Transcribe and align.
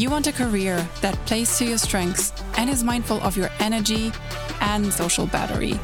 You 0.00 0.08
want 0.08 0.26
a 0.28 0.32
career 0.32 0.88
that 1.02 1.14
plays 1.26 1.58
to 1.58 1.66
your 1.66 1.76
strengths 1.76 2.32
and 2.56 2.70
is 2.70 2.82
mindful 2.82 3.20
of 3.20 3.36
your 3.36 3.50
energy 3.58 4.10
and 4.62 4.90
social 4.90 5.26
battery. 5.26 5.78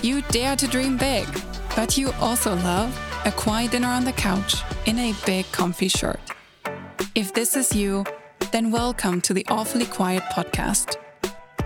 You 0.00 0.22
dare 0.30 0.56
to 0.56 0.66
dream 0.66 0.96
big, 0.96 1.28
but 1.76 1.98
you 1.98 2.12
also 2.12 2.54
love 2.54 2.98
a 3.26 3.30
quiet 3.30 3.72
dinner 3.72 3.88
on 3.88 4.06
the 4.06 4.12
couch 4.12 4.54
in 4.86 4.98
a 4.98 5.14
big 5.26 5.44
comfy 5.52 5.88
shirt. 5.88 6.18
If 7.14 7.34
this 7.34 7.54
is 7.54 7.76
you, 7.76 8.06
then 8.52 8.70
welcome 8.70 9.20
to 9.20 9.34
the 9.34 9.44
Awfully 9.48 9.84
Quiet 9.84 10.22
podcast. 10.32 10.96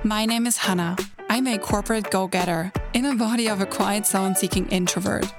My 0.02 0.26
name 0.26 0.48
is 0.48 0.56
Hannah. 0.56 0.96
I'm 1.28 1.46
a 1.46 1.56
corporate 1.56 2.10
go 2.10 2.26
getter 2.26 2.72
in 2.94 3.04
the 3.04 3.14
body 3.14 3.48
of 3.48 3.60
a 3.60 3.66
quiet 3.66 4.06
zone 4.06 4.34
seeking 4.34 4.66
introvert. 4.70 5.32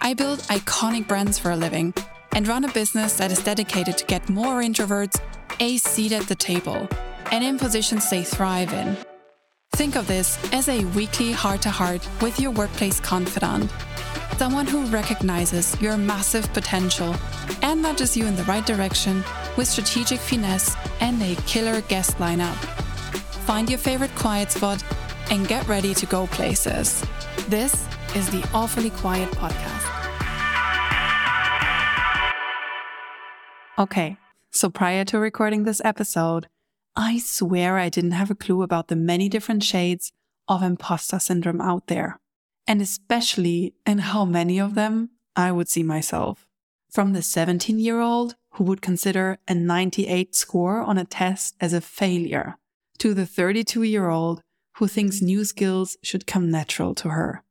I 0.00 0.14
build 0.14 0.40
iconic 0.50 1.06
brands 1.06 1.38
for 1.38 1.52
a 1.52 1.56
living 1.56 1.94
and 2.32 2.48
run 2.48 2.64
a 2.64 2.72
business 2.72 3.14
that 3.18 3.30
is 3.30 3.44
dedicated 3.44 3.96
to 3.98 4.04
get 4.06 4.28
more 4.28 4.60
introverts 4.60 5.20
a 5.60 5.76
seat 5.78 6.12
at 6.12 6.26
the 6.28 6.34
table 6.34 6.88
and 7.32 7.44
in 7.44 7.58
positions 7.58 8.08
they 8.10 8.22
thrive 8.22 8.72
in. 8.72 8.96
Think 9.72 9.96
of 9.96 10.06
this 10.06 10.38
as 10.52 10.68
a 10.68 10.84
weekly 10.86 11.32
heart 11.32 11.62
to 11.62 11.70
heart 11.70 12.06
with 12.20 12.40
your 12.40 12.50
workplace 12.50 13.00
confidant 13.00 13.70
Someone 14.38 14.68
who 14.68 14.86
recognizes 14.86 15.74
your 15.80 15.96
massive 15.96 16.46
potential 16.52 17.12
and 17.62 17.82
nudges 17.82 18.16
you 18.16 18.24
in 18.24 18.36
the 18.36 18.44
right 18.44 18.64
direction 18.64 19.24
with 19.56 19.66
strategic 19.66 20.20
finesse 20.20 20.76
and 21.00 21.20
a 21.20 21.34
killer 21.42 21.80
guest 21.88 22.18
lineup. 22.18 22.54
Find 23.48 23.68
your 23.68 23.80
favorite 23.80 24.14
quiet 24.14 24.52
spot 24.52 24.80
and 25.32 25.48
get 25.48 25.66
ready 25.66 25.92
to 25.92 26.06
go 26.06 26.28
places. 26.28 27.04
This 27.48 27.84
is 28.14 28.30
the 28.30 28.48
Awfully 28.54 28.90
Quiet 28.90 29.28
Podcast. 29.32 29.86
Okay, 33.76 34.16
so 34.58 34.68
prior 34.68 35.04
to 35.04 35.20
recording 35.20 35.62
this 35.62 35.80
episode, 35.84 36.48
I 36.96 37.18
swear 37.18 37.78
I 37.78 37.88
didn't 37.88 38.10
have 38.10 38.28
a 38.28 38.34
clue 38.34 38.62
about 38.62 38.88
the 38.88 38.96
many 38.96 39.28
different 39.28 39.62
shades 39.62 40.10
of 40.48 40.64
imposter 40.64 41.20
syndrome 41.20 41.60
out 41.60 41.86
there 41.86 42.18
and 42.66 42.82
especially 42.82 43.74
in 43.86 43.98
how 43.98 44.24
many 44.24 44.58
of 44.58 44.74
them 44.74 45.10
I 45.36 45.52
would 45.52 45.68
see 45.68 45.84
myself. 45.84 46.48
From 46.90 47.12
the 47.12 47.22
17 47.22 47.78
year 47.78 48.00
old 48.00 48.34
who 48.54 48.64
would 48.64 48.82
consider 48.82 49.38
a 49.46 49.54
98 49.54 50.34
score 50.34 50.80
on 50.80 50.98
a 50.98 51.04
test 51.04 51.54
as 51.60 51.72
a 51.72 51.80
failure, 51.80 52.56
to 52.98 53.14
the 53.14 53.26
32 53.26 53.84
year 53.84 54.08
old 54.08 54.42
who 54.78 54.88
thinks 54.88 55.22
new 55.22 55.44
skills 55.44 55.96
should 56.02 56.26
come 56.26 56.50
natural 56.50 56.96
to 56.96 57.10
her. 57.10 57.44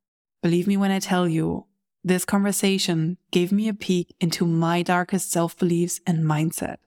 Believe 0.44 0.68
me 0.68 0.76
when 0.76 0.92
I 0.92 1.00
tell 1.00 1.26
you, 1.26 1.68
this 2.04 2.26
conversation 2.26 3.18
gave 3.32 3.54
me 3.54 3.70
a 3.70 3.74
peek 3.74 4.14
into 4.20 4.46
my 4.46 4.82
darkest 4.82 5.32
self 5.32 5.58
beliefs 5.58 6.02
and 6.06 6.26
mindset. 6.26 6.78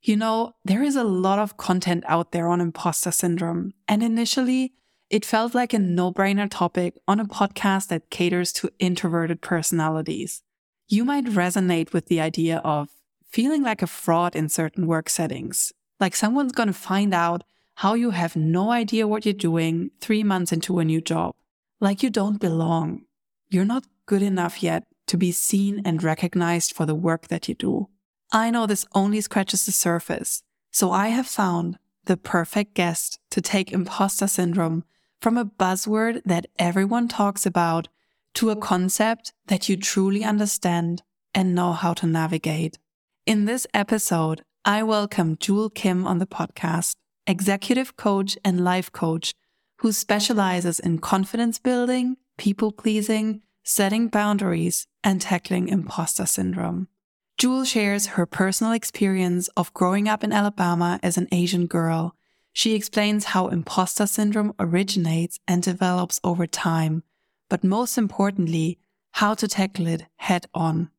You 0.00 0.16
know, 0.16 0.54
there 0.64 0.82
is 0.82 0.96
a 0.96 1.04
lot 1.04 1.38
of 1.38 1.56
content 1.56 2.04
out 2.06 2.32
there 2.32 2.48
on 2.48 2.60
imposter 2.60 3.10
syndrome, 3.10 3.72
and 3.88 4.02
initially 4.02 4.72
it 5.10 5.24
felt 5.24 5.54
like 5.54 5.72
a 5.72 5.78
no 5.78 6.12
brainer 6.12 6.48
topic 6.50 6.94
on 7.08 7.18
a 7.18 7.24
podcast 7.24 7.88
that 7.88 8.10
caters 8.10 8.52
to 8.54 8.70
introverted 8.78 9.40
personalities. 9.40 10.42
You 10.86 11.04
might 11.04 11.24
resonate 11.24 11.92
with 11.92 12.06
the 12.06 12.20
idea 12.20 12.58
of 12.58 12.90
feeling 13.28 13.62
like 13.62 13.82
a 13.82 13.86
fraud 13.86 14.36
in 14.36 14.48
certain 14.48 14.86
work 14.86 15.08
settings, 15.08 15.72
like 15.98 16.14
someone's 16.14 16.52
going 16.52 16.68
to 16.68 16.72
find 16.72 17.12
out 17.12 17.42
how 17.76 17.94
you 17.94 18.10
have 18.10 18.36
no 18.36 18.70
idea 18.70 19.06
what 19.06 19.24
you're 19.24 19.32
doing 19.32 19.90
three 20.00 20.22
months 20.22 20.52
into 20.52 20.78
a 20.78 20.84
new 20.84 21.00
job, 21.00 21.34
like 21.80 22.02
you 22.02 22.10
don't 22.10 22.40
belong. 22.40 23.02
You're 23.50 23.64
not 23.64 23.84
good 24.06 24.22
enough 24.22 24.62
yet 24.62 24.84
to 25.06 25.16
be 25.16 25.32
seen 25.32 25.82
and 25.84 26.02
recognized 26.02 26.72
for 26.74 26.86
the 26.86 26.94
work 26.94 27.28
that 27.28 27.48
you 27.48 27.54
do. 27.54 27.88
I 28.30 28.50
know 28.50 28.66
this 28.66 28.84
only 28.94 29.22
scratches 29.22 29.64
the 29.64 29.72
surface, 29.72 30.42
so 30.70 30.90
I 30.90 31.08
have 31.08 31.26
found 31.26 31.78
the 32.04 32.18
perfect 32.18 32.74
guest 32.74 33.18
to 33.30 33.40
take 33.40 33.72
imposter 33.72 34.26
syndrome 34.26 34.84
from 35.20 35.38
a 35.38 35.46
buzzword 35.46 36.22
that 36.26 36.46
everyone 36.58 37.08
talks 37.08 37.46
about 37.46 37.88
to 38.34 38.50
a 38.50 38.56
concept 38.56 39.32
that 39.46 39.70
you 39.70 39.78
truly 39.78 40.24
understand 40.24 41.02
and 41.34 41.54
know 41.54 41.72
how 41.72 41.94
to 41.94 42.06
navigate. 42.06 42.78
In 43.24 43.46
this 43.46 43.66
episode, 43.72 44.42
I 44.62 44.82
welcome 44.82 45.38
Jule 45.38 45.70
Kim 45.70 46.06
on 46.06 46.18
the 46.18 46.26
podcast, 46.26 46.96
executive 47.26 47.96
coach 47.96 48.36
and 48.44 48.62
life 48.62 48.92
coach 48.92 49.32
who 49.78 49.90
specializes 49.90 50.78
in 50.78 50.98
confidence 50.98 51.58
building, 51.58 52.18
people 52.36 52.72
pleasing, 52.72 53.40
setting 53.64 54.08
boundaries, 54.08 54.86
and 55.02 55.20
tackling 55.20 55.68
imposter 55.68 56.26
syndrome. 56.26 56.88
Jule 57.38 57.64
shares 57.64 58.06
her 58.06 58.26
personal 58.26 58.72
experience 58.72 59.46
of 59.56 59.72
growing 59.72 60.08
up 60.08 60.24
in 60.24 60.32
Alabama 60.32 60.98
as 61.04 61.16
an 61.16 61.28
Asian 61.30 61.68
girl. 61.68 62.16
She 62.52 62.74
explains 62.74 63.26
how 63.26 63.46
imposter 63.46 64.08
syndrome 64.08 64.54
originates 64.58 65.38
and 65.46 65.62
develops 65.62 66.18
over 66.24 66.48
time, 66.48 67.04
but 67.48 67.62
most 67.62 67.96
importantly, 67.96 68.80
how 69.12 69.34
to 69.34 69.46
tackle 69.46 69.86
it 69.86 70.06
head 70.16 70.46
on. 70.52 70.90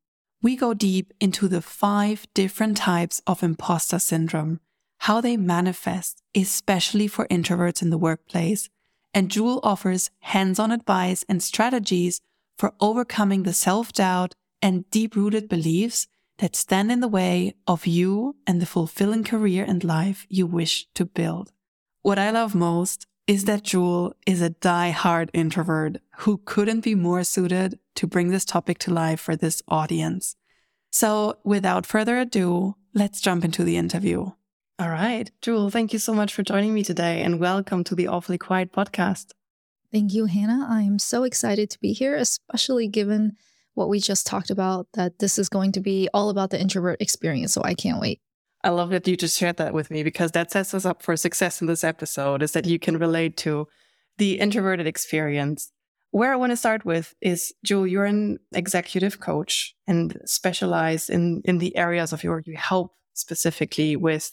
We 0.42 0.56
go 0.56 0.74
deep 0.74 1.12
into 1.20 1.50
the 1.50 1.62
five 1.62 2.26
different 2.34 2.78
types 2.78 3.22
of 3.28 3.44
imposter 3.44 4.00
syndrome, 4.00 4.62
how 5.00 5.20
they 5.20 5.36
manifest, 5.36 6.24
especially 6.34 7.10
for 7.10 7.28
introverts 7.28 7.82
in 7.82 7.90
the 7.90 7.98
workplace, 7.98 8.70
and 9.14 9.30
Jule 9.30 9.60
offers 9.62 10.10
hands 10.20 10.58
on 10.58 10.72
advice 10.72 11.26
and 11.28 11.44
strategies 11.44 12.22
for 12.58 12.74
overcoming 12.80 13.44
the 13.44 13.52
self 13.52 13.92
doubt 13.92 14.36
and 14.62 14.90
deep 14.90 15.18
rooted 15.18 15.50
beliefs 15.50 16.08
that 16.40 16.56
stand 16.56 16.92
in 16.92 17.02
the 17.02 17.08
way 17.08 17.54
of 17.68 17.86
you 17.86 18.36
and 18.48 18.62
the 18.62 18.66
fulfilling 18.66 19.24
career 19.24 19.64
and 19.68 19.84
life 19.84 20.26
you 20.30 20.48
wish 20.48 20.88
to 20.96 21.06
build. 21.06 21.52
What 22.02 22.18
I 22.18 22.32
love 22.32 22.56
most 22.56 23.06
is 23.28 23.46
that 23.46 23.64
Jule 23.64 24.14
is 24.26 24.42
a 24.42 24.50
die-hard 24.50 25.30
introvert 25.34 25.98
who 26.20 26.42
couldn't 26.46 26.82
be 26.82 26.96
more 26.96 27.24
suited 27.24 27.78
to 27.96 28.08
bring 28.08 28.30
this 28.30 28.46
topic 28.46 28.80
to 28.80 28.94
life 28.94 29.20
for 29.20 29.36
this 29.36 29.62
audience. 29.68 30.36
So 30.92 31.38
without 31.44 31.86
further 31.86 32.18
ado, 32.18 32.76
let's 32.94 33.22
jump 33.22 33.44
into 33.44 33.64
the 33.64 33.78
interview. 33.78 34.32
All 34.80 34.90
right, 34.90 35.30
Jule, 35.42 35.70
thank 35.70 35.92
you 35.92 36.00
so 36.00 36.14
much 36.14 36.34
for 36.34 36.42
joining 36.42 36.74
me 36.74 36.84
today 36.84 37.22
and 37.22 37.40
welcome 37.40 37.84
to 37.84 37.96
the 37.96 38.08
Awfully 38.08 38.38
Quiet 38.38 38.72
podcast. 38.72 39.34
Thank 39.92 40.14
you, 40.14 40.26
Hannah. 40.26 40.66
I 40.70 40.84
am 40.84 41.00
so 41.00 41.24
excited 41.24 41.70
to 41.72 41.80
be 41.80 41.92
here, 41.92 42.16
especially 42.16 42.88
given 42.88 43.36
what 43.74 43.90
we 43.90 44.00
just 44.00 44.26
talked 44.26 44.50
about, 44.50 44.88
that 44.94 45.20
this 45.20 45.38
is 45.38 45.50
going 45.50 45.72
to 45.74 45.80
be 45.80 46.10
all 46.14 46.30
about 46.30 46.50
the 46.50 46.60
introvert 46.60 47.02
experience. 47.02 47.54
So 47.54 47.62
I 47.64 47.74
can't 47.74 48.00
wait. 48.00 48.20
I 48.64 48.70
love 48.70 48.90
that 48.90 49.08
you 49.08 49.16
just 49.16 49.38
shared 49.38 49.58
that 49.58 49.74
with 49.74 49.90
me 49.90 50.04
because 50.04 50.32
that 50.32 50.52
sets 50.52 50.74
us 50.74 50.86
up 50.86 51.02
for 51.02 51.16
success 51.16 51.62
in 51.62 51.68
this 51.68 51.84
episode 51.84 52.44
is 52.44 52.52
that 52.52 52.66
you 52.66 52.78
can 52.78 52.98
relate 52.98 53.38
to 53.38 53.68
the 54.18 54.40
introverted 54.40 54.86
experience. 54.86 55.72
Where 56.12 56.34
I 56.34 56.36
want 56.36 56.52
to 56.52 56.58
start 56.58 56.84
with 56.84 57.16
is 57.22 57.54
Jule, 57.64 57.88
you're 57.88 58.06
an 58.06 58.40
executive 58.54 59.20
coach 59.20 59.76
and 59.88 60.20
specialize 60.26 61.10
in, 61.10 61.42
in 61.46 61.60
the 61.60 61.76
areas 61.78 62.12
of 62.12 62.24
your 62.24 62.44
you 62.46 62.58
help 62.58 62.96
specifically 63.14 63.96
with 63.96 64.32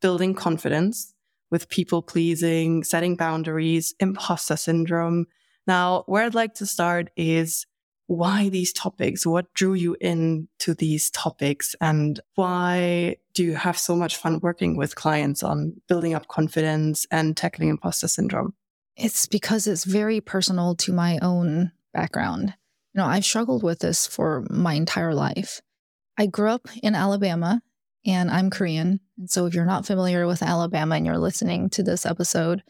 building 0.00 0.34
confidence, 0.34 1.14
with 1.50 1.68
people 1.68 2.02
pleasing, 2.02 2.84
setting 2.84 3.16
boundaries, 3.16 3.94
imposter 4.00 4.56
syndrome. 4.56 5.26
Now, 5.66 6.04
where 6.06 6.24
I'd 6.24 6.34
like 6.34 6.54
to 6.54 6.66
start 6.66 7.10
is 7.16 7.66
why 8.08 8.48
these 8.48 8.72
topics? 8.72 9.26
What 9.26 9.52
drew 9.52 9.74
you 9.74 9.94
into 10.00 10.74
these 10.74 11.10
topics? 11.10 11.76
And 11.80 12.18
why 12.34 13.16
do 13.34 13.44
you 13.44 13.54
have 13.54 13.78
so 13.78 13.94
much 13.94 14.16
fun 14.16 14.40
working 14.40 14.76
with 14.76 14.96
clients 14.96 15.42
on 15.42 15.80
building 15.88 16.14
up 16.14 16.26
confidence 16.26 17.06
and 17.10 17.36
tackling 17.36 17.68
imposter 17.68 18.08
syndrome? 18.08 18.54
It's 18.96 19.26
because 19.26 19.66
it's 19.66 19.84
very 19.84 20.22
personal 20.22 20.74
to 20.76 20.92
my 20.92 21.18
own 21.20 21.70
background. 21.92 22.54
You 22.94 23.02
know, 23.02 23.06
I've 23.06 23.26
struggled 23.26 23.62
with 23.62 23.80
this 23.80 24.06
for 24.06 24.44
my 24.48 24.72
entire 24.72 25.14
life. 25.14 25.60
I 26.16 26.26
grew 26.26 26.48
up 26.48 26.66
in 26.82 26.94
Alabama 26.94 27.60
and 28.06 28.30
I'm 28.30 28.48
Korean. 28.48 29.00
And 29.18 29.30
so 29.30 29.44
if 29.44 29.52
you're 29.52 29.66
not 29.66 29.86
familiar 29.86 30.26
with 30.26 30.42
Alabama 30.42 30.94
and 30.94 31.04
you're 31.04 31.18
listening 31.18 31.68
to 31.70 31.82
this 31.82 32.06
episode, 32.06 32.62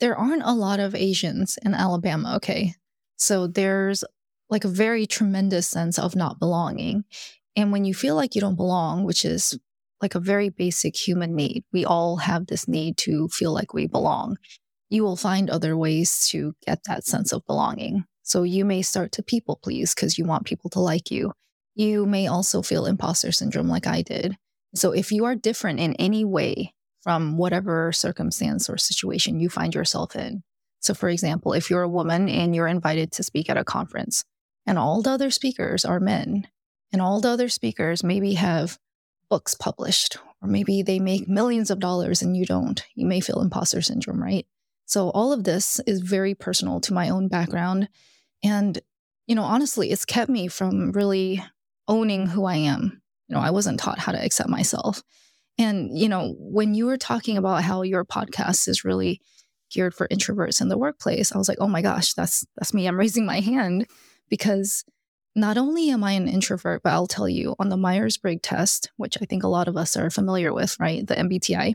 there 0.00 0.16
aren't 0.16 0.42
a 0.44 0.52
lot 0.52 0.80
of 0.80 0.94
Asians 0.94 1.58
in 1.64 1.72
Alabama, 1.72 2.36
okay? 2.36 2.74
So 3.16 3.46
there's 3.46 4.04
like 4.48 4.64
a 4.64 4.68
very 4.68 5.06
tremendous 5.06 5.66
sense 5.66 5.98
of 5.98 6.16
not 6.16 6.38
belonging. 6.38 7.04
And 7.56 7.72
when 7.72 7.84
you 7.84 7.94
feel 7.94 8.14
like 8.14 8.34
you 8.34 8.40
don't 8.40 8.56
belong, 8.56 9.04
which 9.04 9.24
is 9.24 9.58
like 10.02 10.14
a 10.14 10.20
very 10.20 10.50
basic 10.50 10.96
human 10.96 11.34
need, 11.34 11.64
we 11.72 11.84
all 11.84 12.16
have 12.16 12.46
this 12.46 12.68
need 12.68 12.96
to 12.98 13.28
feel 13.28 13.52
like 13.52 13.72
we 13.72 13.86
belong. 13.86 14.36
You 14.90 15.02
will 15.02 15.16
find 15.16 15.50
other 15.50 15.76
ways 15.76 16.28
to 16.30 16.54
get 16.66 16.80
that 16.84 17.04
sense 17.04 17.32
of 17.32 17.46
belonging. 17.46 18.04
So 18.22 18.42
you 18.42 18.64
may 18.64 18.82
start 18.82 19.12
to 19.12 19.22
people 19.22 19.58
please 19.62 19.94
because 19.94 20.18
you 20.18 20.24
want 20.24 20.46
people 20.46 20.70
to 20.70 20.80
like 20.80 21.10
you. 21.10 21.32
You 21.74 22.06
may 22.06 22.26
also 22.26 22.62
feel 22.62 22.86
imposter 22.86 23.32
syndrome 23.32 23.68
like 23.68 23.86
I 23.86 24.02
did. 24.02 24.36
So 24.74 24.92
if 24.92 25.12
you 25.12 25.24
are 25.24 25.34
different 25.34 25.80
in 25.80 25.94
any 25.94 26.24
way 26.24 26.72
from 27.02 27.36
whatever 27.38 27.92
circumstance 27.92 28.68
or 28.68 28.78
situation 28.78 29.40
you 29.40 29.48
find 29.48 29.74
yourself 29.74 30.14
in, 30.16 30.42
so 30.80 30.94
for 30.94 31.08
example, 31.08 31.52
if 31.52 31.70
you're 31.70 31.82
a 31.82 31.88
woman 31.88 32.28
and 32.28 32.54
you're 32.54 32.66
invited 32.66 33.12
to 33.12 33.22
speak 33.22 33.50
at 33.50 33.56
a 33.56 33.64
conference, 33.64 34.24
and 34.66 34.78
all 34.78 35.02
the 35.02 35.10
other 35.10 35.30
speakers 35.30 35.84
are 35.84 36.00
men. 36.00 36.46
And 36.92 37.02
all 37.02 37.20
the 37.20 37.28
other 37.30 37.48
speakers 37.48 38.04
maybe 38.04 38.34
have 38.34 38.78
books 39.28 39.54
published, 39.54 40.18
or 40.40 40.48
maybe 40.48 40.82
they 40.82 40.98
make 40.98 41.28
millions 41.28 41.70
of 41.70 41.80
dollars 41.80 42.22
and 42.22 42.36
you 42.36 42.46
don't. 42.46 42.82
You 42.94 43.06
may 43.06 43.20
feel 43.20 43.40
imposter 43.40 43.82
syndrome, 43.82 44.22
right? 44.22 44.46
So 44.86 45.10
all 45.10 45.32
of 45.32 45.44
this 45.44 45.80
is 45.86 46.00
very 46.00 46.34
personal 46.34 46.80
to 46.82 46.94
my 46.94 47.08
own 47.08 47.28
background. 47.28 47.88
And, 48.42 48.78
you 49.26 49.34
know, 49.34 49.42
honestly, 49.42 49.90
it's 49.90 50.04
kept 50.04 50.30
me 50.30 50.46
from 50.46 50.92
really 50.92 51.42
owning 51.88 52.26
who 52.26 52.44
I 52.44 52.56
am. 52.56 53.02
You 53.28 53.34
know, 53.34 53.42
I 53.42 53.50
wasn't 53.50 53.80
taught 53.80 53.98
how 53.98 54.12
to 54.12 54.24
accept 54.24 54.48
myself. 54.48 55.02
And, 55.58 55.98
you 55.98 56.08
know, 56.08 56.36
when 56.38 56.74
you 56.74 56.86
were 56.86 56.98
talking 56.98 57.36
about 57.36 57.64
how 57.64 57.82
your 57.82 58.04
podcast 58.04 58.68
is 58.68 58.84
really 58.84 59.20
geared 59.70 59.94
for 59.94 60.06
introverts 60.08 60.60
in 60.60 60.68
the 60.68 60.78
workplace, 60.78 61.32
I 61.32 61.38
was 61.38 61.48
like, 61.48 61.58
oh 61.60 61.66
my 61.66 61.82
gosh, 61.82 62.14
that's 62.14 62.46
that's 62.56 62.72
me. 62.72 62.86
I'm 62.86 62.98
raising 62.98 63.26
my 63.26 63.40
hand 63.40 63.86
because 64.28 64.84
not 65.36 65.58
only 65.58 65.90
am 65.90 66.02
I 66.02 66.12
an 66.12 66.28
introvert, 66.28 66.82
but 66.82 66.92
I'll 66.92 67.06
tell 67.06 67.28
you 67.28 67.54
on 67.58 67.68
the 67.68 67.76
Myers 67.76 68.16
Briggs 68.16 68.40
test, 68.42 68.90
which 68.96 69.18
I 69.20 69.26
think 69.26 69.42
a 69.42 69.48
lot 69.48 69.68
of 69.68 69.76
us 69.76 69.96
are 69.96 70.08
familiar 70.10 70.52
with, 70.52 70.78
right? 70.80 71.06
The 71.06 71.14
MBTI, 71.14 71.74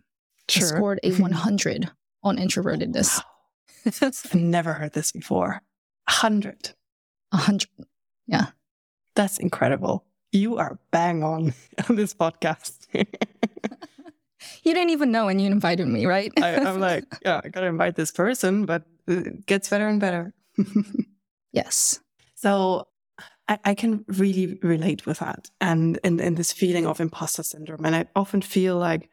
sure. 0.49 0.63
I 0.63 0.65
scored 0.65 0.99
a 1.03 1.11
mm-hmm. 1.11 1.21
100 1.21 1.91
on 2.23 2.37
introvertedness. 2.37 3.21
Wow. 3.85 3.91
I've 4.01 4.35
never 4.35 4.73
heard 4.73 4.93
this 4.93 5.11
before. 5.11 5.61
100. 6.07 6.71
100. 7.29 7.67
Yeah. 8.27 8.47
That's 9.15 9.37
incredible. 9.37 10.05
You 10.31 10.57
are 10.57 10.79
bang 10.91 11.23
on 11.23 11.53
on 11.89 11.95
this 11.95 12.13
podcast. 12.15 12.87
you 12.93 13.05
didn't 14.73 14.89
even 14.89 15.11
know 15.11 15.27
when 15.27 15.39
you 15.39 15.47
invited 15.47 15.87
me, 15.87 16.07
right? 16.07 16.31
I, 16.41 16.49
am 16.49 16.79
like, 16.79 17.05
yeah, 17.23 17.41
I 17.43 17.49
got 17.49 17.61
to 17.61 17.67
invite 17.67 17.95
this 17.95 18.11
person, 18.11 18.65
but 18.65 18.83
it 19.07 19.45
gets 19.45 19.69
better 19.69 19.87
and 19.87 19.99
better. 19.99 20.33
yes. 21.51 21.99
So 22.41 22.87
I, 23.47 23.59
I, 23.63 23.75
can 23.75 24.03
really 24.07 24.57
relate 24.63 25.05
with 25.05 25.19
that 25.19 25.51
and, 25.61 25.99
and 26.03 26.37
this 26.37 26.51
feeling 26.51 26.87
of 26.87 26.99
imposter 26.99 27.43
syndrome. 27.43 27.85
And 27.85 27.95
I 27.95 28.07
often 28.15 28.41
feel 28.41 28.77
like 28.77 29.09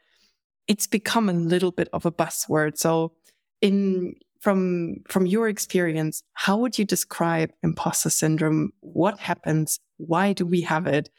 it's 0.67 0.87
become 0.87 1.29
a 1.29 1.35
little 1.35 1.71
bit 1.71 1.91
of 1.93 2.07
a 2.07 2.11
buzzword. 2.11 2.79
So 2.79 3.13
in 3.61 4.15
from 4.41 4.99
from 5.09 5.27
your 5.27 5.49
experience, 5.49 6.23
how 6.33 6.57
would 6.57 6.79
you 6.79 6.87
describe 6.87 7.51
imposter 7.63 8.09
syndrome? 8.09 8.71
What 8.81 9.19
happens? 9.19 9.79
Why 9.99 10.33
do 10.33 10.47
we 10.47 10.63
have 10.63 10.87
it? 10.87 11.11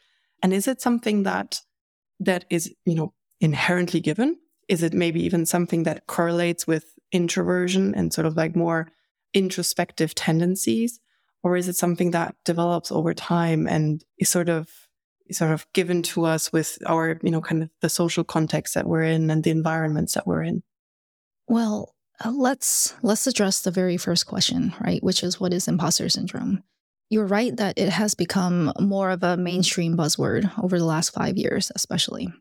And 0.42 0.52
is 0.52 0.66
it 0.66 0.80
something 0.80 1.22
that 1.22 1.60
that 2.18 2.44
is, 2.50 2.74
you 2.86 2.96
know, 2.96 3.14
inherently 3.40 4.00
given? 4.00 4.36
Is 4.68 4.82
it 4.82 4.94
maybe 4.94 5.22
even 5.22 5.46
something 5.46 5.84
that 5.84 6.08
correlates 6.08 6.66
with 6.66 6.94
introversion 7.12 7.94
and 7.94 8.12
sort 8.12 8.26
of 8.26 8.36
like 8.36 8.56
more 8.56 8.88
introspective 9.32 10.14
tendencies? 10.14 10.98
Or 11.42 11.56
is 11.56 11.68
it 11.68 11.76
something 11.76 12.10
that 12.10 12.34
develops 12.44 12.92
over 12.92 13.14
time 13.14 13.66
and 13.66 14.04
is 14.18 14.28
sort 14.28 14.48
of 14.48 14.68
sort 15.30 15.52
of 15.52 15.66
given 15.72 16.02
to 16.02 16.24
us 16.24 16.52
with 16.52 16.78
our, 16.86 17.18
you 17.22 17.30
know, 17.30 17.40
kind 17.40 17.62
of 17.62 17.70
the 17.80 17.88
social 17.88 18.24
context 18.24 18.74
that 18.74 18.86
we're 18.86 19.04
in 19.04 19.30
and 19.30 19.44
the 19.44 19.50
environments 19.50 20.14
that 20.14 20.26
we're 20.26 20.42
in? 20.42 20.62
Well, 21.48 21.94
uh, 22.24 22.30
let's 22.32 22.94
let's 23.02 23.26
address 23.26 23.62
the 23.62 23.70
very 23.70 23.96
first 23.96 24.26
question, 24.26 24.74
right, 24.80 25.02
which 25.02 25.22
is 25.22 25.40
what 25.40 25.52
is 25.52 25.68
imposter 25.68 26.08
syndrome? 26.08 26.62
You're 27.08 27.26
right 27.26 27.56
that 27.56 27.78
it 27.78 27.88
has 27.88 28.14
become 28.14 28.72
more 28.78 29.10
of 29.10 29.22
a 29.22 29.36
mainstream 29.36 29.96
buzzword 29.96 30.50
over 30.62 30.78
the 30.78 30.84
last 30.84 31.10
5 31.10 31.36
years, 31.36 31.72
especially. 31.74 32.32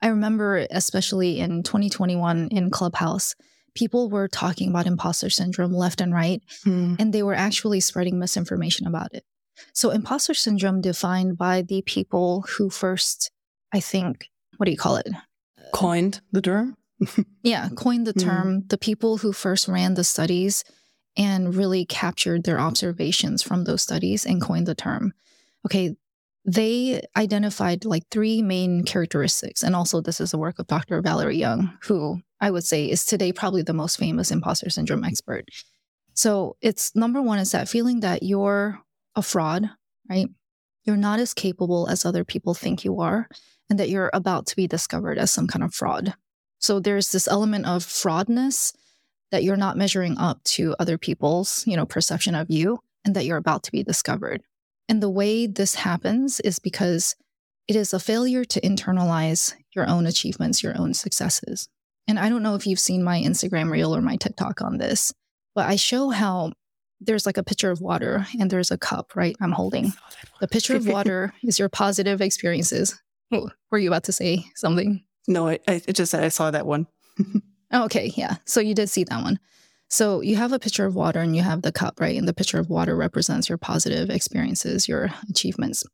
I 0.00 0.08
remember 0.08 0.66
especially 0.70 1.40
in 1.40 1.62
2021 1.62 2.48
in 2.48 2.70
Clubhouse, 2.70 3.34
people 3.74 4.08
were 4.08 4.28
talking 4.28 4.70
about 4.70 4.86
imposter 4.86 5.30
syndrome 5.30 5.72
left 5.72 6.00
and 6.00 6.12
right, 6.12 6.42
mm. 6.64 6.96
and 6.98 7.12
they 7.12 7.22
were 7.22 7.34
actually 7.34 7.80
spreading 7.80 8.18
misinformation 8.18 8.86
about 8.86 9.14
it. 9.14 9.24
So, 9.72 9.90
imposter 9.90 10.34
syndrome 10.34 10.80
defined 10.80 11.38
by 11.38 11.62
the 11.62 11.82
people 11.82 12.44
who 12.56 12.70
first, 12.70 13.30
I 13.72 13.80
think, 13.80 14.30
what 14.56 14.66
do 14.66 14.72
you 14.72 14.78
call 14.78 14.96
it? 14.96 15.08
Coined 15.72 16.20
the 16.32 16.42
term? 16.42 16.76
yeah, 17.42 17.68
coined 17.76 18.06
the 18.06 18.14
mm-hmm. 18.14 18.28
term. 18.28 18.60
Mm. 18.62 18.68
The 18.68 18.78
people 18.78 19.18
who 19.18 19.32
first 19.32 19.68
ran 19.68 19.94
the 19.94 20.04
studies 20.04 20.64
and 21.16 21.54
really 21.54 21.84
captured 21.84 22.44
their 22.44 22.60
observations 22.60 23.42
from 23.42 23.64
those 23.64 23.82
studies 23.82 24.26
and 24.26 24.40
coined 24.40 24.66
the 24.66 24.74
term. 24.74 25.12
Okay, 25.66 25.96
they 26.44 27.02
identified 27.16 27.84
like 27.84 28.04
three 28.10 28.42
main 28.42 28.84
characteristics. 28.84 29.62
And 29.62 29.74
also, 29.74 30.00
this 30.00 30.20
is 30.20 30.32
the 30.32 30.38
work 30.38 30.58
of 30.58 30.66
Dr. 30.66 31.00
Valerie 31.00 31.38
Young, 31.38 31.76
who 31.82 32.20
I 32.44 32.50
would 32.50 32.64
say 32.64 32.90
is 32.90 33.06
today 33.06 33.32
probably 33.32 33.62
the 33.62 33.72
most 33.72 33.96
famous 33.96 34.30
imposter 34.30 34.68
syndrome 34.68 35.02
expert. 35.02 35.48
So, 36.12 36.56
it's 36.60 36.94
number 36.94 37.22
one 37.22 37.38
is 37.38 37.52
that 37.52 37.70
feeling 37.70 38.00
that 38.00 38.22
you're 38.22 38.78
a 39.16 39.22
fraud, 39.22 39.70
right? 40.10 40.28
You're 40.84 40.98
not 40.98 41.20
as 41.20 41.32
capable 41.32 41.88
as 41.88 42.04
other 42.04 42.22
people 42.22 42.52
think 42.52 42.84
you 42.84 43.00
are, 43.00 43.28
and 43.70 43.78
that 43.78 43.88
you're 43.88 44.10
about 44.12 44.44
to 44.48 44.56
be 44.56 44.66
discovered 44.66 45.16
as 45.16 45.30
some 45.30 45.46
kind 45.46 45.64
of 45.64 45.72
fraud. 45.72 46.12
So 46.58 46.80
there's 46.80 47.12
this 47.12 47.26
element 47.26 47.64
of 47.64 47.82
fraudness 47.82 48.74
that 49.30 49.42
you're 49.42 49.56
not 49.56 49.78
measuring 49.78 50.18
up 50.18 50.44
to 50.44 50.76
other 50.78 50.98
people's, 50.98 51.66
you 51.66 51.78
know, 51.78 51.86
perception 51.86 52.34
of 52.34 52.50
you 52.50 52.80
and 53.06 53.16
that 53.16 53.24
you're 53.24 53.38
about 53.38 53.62
to 53.62 53.72
be 53.72 53.82
discovered. 53.82 54.42
And 54.86 55.02
the 55.02 55.08
way 55.08 55.46
this 55.46 55.76
happens 55.76 56.40
is 56.40 56.58
because 56.58 57.16
it 57.68 57.74
is 57.74 57.94
a 57.94 57.98
failure 57.98 58.44
to 58.44 58.60
internalize 58.60 59.54
your 59.74 59.88
own 59.88 60.04
achievements, 60.04 60.62
your 60.62 60.78
own 60.78 60.92
successes. 60.92 61.70
And 62.06 62.18
I 62.18 62.28
don't 62.28 62.42
know 62.42 62.54
if 62.54 62.66
you've 62.66 62.80
seen 62.80 63.02
my 63.02 63.20
Instagram 63.20 63.70
reel 63.70 63.94
or 63.94 64.02
my 64.02 64.16
TikTok 64.16 64.60
on 64.60 64.78
this, 64.78 65.12
but 65.54 65.68
I 65.68 65.76
show 65.76 66.10
how 66.10 66.52
there's 67.00 67.26
like 67.26 67.36
a 67.36 67.44
pitcher 67.44 67.70
of 67.70 67.80
water 67.80 68.26
and 68.38 68.50
there's 68.50 68.70
a 68.70 68.78
cup, 68.78 69.16
right? 69.16 69.36
I'm 69.40 69.52
holding. 69.52 69.92
The 70.40 70.48
pitcher 70.48 70.76
of 70.76 70.86
water 70.86 71.32
is 71.42 71.58
your 71.58 71.68
positive 71.68 72.20
experiences. 72.20 73.00
Oh, 73.32 73.50
were 73.70 73.78
you 73.78 73.88
about 73.88 74.04
to 74.04 74.12
say 74.12 74.44
something? 74.54 75.02
No, 75.26 75.48
I, 75.48 75.58
I 75.66 75.78
just 75.78 76.10
said 76.10 76.22
I 76.22 76.28
saw 76.28 76.50
that 76.50 76.66
one. 76.66 76.86
oh, 77.72 77.84
okay, 77.84 78.12
yeah. 78.16 78.36
So 78.44 78.60
you 78.60 78.74
did 78.74 78.90
see 78.90 79.04
that 79.04 79.22
one. 79.22 79.38
So 79.88 80.20
you 80.20 80.36
have 80.36 80.52
a 80.52 80.58
pitcher 80.58 80.86
of 80.86 80.94
water 80.94 81.20
and 81.20 81.36
you 81.36 81.42
have 81.42 81.62
the 81.62 81.72
cup, 81.72 82.00
right? 82.00 82.16
And 82.16 82.26
the 82.26 82.34
pitcher 82.34 82.58
of 82.58 82.68
water 82.68 82.96
represents 82.96 83.48
your 83.48 83.58
positive 83.58 84.10
experiences, 84.10 84.88
your 84.88 85.10
achievements. 85.30 85.84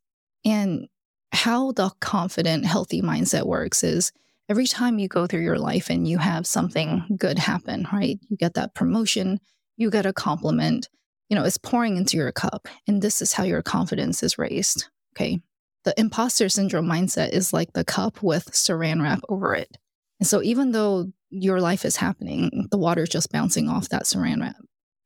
And 0.43 0.87
how 1.31 1.71
the 1.71 1.91
confident, 1.99 2.65
healthy 2.65 3.01
mindset 3.01 3.45
works 3.45 3.83
is 3.83 4.11
every 4.51 4.67
time 4.67 4.99
you 4.99 5.07
go 5.07 5.25
through 5.25 5.43
your 5.43 5.57
life 5.57 5.89
and 5.89 6.05
you 6.05 6.17
have 6.17 6.45
something 6.45 7.05
good 7.17 7.39
happen, 7.39 7.87
right? 7.93 8.19
You 8.27 8.35
get 8.35 8.55
that 8.55 8.75
promotion, 8.75 9.39
you 9.77 9.89
get 9.89 10.05
a 10.05 10.11
compliment, 10.11 10.89
you 11.29 11.37
know, 11.37 11.45
it's 11.45 11.57
pouring 11.57 11.95
into 11.95 12.17
your 12.17 12.33
cup. 12.33 12.67
And 12.85 13.01
this 13.01 13.21
is 13.21 13.31
how 13.31 13.43
your 13.45 13.61
confidence 13.61 14.21
is 14.21 14.37
raised. 14.37 14.89
Okay. 15.15 15.39
The 15.85 15.97
imposter 15.97 16.49
syndrome 16.49 16.85
mindset 16.85 17.29
is 17.29 17.53
like 17.53 17.71
the 17.71 17.85
cup 17.85 18.21
with 18.21 18.51
saran 18.51 19.01
wrap 19.01 19.21
over 19.29 19.55
it. 19.55 19.77
And 20.19 20.27
so 20.27 20.43
even 20.43 20.73
though 20.73 21.13
your 21.29 21.61
life 21.61 21.85
is 21.85 21.95
happening, 21.95 22.67
the 22.71 22.77
water's 22.77 23.07
just 23.07 23.31
bouncing 23.31 23.69
off 23.69 23.87
that 23.87 24.03
saran 24.03 24.41
wrap. 24.41 24.57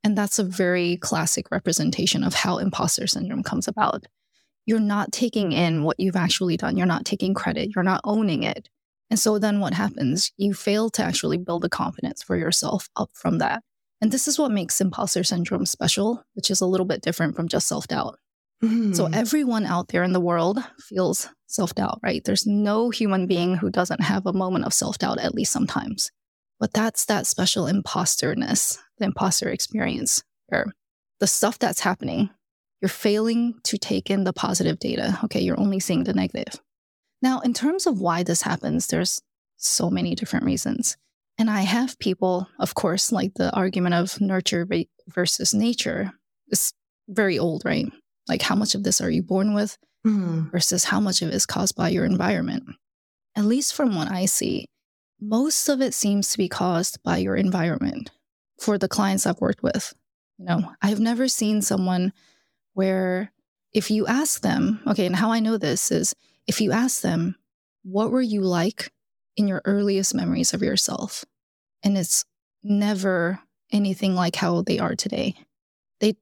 And 0.04 0.18
that's 0.18 0.40
a 0.40 0.44
very 0.44 0.98
classic 0.98 1.52
representation 1.52 2.24
of 2.24 2.34
how 2.34 2.58
imposter 2.58 3.06
syndrome 3.06 3.44
comes 3.44 3.68
about. 3.68 4.08
You're 4.66 4.80
not 4.80 5.12
taking 5.12 5.52
in 5.52 5.84
what 5.84 6.00
you've 6.00 6.16
actually 6.16 6.58
done. 6.58 6.78
You're 6.78 6.88
not 6.88 7.06
taking 7.06 7.36
credit. 7.36 7.74
You're 7.76 7.84
not 7.84 8.02
owning 8.04 8.42
it. 8.42 8.70
And 9.10 9.20
so 9.20 9.38
then 9.38 9.60
what 9.60 9.74
happens? 9.74 10.32
You 10.38 10.54
fail 10.54 10.90
to 10.92 11.04
actually 11.04 11.38
build 11.38 11.62
the 11.62 11.70
confidence 11.70 12.24
for 12.24 12.36
yourself 12.36 12.90
up 12.96 13.12
from 13.14 13.38
that. 13.38 13.62
And 14.02 14.12
this 14.12 14.28
is 14.28 14.38
what 14.38 14.52
makes 14.52 14.82
imposter 14.82 15.24
syndrome 15.24 15.66
special, 15.66 16.24
which 16.34 16.52
is 16.52 16.62
a 16.62 16.66
little 16.66 16.86
bit 16.86 17.02
different 17.02 17.36
from 17.36 17.48
just 17.48 17.68
self 17.68 17.88
doubt. 17.88 18.18
Mm. 18.64 18.96
So 18.96 19.08
everyone 19.14 19.66
out 19.66 19.90
there 19.90 20.04
in 20.04 20.14
the 20.14 20.20
world 20.20 20.60
feels 20.80 21.30
self 21.48 21.76
doubt, 21.76 22.00
right? 22.04 22.24
There's 22.24 22.46
no 22.46 22.90
human 22.90 23.28
being 23.28 23.56
who 23.56 23.70
doesn't 23.70 24.02
have 24.02 24.26
a 24.26 24.34
moment 24.34 24.66
of 24.66 24.74
self 24.74 24.98
doubt, 24.98 25.20
at 25.20 25.36
least 25.36 25.52
sometimes. 25.52 26.12
But 26.60 26.74
that's 26.74 27.06
that 27.06 27.28
special 27.28 27.66
imposterness, 27.66 28.78
the 28.98 29.06
imposter 29.06 29.50
experience, 29.50 30.24
where 30.48 30.66
the 31.20 31.28
stuff 31.28 31.60
that's 31.60 31.82
happening, 31.82 32.30
you're 32.82 32.90
failing 32.90 33.56
to 33.64 33.78
take 33.78 34.10
in 34.10 34.24
the 34.24 34.34
positive 34.34 34.80
data. 34.80 35.20
Okay, 35.26 35.42
you're 35.42 35.60
only 35.60 35.80
seeing 35.80 36.04
the 36.04 36.14
negative. 36.14 36.60
Now, 37.26 37.40
in 37.40 37.56
terms 37.56 37.88
of 37.88 38.00
why 38.00 38.22
this 38.22 38.44
happens, 38.44 38.86
there's 38.86 39.20
so 39.58 39.90
many 39.90 40.14
different 40.14 40.46
reasons. 40.46 40.96
And 41.40 41.50
I 41.50 41.62
have 41.62 41.98
people, 41.98 42.48
of 42.60 42.76
course, 42.76 43.12
like 43.12 43.34
the 43.34 43.52
argument 43.52 43.96
of 43.96 44.22
nurture 44.22 44.68
versus 45.08 45.52
nature 45.52 46.14
is 46.50 46.72
very 47.08 47.40
old, 47.40 47.64
right? 47.66 47.92
Like, 48.28 48.44
how 48.44 48.54
much 48.54 48.76
of 48.76 48.84
this 48.84 49.02
are 49.02 49.10
you 49.10 49.24
born 49.24 49.56
with 49.56 49.76
mm. 50.06 50.52
versus 50.52 50.84
how 50.84 51.00
much 51.00 51.24
of 51.24 51.30
it 51.30 51.34
is 51.34 51.48
caused 51.48 51.76
by 51.76 51.90
your 51.90 52.06
environment? 52.06 52.64
At 53.36 53.46
least 53.46 53.74
from 53.74 53.96
what 53.96 54.12
I 54.12 54.28
see, 54.28 54.68
most 55.20 55.68
of 55.68 55.82
it 55.82 55.96
seems 55.96 56.32
to 56.32 56.38
be 56.38 56.48
caused 56.48 57.02
by 57.02 57.18
your 57.18 57.36
environment 57.36 58.12
for 58.60 58.78
the 58.78 58.88
clients 58.88 59.26
I've 59.26 59.42
worked 59.42 59.64
with. 59.64 59.96
You 60.38 60.46
know, 60.46 60.74
I've 60.80 61.00
never 61.00 61.28
seen 61.28 61.64
someone 61.64 62.14
where 62.74 63.32
if 63.74 63.90
you 63.90 64.06
ask 64.06 64.42
them, 64.42 64.80
okay, 64.86 65.08
and 65.08 65.16
how 65.16 65.32
I 65.32 65.40
know 65.40 65.58
this 65.58 65.90
is 65.92 66.14
if 66.48 66.62
you 66.62 66.72
ask 66.72 67.02
them, 67.02 67.36
what 67.84 68.12
were 68.12 68.22
you 68.22 68.42
like 68.42 68.92
in 69.36 69.48
your 69.48 69.62
earliest 69.66 70.14
memories 70.14 70.54
of 70.54 70.62
yourself? 70.62 71.26
And 71.84 71.98
it's 71.98 72.26
never 72.64 73.40
anything 73.72 74.16
like 74.16 74.36
how 74.36 74.62
they 74.62 74.80
are 74.80 74.96
today. 74.96 75.36
They 76.00 76.16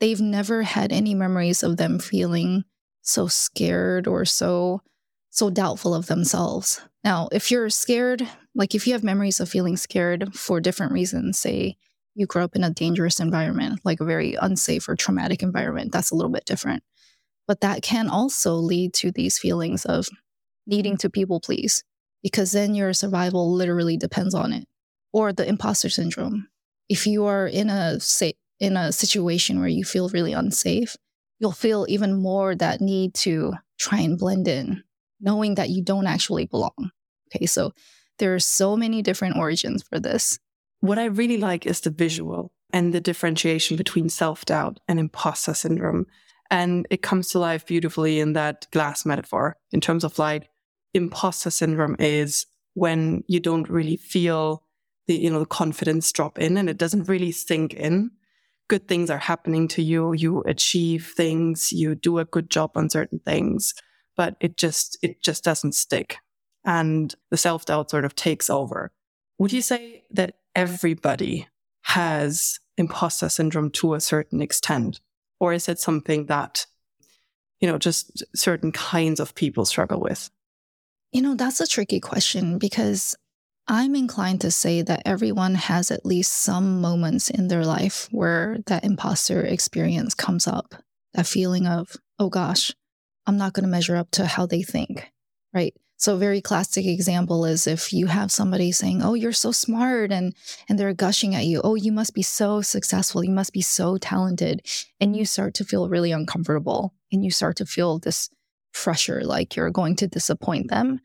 they've 0.00 0.20
never 0.20 0.62
had 0.62 0.92
any 0.92 1.14
memories 1.14 1.62
of 1.62 1.76
them 1.76 1.98
feeling 1.98 2.64
so 3.02 3.26
scared 3.26 4.06
or 4.06 4.24
so 4.24 4.80
so 5.30 5.50
doubtful 5.50 5.94
of 5.94 6.06
themselves. 6.06 6.80
Now, 7.02 7.28
if 7.32 7.50
you're 7.50 7.70
scared, 7.70 8.26
like 8.54 8.74
if 8.74 8.86
you 8.86 8.92
have 8.92 9.02
memories 9.02 9.40
of 9.40 9.48
feeling 9.48 9.76
scared 9.76 10.34
for 10.34 10.60
different 10.60 10.92
reasons, 10.92 11.38
say 11.38 11.76
you 12.14 12.26
grew 12.26 12.42
up 12.44 12.54
in 12.54 12.62
a 12.62 12.70
dangerous 12.70 13.18
environment, 13.18 13.80
like 13.84 14.00
a 14.00 14.04
very 14.04 14.36
unsafe 14.40 14.88
or 14.88 14.94
traumatic 14.94 15.42
environment, 15.42 15.90
that's 15.90 16.12
a 16.12 16.14
little 16.14 16.30
bit 16.30 16.44
different. 16.44 16.84
But 17.46 17.60
that 17.60 17.82
can 17.82 18.08
also 18.08 18.54
lead 18.54 18.94
to 18.94 19.12
these 19.12 19.38
feelings 19.38 19.84
of 19.84 20.06
needing 20.66 20.96
to 20.98 21.10
people 21.10 21.40
please, 21.40 21.84
because 22.22 22.52
then 22.52 22.74
your 22.74 22.92
survival 22.92 23.52
literally 23.52 23.96
depends 23.96 24.34
on 24.34 24.52
it. 24.52 24.66
Or 25.12 25.32
the 25.32 25.46
imposter 25.46 25.88
syndrome. 25.88 26.48
If 26.88 27.06
you 27.06 27.24
are 27.26 27.46
in 27.46 27.70
a 27.70 28.00
say, 28.00 28.34
in 28.58 28.76
a 28.76 28.92
situation 28.92 29.60
where 29.60 29.68
you 29.68 29.84
feel 29.84 30.08
really 30.08 30.32
unsafe, 30.32 30.96
you'll 31.38 31.52
feel 31.52 31.86
even 31.88 32.14
more 32.14 32.54
that 32.54 32.80
need 32.80 33.14
to 33.14 33.52
try 33.78 34.00
and 34.00 34.18
blend 34.18 34.48
in, 34.48 34.82
knowing 35.20 35.54
that 35.56 35.70
you 35.70 35.82
don't 35.82 36.06
actually 36.06 36.46
belong. 36.46 36.90
Okay, 37.28 37.46
so 37.46 37.72
there 38.18 38.34
are 38.34 38.40
so 38.40 38.76
many 38.76 39.02
different 39.02 39.36
origins 39.36 39.82
for 39.82 39.98
this. 39.98 40.38
What 40.80 40.98
I 40.98 41.06
really 41.06 41.38
like 41.38 41.66
is 41.66 41.80
the 41.80 41.90
visual 41.90 42.52
and 42.72 42.92
the 42.92 43.00
differentiation 43.00 43.76
between 43.76 44.08
self 44.08 44.44
doubt 44.44 44.80
and 44.88 44.98
imposter 44.98 45.54
syndrome. 45.54 46.06
And 46.50 46.86
it 46.90 47.02
comes 47.02 47.28
to 47.28 47.38
life 47.38 47.66
beautifully 47.66 48.20
in 48.20 48.34
that 48.34 48.66
glass 48.70 49.04
metaphor 49.04 49.56
in 49.72 49.80
terms 49.80 50.04
of 50.04 50.18
like 50.18 50.48
imposter 50.92 51.50
syndrome 51.50 51.96
is 51.98 52.46
when 52.74 53.24
you 53.26 53.40
don't 53.40 53.68
really 53.68 53.96
feel 53.96 54.62
the, 55.06 55.14
you 55.14 55.30
know, 55.30 55.40
the 55.40 55.46
confidence 55.46 56.10
drop 56.12 56.38
in 56.38 56.56
and 56.56 56.68
it 56.68 56.78
doesn't 56.78 57.08
really 57.08 57.32
sink 57.32 57.74
in. 57.74 58.10
Good 58.68 58.88
things 58.88 59.10
are 59.10 59.18
happening 59.18 59.68
to 59.68 59.82
you. 59.82 60.12
You 60.12 60.42
achieve 60.42 61.12
things. 61.16 61.72
You 61.72 61.94
do 61.94 62.18
a 62.18 62.24
good 62.24 62.50
job 62.50 62.72
on 62.74 62.88
certain 62.88 63.18
things, 63.18 63.74
but 64.16 64.36
it 64.40 64.56
just, 64.56 64.96
it 65.02 65.22
just 65.22 65.44
doesn't 65.44 65.74
stick. 65.74 66.18
And 66.64 67.14
the 67.30 67.36
self 67.36 67.66
doubt 67.66 67.90
sort 67.90 68.06
of 68.06 68.14
takes 68.14 68.48
over. 68.48 68.90
Would 69.38 69.52
you 69.52 69.60
say 69.60 70.04
that 70.10 70.36
everybody 70.54 71.48
has 71.82 72.58
imposter 72.78 73.28
syndrome 73.28 73.70
to 73.72 73.94
a 73.94 74.00
certain 74.00 74.40
extent? 74.40 75.00
Or 75.40 75.52
is 75.52 75.68
it 75.68 75.78
something 75.78 76.26
that, 76.26 76.66
you 77.60 77.68
know, 77.68 77.78
just 77.78 78.24
certain 78.34 78.72
kinds 78.72 79.20
of 79.20 79.34
people 79.34 79.64
struggle 79.64 80.00
with? 80.00 80.30
You 81.12 81.22
know, 81.22 81.34
that's 81.34 81.60
a 81.60 81.66
tricky 81.66 82.00
question 82.00 82.58
because 82.58 83.14
I'm 83.66 83.94
inclined 83.94 84.42
to 84.42 84.50
say 84.50 84.82
that 84.82 85.02
everyone 85.06 85.54
has 85.54 85.90
at 85.90 86.04
least 86.04 86.32
some 86.32 86.80
moments 86.80 87.30
in 87.30 87.48
their 87.48 87.64
life 87.64 88.08
where 88.10 88.58
that 88.66 88.84
imposter 88.84 89.42
experience 89.42 90.14
comes 90.14 90.46
up. 90.46 90.74
That 91.14 91.26
feeling 91.26 91.66
of, 91.66 91.96
oh 92.18 92.28
gosh, 92.28 92.72
I'm 93.26 93.36
not 93.36 93.52
going 93.52 93.64
to 93.64 93.70
measure 93.70 93.96
up 93.96 94.10
to 94.12 94.26
how 94.26 94.46
they 94.46 94.62
think, 94.62 95.10
right? 95.54 95.74
So 95.96 96.14
a 96.14 96.18
very 96.18 96.40
classic 96.40 96.86
example 96.86 97.44
is 97.44 97.66
if 97.66 97.92
you 97.92 98.06
have 98.06 98.30
somebody 98.32 98.72
saying, 98.72 99.02
"Oh, 99.02 99.14
you're 99.14 99.32
so 99.32 99.52
smart," 99.52 100.12
and 100.12 100.34
and 100.68 100.78
they're 100.78 100.92
gushing 100.94 101.34
at 101.34 101.46
you, 101.46 101.60
"Oh, 101.62 101.76
you 101.76 101.92
must 101.92 102.14
be 102.14 102.22
so 102.22 102.62
successful. 102.62 103.24
You 103.24 103.30
must 103.30 103.52
be 103.52 103.62
so 103.62 103.96
talented," 103.98 104.66
and 105.00 105.16
you 105.16 105.24
start 105.24 105.54
to 105.54 105.64
feel 105.64 105.88
really 105.88 106.12
uncomfortable, 106.12 106.94
and 107.12 107.24
you 107.24 107.30
start 107.30 107.56
to 107.58 107.66
feel 107.66 107.98
this 107.98 108.28
pressure, 108.72 109.22
like 109.24 109.56
you're 109.56 109.70
going 109.70 109.96
to 109.96 110.08
disappoint 110.08 110.68
them. 110.68 111.00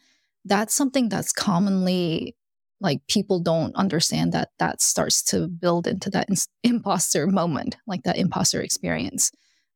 That's 0.46 0.74
something 0.74 1.10
that's 1.10 1.32
commonly 1.32 2.36
like 2.82 3.02
people 3.08 3.40
don't 3.42 3.76
understand 3.76 4.32
that 4.34 4.50
that 4.58 4.82
starts 4.82 5.22
to 5.24 5.48
build 5.48 5.86
into 5.88 6.10
that 6.12 6.30
imposter 6.64 7.28
moment, 7.28 7.78
like 7.88 8.04
that 8.04 8.18
imposter 8.18 8.62
experience. 8.62 9.32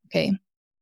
Okay, 0.08 0.34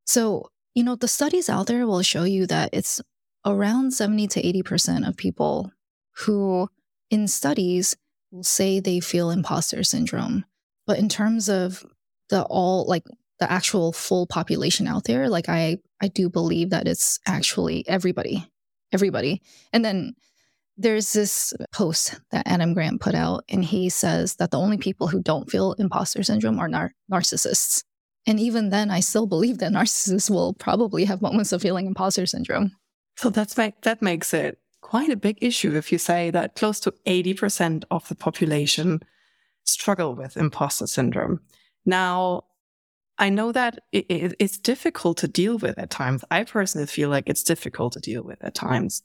so 0.06 0.50
you 0.76 0.84
know 0.84 0.96
the 0.96 1.08
studies 1.08 1.50
out 1.50 1.68
there 1.68 1.86
will 1.88 2.02
show 2.02 2.24
you 2.24 2.48
that 2.48 2.70
it's 2.74 3.02
around 3.46 3.92
70 3.92 4.28
to 4.28 4.42
80% 4.42 5.08
of 5.08 5.18
people 5.18 5.72
who, 6.18 6.70
in 7.10 7.28
studies, 7.28 7.96
will 8.32 8.44
say 8.44 8.80
they 8.80 9.00
feel 9.00 9.30
imposter 9.30 9.84
syndrome. 9.84 10.46
But 10.88 11.00
in 11.00 11.10
terms 11.10 11.50
of 11.50 11.86
the 12.30 12.44
all, 12.44 12.86
like 12.86 13.04
the 13.40 13.52
actual 13.52 13.92
full 13.92 14.28
population 14.28 14.88
out 14.88 15.06
there, 15.06 15.30
like 15.30 15.50
I, 15.50 15.78
I 16.02 16.08
do 16.08 16.30
believe 16.30 16.70
that 16.70 16.88
it's 16.88 17.20
actually 17.28 17.88
everybody, 17.88 18.48
everybody. 18.92 19.42
And 19.74 19.84
then 19.84 20.16
there's 20.78 21.14
this 21.14 21.54
post 21.74 22.20
that 22.32 22.48
Adam 22.48 22.74
Grant 22.74 23.02
put 23.02 23.14
out, 23.14 23.44
and 23.50 23.64
he 23.64 23.90
says 23.90 24.36
that 24.36 24.52
the 24.52 24.60
only 24.60 24.78
people 24.78 25.08
who 25.08 25.22
don't 25.22 25.50
feel 25.50 25.74
imposter 25.74 26.24
syndrome 26.24 26.60
are 26.60 26.68
nar- 26.68 26.94
narcissists. 27.12 27.84
And 28.28 28.40
even 28.40 28.70
then, 28.70 28.90
I 28.90 29.00
still 29.00 29.28
believe 29.28 29.60
that 29.60 29.72
narcissists 29.74 30.30
will 30.30 30.54
probably 30.54 31.06
have 31.06 31.22
moments 31.22 31.52
of 31.52 31.62
feeling 31.62 31.86
imposter 31.86 32.26
syndrome. 32.26 32.72
So 33.18 33.30
that's 33.30 33.58
make, 33.58 33.82
that 33.82 34.02
makes 34.02 34.34
it 34.34 34.60
quite 34.82 35.10
a 35.10 35.16
big 35.16 35.38
issue 35.42 35.76
if 35.76 35.92
you 35.92 35.98
say 35.98 36.32
that 36.32 36.56
close 36.56 36.80
to 36.82 36.94
80% 37.06 37.84
of 37.92 38.08
the 38.08 38.16
population 38.16 39.02
struggle 39.64 40.16
with 40.16 40.38
imposter 40.38 40.88
syndrome. 40.88 41.40
Now, 41.86 42.44
I 43.18 43.30
know 43.30 43.52
that 43.52 43.80
it, 43.92 44.06
it, 44.10 44.36
it's 44.40 44.58
difficult 44.58 45.18
to 45.20 45.28
deal 45.28 45.58
with 45.58 45.78
at 45.78 45.90
times. 45.92 46.24
I 46.32 46.44
personally 46.44 46.88
feel 46.88 47.10
like 47.10 47.30
it's 47.30 47.44
difficult 47.44 47.94
to 47.94 48.00
deal 48.00 48.24
with 48.24 48.44
at 48.44 48.56
times. 48.56 49.04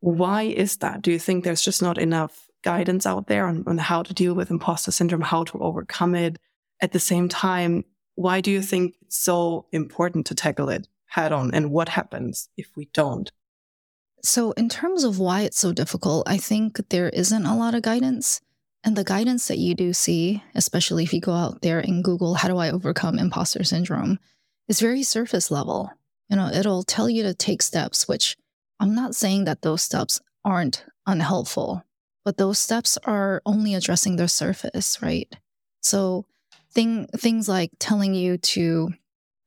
Why 0.00 0.42
is 0.42 0.76
that? 0.78 1.02
Do 1.02 1.10
you 1.10 1.18
think 1.18 1.42
there's 1.42 1.62
just 1.62 1.80
not 1.80 1.98
enough 1.98 2.46
guidance 2.62 3.06
out 3.06 3.28
there 3.28 3.46
on, 3.46 3.64
on 3.66 3.78
how 3.78 4.02
to 4.02 4.12
deal 4.12 4.34
with 4.34 4.50
imposter 4.50 4.92
syndrome, 4.92 5.22
how 5.22 5.44
to 5.44 5.58
overcome 5.58 6.14
it? 6.14 6.38
At 6.82 6.92
the 6.92 7.00
same 7.00 7.28
time, 7.28 7.84
why 8.14 8.42
do 8.42 8.50
you 8.50 8.60
think 8.60 8.94
it's 9.00 9.16
so 9.16 9.66
important 9.72 10.26
to 10.26 10.34
tackle 10.34 10.68
it 10.68 10.86
head 11.16 11.32
on? 11.32 11.52
And 11.54 11.70
what 11.70 11.88
happens 11.88 12.48
if 12.56 12.68
we 12.76 12.88
don't? 12.92 13.32
So, 14.22 14.52
in 14.52 14.68
terms 14.68 15.02
of 15.02 15.18
why 15.18 15.42
it's 15.42 15.58
so 15.58 15.72
difficult, 15.72 16.28
I 16.28 16.36
think 16.36 16.88
there 16.90 17.08
isn't 17.08 17.46
a 17.46 17.56
lot 17.56 17.74
of 17.74 17.82
guidance. 17.82 18.40
And 18.84 18.96
the 18.96 19.04
guidance 19.04 19.48
that 19.48 19.58
you 19.58 19.74
do 19.74 19.92
see, 19.92 20.42
especially 20.54 21.04
if 21.04 21.12
you 21.12 21.20
go 21.20 21.32
out 21.32 21.62
there 21.62 21.80
and 21.80 22.04
Google, 22.04 22.34
how 22.34 22.48
do 22.48 22.56
I 22.56 22.70
overcome 22.70 23.18
imposter 23.18 23.64
syndrome, 23.64 24.18
is 24.68 24.80
very 24.80 25.02
surface 25.02 25.50
level. 25.50 25.90
You 26.28 26.36
know, 26.36 26.48
it'll 26.48 26.82
tell 26.82 27.08
you 27.08 27.22
to 27.24 27.34
take 27.34 27.62
steps, 27.62 28.06
which 28.06 28.36
I'm 28.78 28.94
not 28.94 29.14
saying 29.14 29.44
that 29.44 29.62
those 29.62 29.82
steps 29.82 30.20
aren't 30.44 30.84
unhelpful, 31.06 31.84
but 32.24 32.36
those 32.36 32.58
steps 32.58 32.98
are 33.04 33.42
only 33.46 33.74
addressing 33.74 34.16
the 34.16 34.28
surface, 34.28 35.00
right? 35.02 35.34
So, 35.80 36.26
thing, 36.72 37.06
things 37.16 37.48
like 37.48 37.70
telling 37.78 38.14
you 38.14 38.38
to 38.38 38.90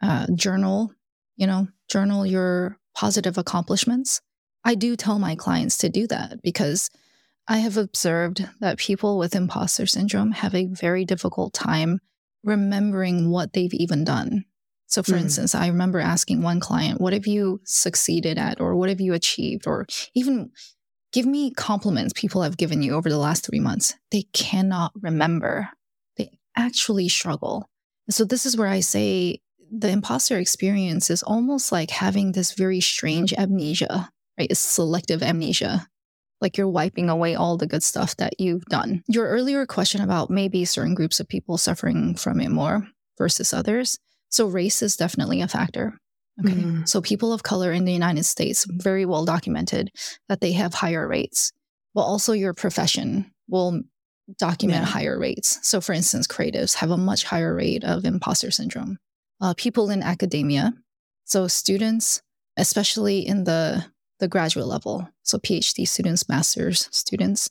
uh, 0.01 0.27
journal, 0.33 0.91
you 1.39 1.48
know, 1.48 1.67
journal 1.88 2.25
your 2.25 2.77
positive 2.96 3.38
accomplishments 3.38 4.22
I 4.63 4.75
do 4.75 4.96
tell 4.96 5.19
my 5.19 5.36
clients 5.36 5.77
to 5.79 5.89
do 5.89 6.08
that 6.08 6.41
because 6.43 6.89
I 7.48 7.60
have 7.60 7.77
observed 7.77 8.48
that 8.60 8.77
people 8.77 9.17
with 9.17 9.36
imposter 9.36 9.86
syndrome 9.86 10.31
have 10.34 10.53
a 10.53 10.67
very 10.67 11.05
difficult 11.05 11.53
time 11.53 12.00
remembering 12.43 13.29
what 13.29 13.53
they've 13.53 13.74
even 13.74 14.03
done. 14.03 14.46
So, 14.88 15.03
for 15.03 15.13
mm. 15.13 15.22
instance, 15.22 15.55
I 15.55 15.67
remember 15.67 16.00
asking 16.00 16.41
one 16.41 16.60
client, 16.60 17.00
What 17.00 17.13
have 17.13 17.27
you 17.27 17.62
succeeded 17.63 18.38
at? 18.38 18.60
Or 18.60 18.75
what 18.75 18.89
have 18.89 19.01
you 19.01 19.13
achieved? 19.13 19.67
Or 19.67 19.86
even 20.13 20.51
give 21.12 21.25
me 21.25 21.51
compliments 21.51 22.13
people 22.13 22.41
have 22.41 22.58
given 22.58 22.81
you 22.81 22.93
over 22.93 23.10
the 23.10 23.17
last 23.17 23.46
three 23.46 23.60
months. 23.60 23.93
They 24.12 24.24
cannot 24.34 24.91
remember. 24.96 25.69
They 26.17 26.39
actually 26.55 27.08
struggle. 27.10 27.69
so, 28.10 28.25
this 28.25 28.46
is 28.46 28.58
where 28.58 28.67
I 28.67 28.79
say 28.79 29.41
the 29.71 29.89
imposter 29.89 30.38
experience 30.38 31.09
is 31.09 31.23
almost 31.23 31.71
like 31.71 31.91
having 31.91 32.31
this 32.31 32.53
very 32.53 32.79
strange 32.79 33.33
amnesia 33.33 34.09
right? 34.39 34.49
It's 34.49 34.59
selective 34.59 35.21
amnesia. 35.21 35.85
Like 36.41 36.57
you're 36.57 36.69
wiping 36.69 37.09
away 37.09 37.35
all 37.35 37.57
the 37.57 37.67
good 37.67 37.83
stuff 37.83 38.15
that 38.15 38.39
you've 38.39 38.63
done. 38.65 39.03
Your 39.07 39.27
earlier 39.27 39.65
question 39.65 40.01
about 40.01 40.29
maybe 40.29 40.63
certain 40.63 40.95
groups 40.95 41.19
of 41.19 41.27
people 41.27 41.57
suffering 41.57 42.15
from 42.15 42.39
it 42.39 42.49
more 42.49 42.88
versus 43.17 43.53
others. 43.53 43.99
So, 44.29 44.47
race 44.47 44.81
is 44.81 44.95
definitely 44.95 45.41
a 45.41 45.47
factor. 45.47 45.97
Okay. 46.39 46.53
Mm. 46.53 46.88
So, 46.88 47.01
people 47.01 47.33
of 47.33 47.43
color 47.43 47.73
in 47.73 47.83
the 47.83 47.91
United 47.91 48.23
States, 48.23 48.65
very 48.69 49.05
well 49.05 49.25
documented 49.25 49.91
that 50.29 50.39
they 50.39 50.53
have 50.53 50.73
higher 50.73 51.05
rates. 51.05 51.51
But 51.93 52.03
also, 52.03 52.31
your 52.31 52.53
profession 52.53 53.31
will 53.49 53.81
document 54.38 54.81
yeah. 54.81 54.85
higher 54.85 55.19
rates. 55.19 55.59
So, 55.67 55.81
for 55.81 55.91
instance, 55.91 56.25
creatives 56.25 56.75
have 56.75 56.91
a 56.91 56.97
much 56.97 57.25
higher 57.25 57.53
rate 57.53 57.83
of 57.83 58.05
imposter 58.05 58.51
syndrome. 58.51 58.97
Uh, 59.41 59.53
people 59.55 59.89
in 59.89 60.03
academia, 60.03 60.74
so 61.24 61.48
students, 61.48 62.22
especially 62.58 63.25
in 63.25 63.46
the 63.46 63.86
the 64.19 64.27
graduate 64.27 64.67
level, 64.67 65.10
so 65.24 65.38
PhD 65.38 65.88
students, 65.88 66.27
master's 66.27 66.89
students, 66.91 67.50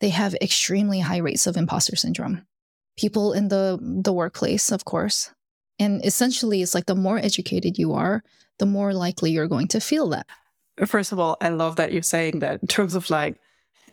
they 0.00 0.08
have 0.08 0.34
extremely 0.36 1.00
high 1.00 1.18
rates 1.18 1.46
of 1.46 1.56
imposter 1.56 1.96
syndrome. 1.96 2.46
People 2.96 3.32
in 3.32 3.48
the, 3.48 3.78
the 3.80 4.12
workplace, 4.12 4.72
of 4.72 4.84
course. 4.84 5.30
And 5.78 6.04
essentially, 6.04 6.62
it's 6.62 6.74
like 6.74 6.86
the 6.86 6.94
more 6.94 7.18
educated 7.18 7.78
you 7.78 7.92
are, 7.92 8.24
the 8.58 8.66
more 8.66 8.94
likely 8.94 9.30
you're 9.30 9.48
going 9.48 9.68
to 9.68 9.80
feel 9.80 10.08
that. 10.08 10.26
First 10.86 11.12
of 11.12 11.18
all, 11.18 11.36
I 11.40 11.50
love 11.50 11.76
that 11.76 11.92
you're 11.92 12.02
saying 12.02 12.38
that 12.40 12.62
in 12.62 12.68
terms 12.68 12.94
of 12.94 13.10
like, 13.10 13.38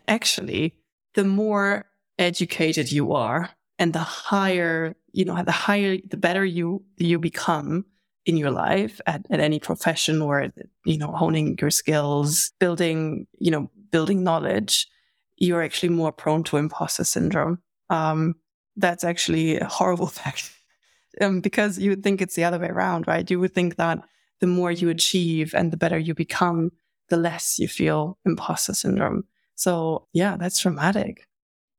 actually, 0.07 0.75
the 1.15 1.25
more 1.25 1.85
educated 2.17 2.91
you 2.91 3.13
are 3.13 3.49
and 3.77 3.91
the 3.91 3.99
higher, 3.99 4.95
you 5.13 5.25
know, 5.25 5.41
the 5.43 5.51
higher, 5.51 5.97
the 6.07 6.17
better 6.17 6.43
you, 6.43 6.83
you 6.97 7.19
become 7.19 7.85
in 8.25 8.37
your 8.37 8.51
life 8.51 8.99
at, 9.05 9.25
at 9.29 9.39
any 9.39 9.59
profession 9.59 10.21
or, 10.21 10.51
you 10.85 10.97
know, 10.97 11.11
honing 11.11 11.57
your 11.59 11.69
skills, 11.69 12.51
building, 12.59 13.27
you 13.39 13.51
know, 13.51 13.69
building 13.91 14.23
knowledge, 14.23 14.87
you're 15.37 15.61
actually 15.61 15.89
more 15.89 16.11
prone 16.11 16.43
to 16.43 16.57
imposter 16.57 17.03
syndrome. 17.03 17.59
Um, 17.89 18.35
that's 18.75 19.03
actually 19.03 19.59
a 19.59 19.65
horrible 19.65 20.07
fact 20.19 20.51
um, 21.21 21.41
because 21.41 21.77
you 21.77 21.91
would 21.91 22.03
think 22.03 22.21
it's 22.21 22.35
the 22.35 22.43
other 22.43 22.59
way 22.59 22.67
around, 22.67 23.07
right? 23.07 23.29
You 23.29 23.39
would 23.39 23.53
think 23.53 23.75
that 23.75 23.99
the 24.39 24.47
more 24.47 24.71
you 24.71 24.89
achieve 24.89 25.53
and 25.53 25.71
the 25.71 25.77
better 25.77 25.97
you 25.97 26.13
become, 26.13 26.71
the 27.09 27.17
less 27.17 27.59
you 27.59 27.67
feel 27.67 28.17
imposter 28.25 28.73
syndrome. 28.73 29.25
So 29.55 30.07
yeah, 30.13 30.37
that's 30.37 30.59
dramatic. 30.61 31.27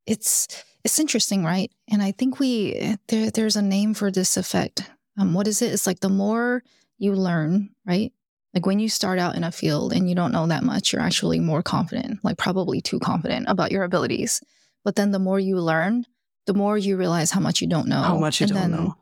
It's 0.07 0.63
it's 0.85 1.01
interesting, 1.01 1.45
right? 1.45 1.71
And 1.91 2.03
I 2.03 2.13
think 2.13 2.39
we 2.39 2.97
there 3.09 3.31
there's 3.31 3.57
a 3.57 3.63
name 3.63 3.95
for 3.95 4.11
this 4.11 4.37
effect. 4.37 4.89
Um, 5.19 5.35
what 5.35 5.49
is 5.49 5.63
it? 5.63 5.73
It's 5.73 5.87
like 5.87 6.01
the 6.01 6.09
more 6.09 6.63
you 6.99 7.15
learn, 7.15 7.71
right? 7.87 8.13
Like 8.53 8.67
when 8.67 8.79
you 8.79 8.89
start 8.89 9.19
out 9.19 9.35
in 9.35 9.43
a 9.43 9.51
field 9.51 9.93
and 9.93 10.09
you 10.09 10.15
don't 10.15 10.33
know 10.33 10.47
that 10.47 10.63
much, 10.63 10.93
you're 10.93 11.03
actually 11.03 11.41
more 11.41 11.63
confident, 11.63 12.21
like 12.23 12.39
probably 12.39 12.81
too 12.81 13.01
confident 13.01 13.47
about 13.49 13.73
your 13.73 13.83
abilities. 13.83 14.41
But 14.85 14.95
then 14.95 15.11
the 15.11 15.19
more 15.19 15.41
you 15.41 15.59
learn, 15.59 16.07
the 16.47 16.55
more 16.55 16.79
you 16.79 16.97
realize 16.97 17.31
how 17.31 17.41
much 17.41 17.61
you 17.61 17.67
don't 17.67 17.89
know. 17.89 18.03
How 18.03 18.19
much 18.19 18.41
you 18.41 18.45
and 18.45 18.53
don't 18.53 18.71
then, 18.71 18.85
know. 18.85 18.97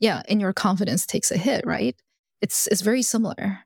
Yeah, 0.00 0.22
and 0.28 0.40
your 0.40 0.52
confidence 0.52 1.06
takes 1.06 1.30
a 1.30 1.36
hit, 1.36 1.66
right? 1.66 1.94
It's 2.40 2.66
it's 2.68 2.80
very 2.80 3.02
similar. 3.02 3.60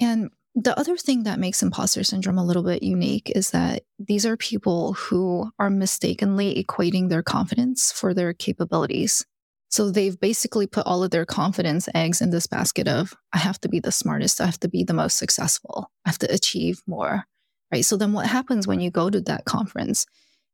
And 0.00 0.30
the 0.54 0.78
other 0.78 0.96
thing 0.96 1.22
that 1.22 1.38
makes 1.38 1.62
imposter 1.62 2.04
syndrome 2.04 2.38
a 2.38 2.44
little 2.44 2.62
bit 2.62 2.82
unique 2.82 3.32
is 3.34 3.50
that 3.50 3.84
these 3.98 4.26
are 4.26 4.36
people 4.36 4.92
who 4.94 5.50
are 5.58 5.70
mistakenly 5.70 6.62
equating 6.62 7.08
their 7.08 7.22
confidence 7.22 7.90
for 7.90 8.12
their 8.12 8.34
capabilities. 8.34 9.24
So 9.70 9.90
they've 9.90 10.18
basically 10.18 10.66
put 10.66 10.86
all 10.86 11.02
of 11.02 11.10
their 11.10 11.24
confidence 11.24 11.88
eggs 11.94 12.20
in 12.20 12.30
this 12.30 12.46
basket 12.46 12.86
of, 12.86 13.14
I 13.32 13.38
have 13.38 13.58
to 13.62 13.70
be 13.70 13.80
the 13.80 13.92
smartest, 13.92 14.40
I 14.42 14.44
have 14.44 14.60
to 14.60 14.68
be 14.68 14.84
the 14.84 14.92
most 14.92 15.16
successful, 15.16 15.90
I 16.04 16.10
have 16.10 16.18
to 16.18 16.32
achieve 16.32 16.82
more. 16.86 17.24
Right. 17.72 17.84
So 17.84 17.96
then 17.96 18.12
what 18.12 18.26
happens 18.26 18.66
when 18.66 18.80
you 18.80 18.90
go 18.90 19.08
to 19.08 19.22
that 19.22 19.46
conference 19.46 20.04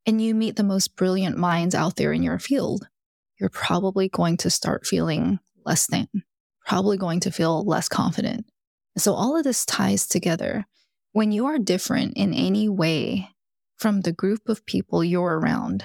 and 0.07 0.23
you 0.23 0.37
meet 0.37 0.55
the 0.55 0.63
most 0.63 0.95
brilliant 0.95 1.37
minds 1.37 1.75
out 1.75 1.97
there 1.97 2.13
in 2.13 2.23
your 2.23 2.39
field? 2.39 2.87
You're 3.41 3.49
probably 3.49 4.09
going 4.09 4.37
to 4.39 4.51
start 4.51 4.87
feeling 4.87 5.41
less 5.67 5.89
than, 5.89 6.07
probably 6.65 6.97
going 6.97 7.19
to 7.21 7.33
feel 7.33 7.65
less 7.65 7.89
confident 7.89 8.47
so 9.01 9.15
all 9.15 9.37
of 9.37 9.45
this 9.45 9.65
ties 9.65 10.07
together. 10.07 10.67
When 11.13 11.33
you 11.33 11.47
are 11.47 11.59
different 11.59 12.17
in 12.17 12.33
any 12.33 12.69
way 12.69 13.29
from 13.77 14.03
the 14.03 14.13
group 14.13 14.49
of 14.49 14.67
people 14.67 15.03
you're 15.03 15.39
around, 15.39 15.85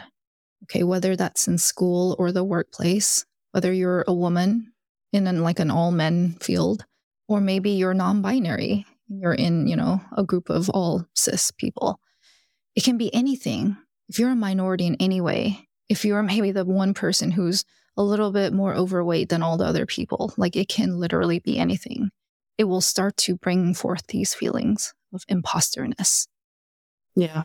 okay, 0.64 0.84
whether 0.84 1.16
that's 1.16 1.48
in 1.48 1.58
school 1.58 2.16
or 2.20 2.32
the 2.32 2.44
workplace, 2.44 3.26
whether 3.52 3.72
you're 3.72 4.04
a 4.08 4.14
woman 4.14 4.74
in 5.12 5.28
an, 5.28 5.44
like 5.44 5.60
an 5.60 5.72
all 5.72 5.92
men 5.92 6.34
field, 6.40 6.86
or 7.28 7.40
maybe 7.40 7.72
you're 7.72 7.94
non-binary, 7.94 8.86
you're 9.08 9.34
in, 9.34 9.68
you 9.68 9.76
know, 9.76 10.02
a 10.16 10.24
group 10.24 10.50
of 10.50 10.70
all 10.70 11.06
cis 11.16 11.52
people. 11.52 12.00
It 12.76 12.84
can 12.84 12.98
be 12.98 13.14
anything. 13.14 13.78
If 14.10 14.20
you're 14.20 14.32
a 14.32 14.36
minority 14.36 14.88
in 14.88 14.96
any 15.00 15.22
way, 15.22 15.68
if 15.90 16.04
you're 16.04 16.24
maybe 16.24 16.52
the 16.52 16.66
one 16.66 16.94
person 16.94 17.32
who's 17.32 17.64
a 17.96 18.04
little 18.04 18.32
bit 18.32 18.54
more 18.54 18.74
overweight 18.74 19.30
than 19.30 19.44
all 19.44 19.58
the 19.58 19.66
other 19.66 19.86
people, 19.86 20.34
like 20.38 20.56
it 20.56 20.68
can 20.68 21.00
literally 21.00 21.40
be 21.40 21.60
anything 21.60 22.10
it 22.58 22.66
will 22.66 22.82
start 22.82 23.18
to 23.18 23.36
bring 23.36 23.74
forth 23.74 24.08
these 24.08 24.34
feelings 24.34 24.94
of 25.14 25.26
imposterness. 25.28 26.28
Yeah. 27.16 27.44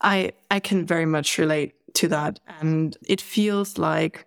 I 0.00 0.32
I 0.50 0.60
can 0.60 0.86
very 0.86 1.06
much 1.06 1.38
relate 1.38 1.74
to 1.94 2.08
that 2.08 2.40
and 2.60 2.96
it 3.06 3.20
feels 3.20 3.78
like 3.78 4.26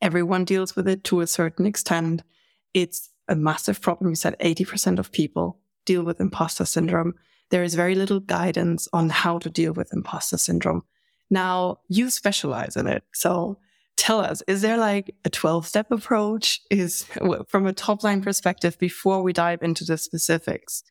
everyone 0.00 0.44
deals 0.44 0.76
with 0.76 0.86
it 0.86 1.04
to 1.04 1.20
a 1.20 1.26
certain 1.26 1.66
extent. 1.66 2.22
It's 2.74 3.10
a 3.28 3.34
massive 3.34 3.80
problem. 3.80 4.10
You 4.10 4.16
said 4.16 4.36
80% 4.38 4.98
of 4.98 5.10
people 5.10 5.58
deal 5.84 6.04
with 6.04 6.20
imposter 6.20 6.64
syndrome. 6.64 7.14
There 7.50 7.62
is 7.62 7.74
very 7.74 7.94
little 7.94 8.20
guidance 8.20 8.88
on 8.92 9.08
how 9.08 9.38
to 9.38 9.50
deal 9.50 9.72
with 9.72 9.92
imposter 9.92 10.36
syndrome. 10.36 10.82
Now, 11.30 11.78
you 11.88 12.10
specialize 12.10 12.76
in 12.76 12.86
it. 12.86 13.04
So 13.12 13.58
tell 13.96 14.20
us, 14.20 14.42
is 14.46 14.62
there 14.62 14.76
like 14.76 15.14
a 15.24 15.30
12 15.30 15.66
step 15.66 15.90
approach? 15.90 16.60
Is 16.70 17.06
from 17.48 17.66
a 17.66 17.72
top 17.72 18.04
line 18.04 18.22
perspective, 18.22 18.78
before 18.78 19.22
we 19.22 19.32
dive 19.32 19.62
into 19.62 19.84
the 19.84 19.98
specifics, 19.98 20.82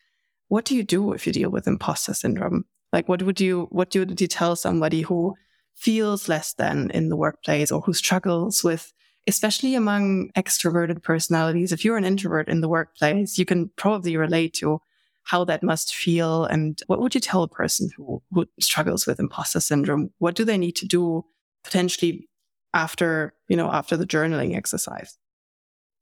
what 0.48 0.64
do 0.64 0.74
you 0.76 0.82
do 0.82 1.12
if 1.12 1.26
you 1.26 1.32
deal 1.32 1.50
with 1.50 1.66
imposter 1.66 2.14
syndrome? 2.14 2.64
Like, 2.92 3.08
what 3.08 3.22
would 3.22 3.40
you, 3.40 3.68
what 3.70 3.94
would 3.94 4.20
you 4.20 4.26
tell 4.28 4.56
somebody 4.56 5.02
who 5.02 5.34
feels 5.74 6.28
less 6.28 6.54
than 6.54 6.90
in 6.90 7.08
the 7.08 7.16
workplace 7.16 7.70
or 7.70 7.80
who 7.80 7.92
struggles 7.92 8.62
with, 8.62 8.92
especially 9.26 9.74
among 9.74 10.30
extroverted 10.36 11.02
personalities? 11.02 11.72
If 11.72 11.84
you're 11.84 11.96
an 11.96 12.04
introvert 12.04 12.48
in 12.48 12.60
the 12.60 12.68
workplace, 12.68 13.38
you 13.38 13.44
can 13.44 13.70
probably 13.76 14.16
relate 14.16 14.54
to 14.54 14.80
how 15.24 15.44
that 15.44 15.62
must 15.62 15.94
feel. 15.94 16.44
And 16.44 16.80
what 16.86 17.00
would 17.00 17.14
you 17.14 17.20
tell 17.20 17.42
a 17.42 17.48
person 17.48 17.90
who, 17.96 18.22
who 18.30 18.46
struggles 18.60 19.06
with 19.06 19.18
imposter 19.18 19.60
syndrome? 19.60 20.10
What 20.18 20.36
do 20.36 20.44
they 20.44 20.56
need 20.56 20.76
to 20.76 20.86
do 20.86 21.24
potentially 21.64 22.28
after, 22.76 23.32
you 23.48 23.56
know, 23.56 23.72
after 23.72 23.96
the 23.96 24.06
journaling 24.06 24.54
exercise? 24.54 25.16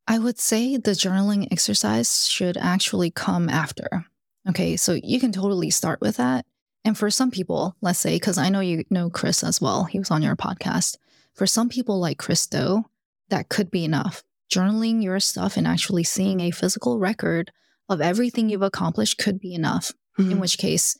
I 0.07 0.19
would 0.19 0.37
say 0.37 0.75
the 0.75 0.91
journaling 0.91 1.47
exercise 1.51 2.27
should 2.27 2.57
actually 2.57 3.09
come 3.09 3.49
after. 3.49 4.05
Okay, 4.47 4.75
so 4.75 4.99
you 5.01 5.19
can 5.19 5.31
totally 5.31 5.71
start 5.71 6.01
with 6.01 6.17
that. 6.17 6.45
And 6.83 6.95
for 6.95 7.09
some 7.09 7.31
people, 7.31 7.75
let's 7.81 7.97
say, 7.97 8.17
because 8.17 8.37
I 8.37 8.49
know 8.49 8.59
you 8.59 8.83
know 8.91 9.09
Chris 9.09 9.43
as 9.43 9.59
well, 9.59 9.85
he 9.85 9.97
was 9.97 10.11
on 10.11 10.21
your 10.21 10.35
podcast. 10.35 10.97
For 11.33 11.47
some 11.47 11.69
people 11.69 11.99
like 11.99 12.19
Chris 12.19 12.45
Do, 12.45 12.85
that 13.29 13.49
could 13.49 13.71
be 13.71 13.85
enough. 13.85 14.23
Journaling 14.53 15.01
your 15.01 15.19
stuff 15.19 15.57
and 15.57 15.65
actually 15.65 16.03
seeing 16.03 16.41
a 16.41 16.51
physical 16.51 16.99
record 16.99 17.51
of 17.89 18.01
everything 18.01 18.49
you've 18.49 18.61
accomplished 18.61 19.17
could 19.17 19.39
be 19.39 19.55
enough. 19.55 19.93
Mm-hmm. 20.19 20.33
In 20.33 20.39
which 20.39 20.57
case, 20.59 20.99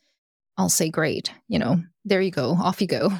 I'll 0.56 0.68
say, 0.68 0.88
great, 0.88 1.32
you 1.46 1.58
know, 1.58 1.82
there 2.04 2.20
you 2.20 2.30
go, 2.30 2.52
off 2.52 2.80
you 2.80 2.88
go. 2.88 3.12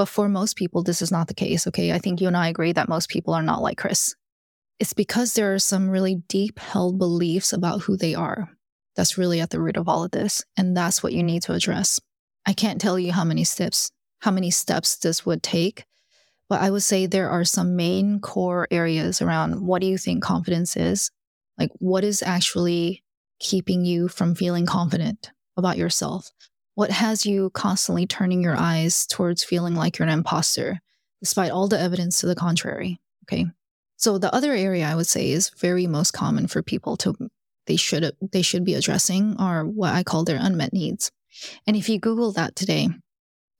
But 0.00 0.08
for 0.08 0.30
most 0.30 0.56
people, 0.56 0.82
this 0.82 1.02
is 1.02 1.12
not 1.12 1.28
the 1.28 1.34
case. 1.34 1.66
Okay. 1.66 1.92
I 1.92 1.98
think 1.98 2.22
you 2.22 2.26
and 2.26 2.34
I 2.34 2.48
agree 2.48 2.72
that 2.72 2.88
most 2.88 3.10
people 3.10 3.34
are 3.34 3.42
not 3.42 3.60
like 3.60 3.76
Chris. 3.76 4.14
It's 4.78 4.94
because 4.94 5.34
there 5.34 5.52
are 5.52 5.58
some 5.58 5.90
really 5.90 6.22
deep 6.26 6.58
held 6.58 6.98
beliefs 6.98 7.52
about 7.52 7.82
who 7.82 7.98
they 7.98 8.14
are. 8.14 8.48
That's 8.96 9.18
really 9.18 9.42
at 9.42 9.50
the 9.50 9.60
root 9.60 9.76
of 9.76 9.90
all 9.90 10.02
of 10.02 10.12
this. 10.12 10.42
And 10.56 10.74
that's 10.74 11.02
what 11.02 11.12
you 11.12 11.22
need 11.22 11.42
to 11.42 11.52
address. 11.52 12.00
I 12.46 12.54
can't 12.54 12.80
tell 12.80 12.98
you 12.98 13.12
how 13.12 13.24
many 13.24 13.44
steps, 13.44 13.90
how 14.20 14.30
many 14.30 14.50
steps 14.50 14.96
this 14.96 15.26
would 15.26 15.42
take, 15.42 15.84
but 16.48 16.62
I 16.62 16.70
would 16.70 16.82
say 16.82 17.04
there 17.04 17.28
are 17.28 17.44
some 17.44 17.76
main 17.76 18.20
core 18.20 18.66
areas 18.70 19.20
around 19.20 19.66
what 19.66 19.82
do 19.82 19.86
you 19.86 19.98
think 19.98 20.22
confidence 20.22 20.78
is? 20.78 21.10
Like, 21.58 21.72
what 21.74 22.04
is 22.04 22.22
actually 22.22 23.04
keeping 23.38 23.84
you 23.84 24.08
from 24.08 24.34
feeling 24.34 24.64
confident 24.64 25.30
about 25.58 25.76
yourself? 25.76 26.30
What 26.80 26.92
has 26.92 27.26
you 27.26 27.50
constantly 27.50 28.06
turning 28.06 28.42
your 28.42 28.56
eyes 28.56 29.06
towards 29.06 29.44
feeling 29.44 29.74
like 29.74 29.98
you're 29.98 30.08
an 30.08 30.14
imposter, 30.14 30.80
despite 31.22 31.50
all 31.50 31.68
the 31.68 31.78
evidence 31.78 32.20
to 32.20 32.26
the 32.26 32.34
contrary? 32.34 32.98
Okay. 33.24 33.44
So 33.98 34.16
the 34.16 34.34
other 34.34 34.54
area 34.54 34.86
I 34.86 34.94
would 34.94 35.06
say 35.06 35.30
is 35.30 35.50
very 35.50 35.86
most 35.86 36.12
common 36.12 36.46
for 36.46 36.62
people 36.62 36.96
to 36.96 37.14
they 37.66 37.76
should 37.76 38.16
they 38.32 38.40
should 38.40 38.64
be 38.64 38.72
addressing 38.72 39.36
are 39.36 39.62
what 39.62 39.92
I 39.92 40.02
call 40.02 40.24
their 40.24 40.38
unmet 40.40 40.72
needs. 40.72 41.10
And 41.66 41.76
if 41.76 41.86
you 41.86 41.98
Google 41.98 42.32
that 42.32 42.56
today, 42.56 42.88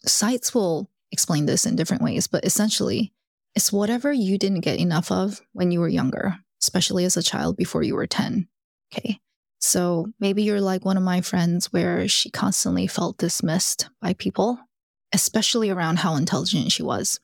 sites 0.07 0.55
will 0.55 0.89
explain 1.13 1.45
this 1.45 1.67
in 1.67 1.77
different 1.77 2.03
ways, 2.03 2.27
but 2.27 2.47
essentially, 2.47 3.13
it's 3.55 3.71
whatever 3.71 4.11
you 4.15 4.39
didn't 4.39 4.61
get 4.61 4.81
enough 4.81 5.13
of 5.13 5.43
when 5.53 5.73
you 5.73 5.81
were 5.81 5.91
younger, 5.91 6.37
especially 6.63 7.05
as 7.05 7.19
a 7.19 7.23
child 7.23 7.59
before 7.59 7.83
you 7.83 7.97
were 7.97 8.07
10. 8.07 8.49
Okay. 8.95 9.21
So 9.61 10.11
maybe 10.18 10.42
you're 10.42 10.61
like 10.61 10.85
one 10.85 10.96
of 10.96 11.03
my 11.03 11.20
friends 11.20 11.73
where 11.73 12.09
she 12.09 12.31
constantly 12.31 12.87
felt 12.87 13.18
dismissed 13.18 13.88
by 14.01 14.14
people, 14.14 14.59
especially 15.12 15.70
around 15.70 15.99
how 15.99 16.16
intelligent 16.16 16.73
she 16.73 16.83
was. 16.83 17.20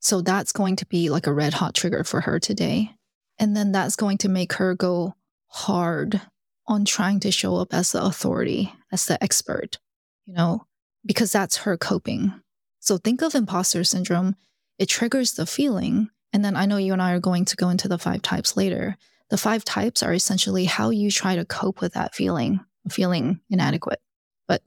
So 0.00 0.20
that's 0.20 0.52
going 0.52 0.76
to 0.76 0.86
be 0.86 1.10
like 1.10 1.26
a 1.26 1.32
red 1.32 1.54
hot 1.54 1.74
trigger 1.74 2.04
for 2.04 2.22
her 2.22 2.38
today. 2.38 2.92
And 3.38 3.56
then 3.56 3.72
that's 3.72 3.96
going 3.96 4.18
to 4.18 4.28
make 4.28 4.54
her 4.54 4.74
go 4.74 5.14
hard 5.48 6.20
on 6.66 6.84
trying 6.84 7.20
to 7.20 7.32
show 7.32 7.56
up 7.56 7.74
as 7.74 7.92
the 7.92 8.02
authority, 8.02 8.72
as 8.92 9.06
the 9.06 9.22
expert, 9.22 9.78
you 10.24 10.34
know, 10.34 10.66
because 11.04 11.32
that's 11.32 11.58
her 11.58 11.76
coping. 11.76 12.32
So 12.78 12.96
think 12.96 13.22
of 13.22 13.34
imposter 13.34 13.82
syndrome. 13.84 14.36
It 14.78 14.88
triggers 14.88 15.32
the 15.32 15.46
feeling. 15.46 16.10
And 16.32 16.44
then 16.44 16.56
I 16.56 16.66
know 16.66 16.76
you 16.76 16.92
and 16.92 17.02
I 17.02 17.12
are 17.12 17.20
going 17.20 17.44
to 17.46 17.56
go 17.56 17.68
into 17.68 17.88
the 17.88 17.98
five 17.98 18.22
types 18.22 18.56
later. 18.56 18.96
The 19.32 19.38
five 19.38 19.64
types 19.64 20.02
are 20.02 20.12
essentially 20.12 20.66
how 20.66 20.90
you 20.90 21.10
try 21.10 21.36
to 21.36 21.46
cope 21.46 21.80
with 21.80 21.94
that 21.94 22.14
feeling, 22.14 22.60
feeling 22.90 23.40
inadequate. 23.48 23.98
But 24.46 24.60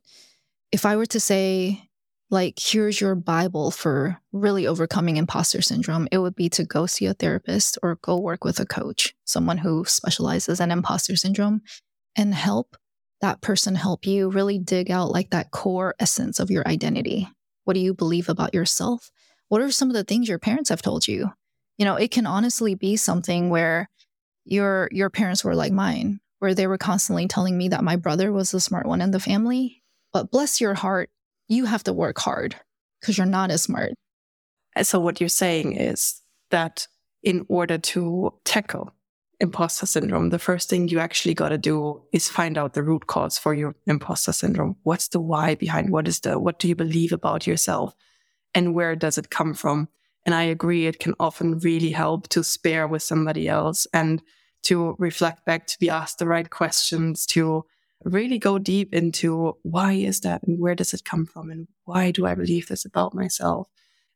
if 0.72 0.88
I 0.88 0.96
were 0.96 1.06
to 1.06 1.20
say, 1.20 1.88
like, 2.32 2.58
here's 2.58 3.00
your 3.00 3.14
Bible 3.14 3.70
for 3.70 4.20
really 4.32 4.66
overcoming 4.66 5.18
imposter 5.18 5.62
syndrome, 5.62 6.08
it 6.12 6.18
would 6.18 6.36
be 6.36 6.50
to 6.50 6.64
go 6.64 6.88
see 6.88 7.06
a 7.06 7.14
therapist 7.14 7.78
or 7.84 8.00
go 8.02 8.18
work 8.18 8.44
with 8.44 8.60
a 8.60 8.66
coach, 8.66 9.14
someone 9.24 9.60
who 9.60 9.86
specializes 9.86 10.60
in 10.60 10.72
imposter 10.72 11.16
syndrome, 11.16 11.62
and 12.16 12.34
help 12.34 12.76
that 13.22 13.42
person 13.42 13.76
help 13.76 14.08
you 14.08 14.32
really 14.32 14.58
dig 14.58 14.90
out 14.90 15.12
like 15.12 15.30
that 15.30 15.52
core 15.52 15.94
essence 16.00 16.40
of 16.40 16.50
your 16.50 16.68
identity. 16.68 17.30
What 17.66 17.76
do 17.76 17.82
you 17.82 17.94
believe 17.94 18.30
about 18.30 18.56
yourself? 18.56 19.12
What 19.48 19.62
are 19.62 19.70
some 19.70 19.92
of 19.92 19.94
the 19.94 20.04
things 20.04 20.28
your 20.28 20.40
parents 20.40 20.72
have 20.72 20.82
told 20.82 21.08
you? 21.08 21.30
You 21.78 21.86
know, 21.86 21.98
it 21.98 22.10
can 22.10 22.26
honestly 22.26 22.74
be 22.74 22.96
something 22.96 23.52
where 23.52 23.92
your 24.46 24.90
your 24.92 25.10
parents 25.10 25.44
were 25.44 25.56
like 25.56 25.72
mine, 25.74 26.20
where 26.40 26.54
they 26.54 26.68
were 26.68 26.78
constantly 26.78 27.28
telling 27.28 27.58
me 27.58 27.70
that 27.70 27.84
my 27.84 27.96
brother 27.96 28.32
was 28.32 28.52
the 28.52 28.60
smart 28.60 28.86
one 28.86 29.02
in 29.02 29.12
the 29.12 29.20
family. 29.20 29.84
But 30.14 30.32
bless 30.32 30.62
your 30.62 30.76
heart, 30.76 31.10
you 31.48 31.66
have 31.66 31.84
to 31.84 31.94
work 31.94 32.20
hard 32.20 32.56
because 33.00 33.18
you're 33.18 33.28
not 33.28 33.52
as 33.52 33.64
smart. 33.64 33.92
So 34.82 35.00
what 35.00 35.20
you're 35.20 35.30
saying 35.30 35.76
is 35.76 36.22
that 36.52 36.88
in 37.24 37.46
order 37.50 37.78
to 37.78 38.34
tackle 38.44 38.92
imposter 39.40 39.86
syndrome, 39.86 40.30
the 40.30 40.40
first 40.40 40.70
thing 40.70 40.88
you 40.88 41.00
actually 41.00 41.34
got 41.34 41.50
to 41.50 41.58
do 41.58 42.02
is 42.12 42.30
find 42.30 42.58
out 42.58 42.74
the 42.74 42.84
root 42.84 43.08
cause 43.08 43.38
for 43.38 43.54
your 43.54 43.76
imposter 43.88 44.32
syndrome. 44.32 44.76
What's 44.84 45.10
the 45.10 45.20
why 45.20 45.56
behind 45.56 45.92
what 45.92 46.08
is 46.08 46.20
the, 46.22 46.40
what 46.40 46.60
do 46.60 46.68
you 46.68 46.76
believe 46.76 47.12
about 47.12 47.48
yourself 47.48 47.96
and 48.54 48.74
where 48.74 48.96
does 48.96 49.18
it 49.18 49.30
come 49.30 49.54
from? 49.54 49.90
And 50.26 50.34
I 50.34 50.44
agree, 50.44 50.88
it 50.88 51.00
can 51.00 51.14
often 51.20 51.60
really 51.60 51.92
help 51.92 52.28
to 52.30 52.44
spare 52.44 52.88
with 52.88 53.04
somebody 53.04 53.48
else 53.48 53.86
and 53.94 54.22
to 54.64 54.96
reflect 54.98 55.46
back, 55.46 55.68
to 55.68 55.80
be 55.80 55.90
asked 55.90 56.18
the 56.18 56.28
right 56.28 56.50
questions, 56.50 57.26
to 57.28 57.64
really 58.04 58.40
go 58.40 58.58
deep 58.58 58.94
into 58.94 59.56
why 59.64 59.94
is 59.94 60.22
that 60.22 60.42
and 60.44 60.60
where 60.60 60.76
does 60.76 60.94
it 60.94 61.06
come 61.06 61.26
from 61.26 61.50
and 61.52 61.68
why 61.86 62.12
do 62.12 62.26
I 62.26 62.36
believe 62.36 62.68
this 62.68 62.86
about 62.86 63.14
myself? 63.14 63.70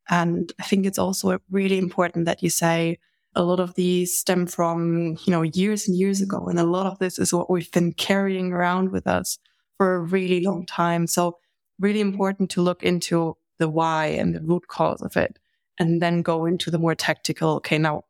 And 0.10 0.52
I 0.60 0.64
think 0.64 0.86
it's 0.86 0.98
also 0.98 1.40
really 1.52 1.78
important 1.78 2.26
that 2.26 2.42
you 2.42 2.50
say, 2.50 2.98
a 3.36 3.44
lot 3.44 3.60
of 3.60 3.76
these 3.76 4.18
stem 4.18 4.48
from, 4.48 5.18
you 5.26 5.32
know, 5.32 5.44
years 5.44 5.88
and 5.88 5.98
years 5.98 6.22
ago. 6.22 6.48
And 6.48 6.60
a 6.60 6.64
lot 6.64 6.88
of 6.88 7.00
this 7.00 7.20
is 7.20 7.34
what 7.34 7.50
we've 7.50 7.72
been 7.72 7.94
carrying 7.94 8.52
around 8.52 8.92
with 8.92 9.08
us 9.08 9.38
for 9.78 9.96
a 9.96 10.00
really 10.00 10.42
long 10.42 10.66
time. 10.66 11.08
So 11.08 11.38
really 11.80 12.02
important 12.02 12.50
to 12.52 12.62
look 12.62 12.84
into 12.84 13.38
the 13.60 13.70
why 13.70 14.08
and 14.08 14.36
the 14.36 14.42
root 14.42 14.68
cause 14.68 15.02
of 15.02 15.16
it 15.16 15.39
and 15.80 16.02
then 16.02 16.22
go 16.22 16.46
into 16.46 16.70
the 16.70 16.78
more 16.78 16.96
tactical. 16.96 17.56
Okay. 17.56 17.78
Now 17.78 18.04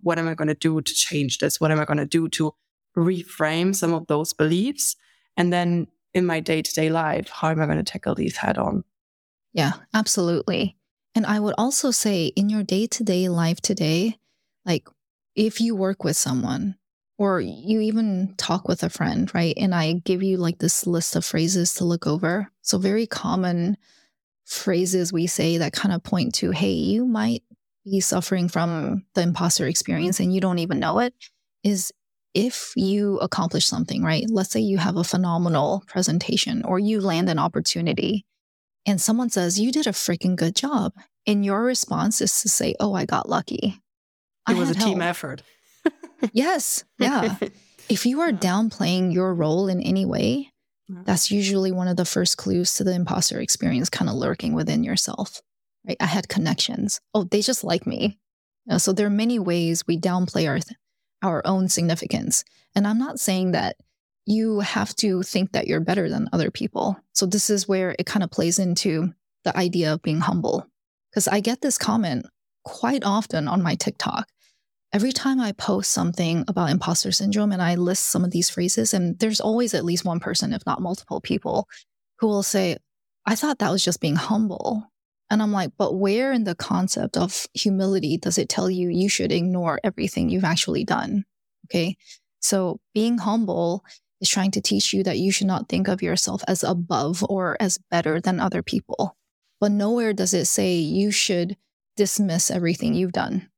what 0.00 0.18
am 0.18 0.28
I 0.28 0.34
going 0.34 0.48
to 0.48 0.54
do 0.54 0.80
to 0.80 0.94
change 0.94 1.38
this? 1.38 1.60
What 1.60 1.70
am 1.70 1.80
I 1.80 1.84
going 1.84 1.98
to 1.98 2.06
do 2.06 2.28
to 2.30 2.54
reframe 2.96 3.74
some 3.74 3.92
of 3.92 4.06
those 4.06 4.32
beliefs? 4.32 4.96
And 5.36 5.52
then 5.52 5.86
in 6.14 6.26
my 6.26 6.40
day 6.40 6.62
to 6.62 6.74
day 6.74 6.90
life, 6.90 7.28
how 7.28 7.50
am 7.50 7.60
I 7.60 7.66
going 7.66 7.78
to 7.78 7.84
tackle 7.84 8.14
these 8.14 8.36
head 8.36 8.58
on? 8.58 8.84
Yeah, 9.52 9.72
absolutely. 9.94 10.76
And 11.14 11.26
I 11.26 11.40
would 11.40 11.54
also 11.58 11.90
say 11.90 12.26
in 12.26 12.48
your 12.48 12.62
day 12.62 12.86
to 12.86 13.04
day 13.04 13.28
life 13.28 13.60
today, 13.60 14.18
like 14.64 14.88
if 15.34 15.60
you 15.60 15.74
work 15.74 16.04
with 16.04 16.16
someone 16.16 16.76
or 17.18 17.40
you 17.40 17.80
even 17.80 18.34
talk 18.38 18.66
with 18.66 18.82
a 18.82 18.90
friend, 18.90 19.32
right? 19.34 19.54
And 19.58 19.74
I 19.74 19.94
give 20.04 20.22
you 20.22 20.38
like 20.38 20.58
this 20.58 20.86
list 20.86 21.16
of 21.16 21.24
phrases 21.24 21.74
to 21.74 21.84
look 21.84 22.06
over. 22.06 22.50
So, 22.62 22.78
very 22.78 23.06
common 23.06 23.76
phrases 24.44 25.12
we 25.12 25.26
say 25.26 25.58
that 25.58 25.72
kind 25.72 25.94
of 25.94 26.02
point 26.02 26.34
to, 26.36 26.50
hey, 26.50 26.72
you 26.72 27.06
might 27.06 27.42
be 27.84 28.00
suffering 28.00 28.48
from 28.48 29.04
the 29.14 29.22
imposter 29.22 29.66
experience 29.66 30.20
and 30.20 30.32
you 30.32 30.40
don't 30.40 30.58
even 30.58 30.78
know 30.78 30.98
it 31.00 31.14
is 31.64 31.92
if 32.34 32.72
you 32.76 33.18
accomplish 33.18 33.66
something, 33.66 34.02
right? 34.02 34.24
Let's 34.28 34.50
say 34.50 34.60
you 34.60 34.78
have 34.78 34.96
a 34.96 35.04
phenomenal 35.04 35.82
presentation 35.86 36.64
or 36.64 36.78
you 36.78 37.00
land 37.00 37.28
an 37.28 37.38
opportunity 37.38 38.24
and 38.86 39.00
someone 39.00 39.30
says, 39.30 39.60
You 39.60 39.70
did 39.72 39.86
a 39.86 39.92
freaking 39.92 40.36
good 40.36 40.54
job. 40.54 40.92
And 41.26 41.44
your 41.44 41.62
response 41.62 42.20
is 42.20 42.40
to 42.42 42.48
say, 42.48 42.74
Oh, 42.80 42.94
I 42.94 43.04
got 43.04 43.28
lucky. 43.28 43.80
It 44.48 44.56
was 44.56 44.70
a 44.70 44.76
help. 44.76 44.88
team 44.88 45.02
effort. 45.02 45.42
yes. 46.32 46.84
Yeah. 46.98 47.36
if 47.88 48.06
you 48.06 48.20
are 48.20 48.32
downplaying 48.32 49.12
your 49.12 49.34
role 49.34 49.68
in 49.68 49.80
any 49.80 50.04
way, 50.04 50.51
Mm-hmm. 50.92 51.04
that's 51.04 51.30
usually 51.30 51.72
one 51.72 51.88
of 51.88 51.96
the 51.96 52.04
first 52.04 52.36
clues 52.36 52.74
to 52.74 52.84
the 52.84 52.92
imposter 52.94 53.40
experience 53.40 53.88
kind 53.88 54.10
of 54.10 54.16
lurking 54.16 54.52
within 54.52 54.84
yourself. 54.84 55.40
Right? 55.86 55.96
I 56.00 56.06
had 56.06 56.28
connections. 56.28 57.00
Oh, 57.14 57.24
they 57.24 57.40
just 57.40 57.64
like 57.64 57.86
me. 57.86 58.18
You 58.66 58.72
know, 58.72 58.78
so 58.78 58.92
there 58.92 59.06
are 59.06 59.10
many 59.10 59.38
ways 59.38 59.86
we 59.86 59.98
downplay 59.98 60.48
our 60.48 60.58
our 61.22 61.42
own 61.44 61.68
significance. 61.68 62.44
And 62.74 62.86
I'm 62.86 62.98
not 62.98 63.20
saying 63.20 63.52
that 63.52 63.76
you 64.26 64.60
have 64.60 64.94
to 64.96 65.22
think 65.22 65.52
that 65.52 65.66
you're 65.66 65.80
better 65.80 66.08
than 66.08 66.28
other 66.32 66.50
people. 66.50 66.96
So 67.12 67.26
this 67.26 67.48
is 67.50 67.68
where 67.68 67.94
it 67.98 68.06
kind 68.06 68.22
of 68.22 68.30
plays 68.30 68.58
into 68.58 69.14
the 69.44 69.56
idea 69.56 69.92
of 69.92 70.02
being 70.02 70.20
humble. 70.20 70.66
Because 71.10 71.28
I 71.28 71.40
get 71.40 71.60
this 71.60 71.78
comment 71.78 72.26
quite 72.64 73.04
often 73.04 73.48
on 73.48 73.62
my 73.62 73.74
TikTok. 73.74 74.28
Every 74.92 75.12
time 75.12 75.40
I 75.40 75.52
post 75.52 75.90
something 75.90 76.44
about 76.48 76.68
imposter 76.68 77.12
syndrome 77.12 77.50
and 77.50 77.62
I 77.62 77.76
list 77.76 78.10
some 78.10 78.24
of 78.24 78.30
these 78.30 78.50
phrases, 78.50 78.92
and 78.92 79.18
there's 79.18 79.40
always 79.40 79.72
at 79.72 79.86
least 79.86 80.04
one 80.04 80.20
person, 80.20 80.52
if 80.52 80.66
not 80.66 80.82
multiple 80.82 81.20
people, 81.20 81.66
who 82.18 82.26
will 82.26 82.42
say, 82.42 82.76
I 83.24 83.34
thought 83.34 83.58
that 83.60 83.70
was 83.70 83.84
just 83.84 84.00
being 84.00 84.16
humble. 84.16 84.84
And 85.30 85.40
I'm 85.40 85.52
like, 85.52 85.70
but 85.78 85.94
where 85.94 86.30
in 86.30 86.44
the 86.44 86.54
concept 86.54 87.16
of 87.16 87.46
humility 87.54 88.18
does 88.18 88.36
it 88.36 88.50
tell 88.50 88.68
you 88.68 88.90
you 88.90 89.08
should 89.08 89.32
ignore 89.32 89.80
everything 89.82 90.28
you've 90.28 90.44
actually 90.44 90.84
done? 90.84 91.24
Okay. 91.66 91.96
So 92.40 92.78
being 92.92 93.16
humble 93.16 93.84
is 94.20 94.28
trying 94.28 94.50
to 94.50 94.60
teach 94.60 94.92
you 94.92 95.02
that 95.04 95.18
you 95.18 95.32
should 95.32 95.46
not 95.46 95.70
think 95.70 95.88
of 95.88 96.02
yourself 96.02 96.42
as 96.46 96.62
above 96.62 97.24
or 97.30 97.56
as 97.60 97.78
better 97.90 98.20
than 98.20 98.40
other 98.40 98.62
people. 98.62 99.16
But 99.58 99.72
nowhere 99.72 100.12
does 100.12 100.34
it 100.34 100.44
say 100.46 100.74
you 100.74 101.10
should 101.10 101.56
dismiss 101.96 102.50
everything 102.50 102.94
you've 102.94 103.12
done. 103.12 103.48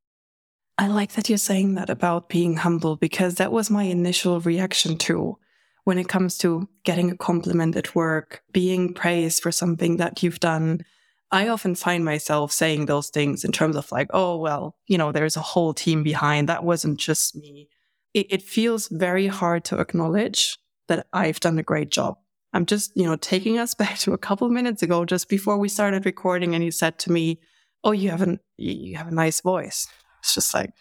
I 0.76 0.88
like 0.88 1.12
that 1.12 1.28
you're 1.28 1.38
saying 1.38 1.74
that 1.74 1.88
about 1.88 2.28
being 2.28 2.56
humble 2.56 2.96
because 2.96 3.36
that 3.36 3.52
was 3.52 3.70
my 3.70 3.84
initial 3.84 4.40
reaction 4.40 4.98
too. 4.98 5.38
When 5.84 5.98
it 5.98 6.08
comes 6.08 6.38
to 6.38 6.68
getting 6.84 7.10
a 7.10 7.16
compliment 7.16 7.76
at 7.76 7.94
work, 7.94 8.42
being 8.52 8.94
praised 8.94 9.42
for 9.42 9.52
something 9.52 9.98
that 9.98 10.22
you've 10.22 10.40
done, 10.40 10.84
I 11.30 11.48
often 11.48 11.74
find 11.74 12.04
myself 12.04 12.52
saying 12.52 12.86
those 12.86 13.10
things 13.10 13.44
in 13.44 13.52
terms 13.52 13.76
of 13.76 13.90
like, 13.92 14.08
oh, 14.14 14.36
well, 14.38 14.76
you 14.86 14.98
know, 14.98 15.12
there's 15.12 15.36
a 15.36 15.40
whole 15.40 15.74
team 15.74 16.02
behind. 16.02 16.48
That 16.48 16.64
wasn't 16.64 16.98
just 16.98 17.36
me. 17.36 17.68
It, 18.14 18.26
it 18.30 18.42
feels 18.42 18.88
very 18.88 19.26
hard 19.26 19.64
to 19.66 19.78
acknowledge 19.78 20.58
that 20.88 21.06
I've 21.12 21.40
done 21.40 21.58
a 21.58 21.62
great 21.62 21.90
job. 21.90 22.16
I'm 22.52 22.66
just, 22.66 22.92
you 22.96 23.04
know, 23.04 23.16
taking 23.16 23.58
us 23.58 23.74
back 23.82 23.98
to 23.98 24.12
a 24.12 24.18
couple 24.18 24.48
minutes 24.48 24.82
ago, 24.82 25.04
just 25.04 25.28
before 25.28 25.58
we 25.58 25.68
started 25.68 26.06
recording, 26.06 26.54
and 26.54 26.64
you 26.64 26.70
said 26.70 26.98
to 27.00 27.12
me, 27.12 27.40
oh, 27.82 27.92
you 27.92 28.10
have 28.10 28.22
an 28.22 28.40
you 28.56 28.96
have 28.96 29.08
a 29.08 29.14
nice 29.14 29.40
voice. 29.40 29.86
It's 30.24 30.34
just 30.34 30.54
like 30.54 30.72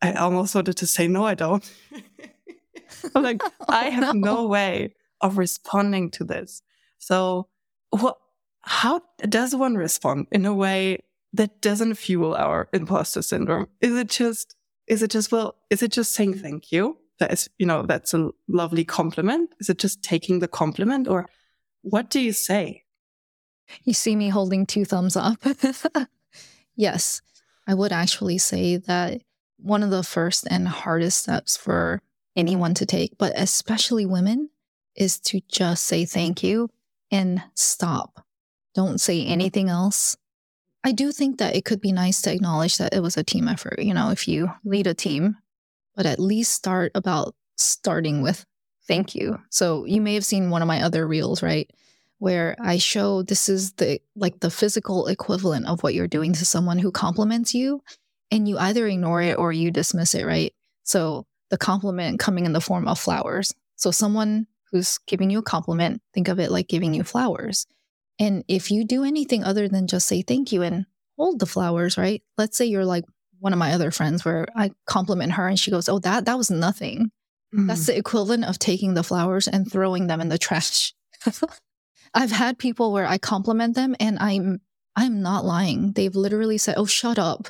I 0.00 0.14
almost 0.14 0.54
wanted 0.54 0.78
to 0.78 0.86
say 0.86 1.06
no, 1.06 1.26
I 1.26 1.34
don't. 1.34 1.70
I'm 3.14 3.22
like, 3.22 3.42
oh, 3.44 3.64
I 3.68 3.90
have 3.90 4.14
no. 4.14 4.34
no 4.34 4.46
way 4.46 4.94
of 5.20 5.36
responding 5.36 6.10
to 6.12 6.24
this. 6.24 6.62
So 6.96 7.48
what 7.90 8.16
how 8.62 9.02
does 9.28 9.54
one 9.54 9.74
respond 9.74 10.28
in 10.32 10.46
a 10.46 10.54
way 10.54 11.00
that 11.34 11.60
doesn't 11.60 11.96
fuel 11.96 12.34
our 12.34 12.68
imposter 12.72 13.20
syndrome? 13.20 13.68
Is 13.82 13.94
it 13.94 14.08
just 14.08 14.56
is 14.86 15.02
it 15.02 15.10
just 15.10 15.30
well, 15.30 15.56
is 15.68 15.82
it 15.82 15.92
just 15.92 16.12
saying 16.12 16.38
thank 16.38 16.72
you? 16.72 16.96
That 17.18 17.34
is, 17.34 17.50
you 17.58 17.66
know, 17.66 17.82
that's 17.82 18.14
a 18.14 18.30
lovely 18.48 18.84
compliment. 18.84 19.54
Is 19.60 19.68
it 19.68 19.78
just 19.78 20.02
taking 20.02 20.38
the 20.38 20.48
compliment 20.48 21.06
or 21.06 21.28
what 21.82 22.08
do 22.08 22.18
you 22.18 22.32
say? 22.32 22.84
You 23.84 23.92
see 23.92 24.16
me 24.16 24.30
holding 24.30 24.64
two 24.64 24.86
thumbs 24.86 25.16
up. 25.18 25.44
Yes, 26.76 27.22
I 27.66 27.74
would 27.74 27.92
actually 27.92 28.38
say 28.38 28.76
that 28.76 29.22
one 29.58 29.82
of 29.82 29.90
the 29.90 30.02
first 30.02 30.46
and 30.50 30.68
hardest 30.68 31.18
steps 31.18 31.56
for 31.56 32.00
anyone 32.36 32.74
to 32.74 32.86
take, 32.86 33.16
but 33.18 33.32
especially 33.36 34.06
women, 34.06 34.50
is 34.94 35.18
to 35.18 35.40
just 35.48 35.84
say 35.84 36.04
thank 36.04 36.42
you 36.42 36.70
and 37.10 37.42
stop. 37.54 38.24
Don't 38.74 39.00
say 39.00 39.24
anything 39.24 39.68
else. 39.68 40.16
I 40.84 40.92
do 40.92 41.12
think 41.12 41.38
that 41.38 41.56
it 41.56 41.64
could 41.64 41.80
be 41.80 41.92
nice 41.92 42.22
to 42.22 42.32
acknowledge 42.32 42.78
that 42.78 42.94
it 42.94 43.00
was 43.00 43.16
a 43.16 43.24
team 43.24 43.48
effort, 43.48 43.80
you 43.80 43.92
know, 43.92 44.10
if 44.10 44.28
you 44.28 44.50
lead 44.64 44.86
a 44.86 44.94
team, 44.94 45.36
but 45.94 46.06
at 46.06 46.20
least 46.20 46.52
start 46.52 46.92
about 46.94 47.34
starting 47.56 48.22
with 48.22 48.44
thank 48.86 49.14
you. 49.14 49.40
So 49.50 49.84
you 49.84 50.00
may 50.00 50.14
have 50.14 50.24
seen 50.24 50.50
one 50.50 50.62
of 50.62 50.68
my 50.68 50.82
other 50.82 51.06
reels, 51.06 51.42
right? 51.42 51.68
Where 52.18 52.56
I 52.60 52.78
show 52.78 53.22
this 53.22 53.48
is 53.48 53.72
the 53.72 54.00
like 54.14 54.40
the 54.40 54.50
physical 54.50 55.06
equivalent 55.06 55.66
of 55.66 55.82
what 55.82 55.94
you're 55.94 56.08
doing 56.08 56.32
to 56.34 56.44
someone 56.44 56.78
who 56.78 56.90
compliments 56.90 57.54
you 57.54 57.82
and 58.30 58.48
you 58.48 58.58
either 58.58 58.86
ignore 58.86 59.22
it 59.22 59.38
or 59.38 59.52
you 59.52 59.70
dismiss 59.70 60.14
it, 60.14 60.24
right? 60.24 60.52
So 60.82 61.26
the 61.50 61.58
compliment 61.58 62.18
coming 62.18 62.46
in 62.46 62.52
the 62.52 62.60
form 62.60 62.88
of 62.88 62.98
flowers. 62.98 63.54
So 63.76 63.90
someone 63.90 64.46
who's 64.72 64.98
giving 65.06 65.30
you 65.30 65.38
a 65.38 65.42
compliment, 65.42 66.02
think 66.12 66.28
of 66.28 66.40
it 66.40 66.50
like 66.50 66.68
giving 66.68 66.94
you 66.94 67.04
flowers. 67.04 67.66
And 68.18 68.44
if 68.48 68.70
you 68.70 68.84
do 68.84 69.04
anything 69.04 69.44
other 69.44 69.68
than 69.68 69.86
just 69.86 70.08
say 70.08 70.22
thank 70.22 70.52
you 70.52 70.62
and 70.62 70.86
hold 71.18 71.38
the 71.38 71.46
flowers, 71.46 71.98
right? 71.98 72.22
Let's 72.38 72.56
say 72.56 72.64
you're 72.64 72.84
like 72.84 73.04
one 73.38 73.52
of 73.52 73.58
my 73.58 73.72
other 73.72 73.90
friends 73.90 74.24
where 74.24 74.46
I 74.56 74.70
compliment 74.86 75.32
her 75.32 75.46
and 75.46 75.58
she 75.58 75.70
goes, 75.70 75.88
"Oh, 75.88 75.98
that 76.00 76.24
that 76.24 76.38
was 76.38 76.50
nothing." 76.50 77.10
Mm-hmm. 77.54 77.66
That's 77.66 77.86
the 77.86 77.96
equivalent 77.96 78.44
of 78.44 78.58
taking 78.58 78.94
the 78.94 79.02
flowers 79.02 79.46
and 79.46 79.70
throwing 79.70 80.06
them 80.06 80.20
in 80.20 80.30
the 80.30 80.38
trash. 80.38 80.94
I've 82.14 82.30
had 82.30 82.58
people 82.58 82.92
where 82.92 83.06
I 83.06 83.18
compliment 83.18 83.74
them 83.74 83.94
and 84.00 84.18
I'm 84.18 84.60
I'm 84.96 85.20
not 85.20 85.44
lying. 85.44 85.92
They've 85.92 86.14
literally 86.14 86.58
said, 86.58 86.74
"Oh, 86.78 86.86
shut 86.86 87.18
up." 87.18 87.48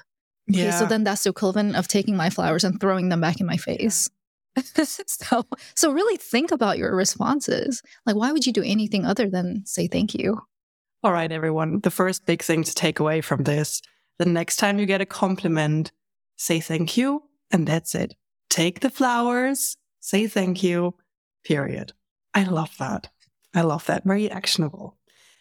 Okay, 0.51 0.65
yeah. 0.65 0.79
so 0.79 0.87
then 0.87 1.05
that's 1.05 1.25
the 1.25 1.31
equivalent 1.31 1.77
of 1.77 1.89
taking 1.89 2.17
my 2.17 2.31
flowers 2.31 2.65
and 2.65 2.81
throwing 2.81 3.09
them 3.09 3.21
back 3.21 3.41
in 3.41 3.47
my 3.47 3.57
face. 3.57 4.09
so 4.85 5.45
so 5.75 5.93
really 5.93 6.17
think 6.17 6.51
about 6.51 6.79
your 6.79 6.95
responses. 6.95 7.83
Like 8.05 8.17
why 8.17 8.33
would 8.33 8.47
you 8.47 8.53
do 8.53 8.63
anything 8.63 9.05
other 9.05 9.29
than 9.29 9.65
say 9.67 9.87
thank 9.87 10.15
you? 10.15 10.41
All 11.03 11.13
right, 11.13 11.31
everyone. 11.31 11.81
The 11.81 11.91
first 11.91 12.27
big 12.27 12.43
thing 12.43 12.65
to 12.65 12.75
take 12.75 12.99
away 12.99 13.21
from 13.21 13.45
this, 13.45 13.83
the 14.19 14.25
next 14.25 14.57
time 14.57 14.79
you 14.79 14.87
get 14.87 15.01
a 15.01 15.07
compliment, 15.07 15.93
say 16.37 16.59
thank 16.61 16.97
you 16.97 17.23
and 17.51 17.67
that's 17.67 17.95
it. 17.95 18.15
take 18.49 18.81
the 18.81 18.91
flowers, 18.91 19.77
say 20.01 20.27
thank 20.27 20.63
you, 20.63 20.95
period. 21.45 21.93
I 22.35 22.45
love 22.45 22.75
that. 22.79 23.09
I 23.57 23.63
love 23.63 23.87
that. 23.87 24.05
Very 24.05 24.31
actionable. 24.31 24.97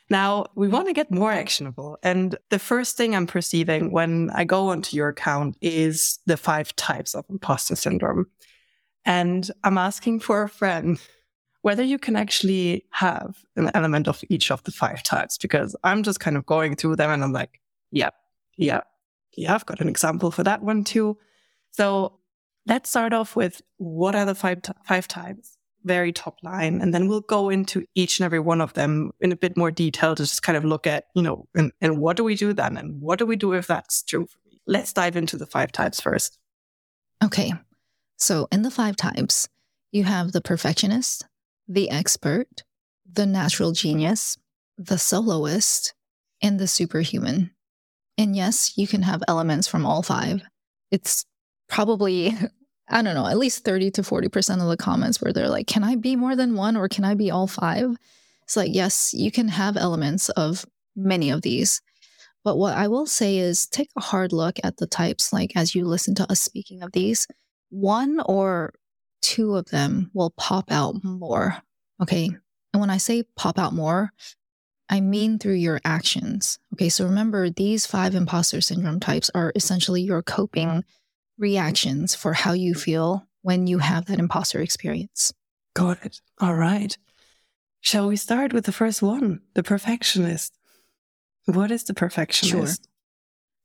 Now, 0.10 0.46
we 0.56 0.68
want 0.68 0.88
to 0.88 0.94
get 0.94 1.12
more 1.12 1.32
actionable. 1.32 1.98
And 2.04 2.38
the 2.50 2.60
first 2.60 2.96
thing 2.96 3.16
I'm 3.16 3.28
perceiving 3.28 3.92
when 3.92 4.30
I 4.34 4.44
go 4.44 4.70
onto 4.70 4.96
your 4.96 5.10
account 5.10 5.58
is 5.62 6.20
the 6.26 6.38
five 6.38 6.76
types 6.76 7.14
of 7.16 7.26
imposter 7.30 7.76
syndrome. 7.76 8.28
And 9.04 9.50
I'm 9.64 9.78
asking 9.78 10.22
for 10.22 10.44
a 10.44 10.50
friend 10.50 11.00
whether 11.62 11.82
you 11.82 11.98
can 11.98 12.16
actually 12.16 12.86
have 12.92 13.38
an 13.56 13.72
element 13.74 14.08
of 14.08 14.24
each 14.30 14.52
of 14.52 14.64
the 14.64 14.72
five 14.72 15.02
types, 15.02 15.38
because 15.40 15.76
I'm 15.84 16.04
just 16.04 16.20
kind 16.20 16.38
of 16.38 16.46
going 16.46 16.76
through 16.76 16.98
them 16.98 17.10
and 17.10 17.24
I'm 17.24 17.34
like, 17.34 17.60
yeah, 17.92 18.12
yeah, 18.56 18.82
yeah, 19.36 19.56
I've 19.56 19.66
got 19.66 19.82
an 19.82 19.90
example 19.90 20.30
for 20.30 20.44
that 20.44 20.62
one 20.62 20.84
too. 20.84 21.18
So 21.72 22.20
let's 22.68 22.92
start 22.92 23.14
off 23.14 23.36
with 23.36 23.64
what 23.78 24.14
are 24.14 24.26
the 24.26 24.36
five, 24.36 24.62
t- 24.62 24.74
five 24.86 25.08
types? 25.08 25.55
Very 25.86 26.12
top 26.12 26.38
line. 26.44 26.82
And 26.82 26.94
then 26.94 27.08
we'll 27.08 27.22
go 27.22 27.50
into 27.50 27.86
each 27.96 28.20
and 28.20 28.26
every 28.26 28.40
one 28.40 28.60
of 28.60 28.74
them 28.74 29.12
in 29.22 29.32
a 29.32 29.38
bit 29.38 29.56
more 29.56 29.72
detail 29.72 30.16
to 30.16 30.24
just 30.24 30.44
kind 30.44 30.58
of 30.58 30.66
look 30.66 30.86
at, 30.86 31.06
you 31.16 31.22
know, 31.22 31.48
and, 31.56 31.72
and 31.80 32.00
what 32.00 32.18
do 32.18 32.24
we 32.24 32.36
do 32.36 32.52
then? 32.52 32.76
And 32.76 33.02
what 33.02 33.20
do 33.20 33.26
we 33.26 33.36
do 33.36 33.54
if 33.54 33.68
that's 33.68 34.04
true 34.04 34.26
for 34.26 34.40
me? 34.50 34.60
Let's 34.68 34.92
dive 34.92 35.16
into 35.16 35.38
the 35.38 35.46
five 35.46 35.72
types 35.72 36.02
first. 36.02 36.38
Okay. 37.24 37.54
So 38.18 38.48
in 38.52 38.64
the 38.64 38.72
five 38.72 38.96
types, 38.96 39.48
you 39.92 40.04
have 40.04 40.32
the 40.32 40.42
perfectionist, 40.42 41.26
the 41.68 41.90
expert, 41.90 42.64
the 43.12 43.26
natural 43.26 43.72
genius, 43.72 44.38
the 44.78 44.98
soloist, 44.98 45.94
and 46.42 46.60
the 46.60 46.68
superhuman. 46.68 47.52
And 48.18 48.36
yes, 48.36 48.78
you 48.78 48.88
can 48.88 49.04
have 49.04 49.24
elements 49.28 49.68
from 49.68 49.86
all 49.86 50.04
five. 50.04 50.42
It's 50.92 51.26
probably, 51.68 52.34
I 52.88 53.02
don't 53.02 53.16
know, 53.16 53.28
at 53.28 53.38
least 53.38 53.66
30 53.66 53.92
to 53.92 54.02
40% 54.04 54.62
of 54.62 54.68
the 54.68 54.78
comments 54.78 55.22
where 55.22 55.34
they're 55.34 55.50
like, 55.50 55.68
can 55.68 55.84
I 55.84 55.96
be 55.96 56.16
more 56.16 56.36
than 56.36 56.56
one 56.56 56.78
or 56.78 56.88
can 56.88 57.04
I 57.04 57.16
be 57.16 57.32
all 57.32 57.48
five? 57.48 57.96
It's 58.44 58.56
like, 58.56 58.74
yes, 58.74 59.14
you 59.14 59.32
can 59.32 59.48
have 59.48 59.76
elements 59.76 60.30
of 60.30 60.66
many 60.96 61.32
of 61.32 61.42
these. 61.42 61.82
But 62.44 62.58
what 62.58 62.78
I 62.78 62.88
will 62.88 63.08
say 63.08 63.38
is 63.40 63.66
take 63.66 63.90
a 63.98 64.02
hard 64.02 64.32
look 64.32 64.58
at 64.64 64.78
the 64.78 64.86
types, 64.86 65.34
like 65.34 65.54
as 65.56 65.74
you 65.74 65.86
listen 65.86 66.14
to 66.16 66.32
us 66.32 66.40
speaking 66.40 66.84
of 66.84 66.92
these, 66.92 67.28
one 67.70 68.22
or 68.28 68.74
two 69.24 69.56
of 69.56 69.66
them 69.66 70.12
will 70.14 70.30
pop 70.38 70.72
out 70.72 71.04
more. 71.04 71.58
Okay. 72.02 72.30
And 72.72 72.80
when 72.80 72.92
I 72.92 72.98
say 72.98 73.24
pop 73.36 73.58
out 73.58 73.74
more, 73.74 74.12
I 74.88 75.02
mean 75.02 75.40
through 75.40 75.54
your 75.54 75.82
actions. 75.84 76.60
Okay. 76.74 76.90
So 76.90 77.06
remember, 77.06 77.50
these 77.50 77.88
five 77.88 78.14
imposter 78.14 78.62
syndrome 78.62 79.00
types 79.00 79.32
are 79.34 79.52
essentially 79.56 80.04
your 80.04 80.22
coping 80.22 80.84
reactions 81.38 82.16
for 82.16 82.34
how 82.34 82.54
you 82.54 82.74
feel 82.74 83.28
when 83.42 83.68
you 83.68 83.80
have 83.80 84.06
that 84.06 84.20
imposter 84.20 84.60
experience. 84.60 85.34
Got 85.76 86.06
it. 86.06 86.22
All 86.40 86.56
right. 86.56 86.98
Shall 87.82 88.08
we 88.08 88.16
start 88.16 88.54
with 88.54 88.66
the 88.66 88.72
first 88.72 89.02
one, 89.02 89.42
the 89.54 89.62
perfectionist? 89.62 90.58
What 91.46 91.70
is 91.70 91.84
the 91.84 91.94
perfectionist? 91.94 92.84
Sure. 92.84 92.92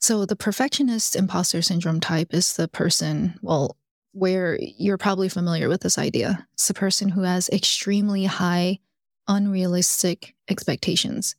So, 0.00 0.26
the 0.26 0.37
perfectionist 0.37 1.16
imposter 1.16 1.62
syndrome 1.62 2.00
type 2.00 2.35
is 2.35 2.54
the 2.54 2.68
person, 2.68 3.38
well, 3.42 3.76
where 4.12 4.59
you're 4.61 4.98
probably 4.98 5.28
familiar 5.28 5.68
with 5.68 5.83
this 5.83 5.98
idea. 5.98 6.46
It's 6.54 6.68
the 6.68 6.74
person 6.74 7.11
who 7.11 7.22
has 7.22 7.48
extremely 7.50 8.24
high, 8.24 8.78
unrealistic 9.28 10.35
expectations. 10.48 11.37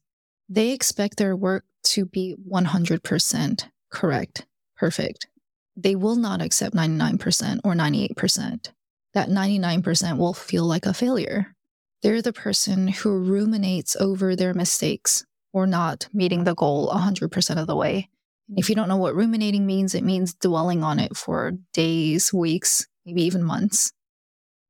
They 0.48 0.72
expect 0.72 1.18
their 1.18 1.36
work 1.36 1.66
to 1.84 2.06
be 2.06 2.36
100% 2.50 3.66
correct, 3.92 4.46
perfect. 4.76 5.28
They 5.76 5.96
will 5.96 6.16
not 6.16 6.42
accept 6.42 6.76
99% 6.76 7.62
or 7.64 7.74
98%. 7.74 8.72
That 9.14 9.30
99% 9.30 10.18
will 10.18 10.34
feel 10.34 10.66
like 10.66 10.86
a 10.86 10.94
failure. 10.94 11.56
They're 12.02 12.22
the 12.22 12.34
person 12.34 12.88
who 12.88 13.18
ruminates 13.18 13.96
over 13.96 14.36
their 14.36 14.54
mistakes 14.54 15.26
or 15.54 15.68
not 15.68 16.08
meeting 16.14 16.44
the 16.44 16.56
goal 16.56 16.90
100% 16.90 17.62
of 17.62 17.68
the 17.68 17.76
way 17.76 18.10
if 18.58 18.70
you 18.70 18.76
don't 18.76 18.90
know 18.90 18.98
what 18.98 19.16
ruminating 19.16 19.66
means, 19.66 19.96
it 19.96 20.04
means 20.04 20.34
dwelling 20.34 20.84
on 20.84 21.00
it 21.00 21.16
for 21.16 21.54
days, 21.74 22.34
weeks, 22.34 22.86
maybe 23.06 23.24
even 23.24 23.44
months. 23.44 23.94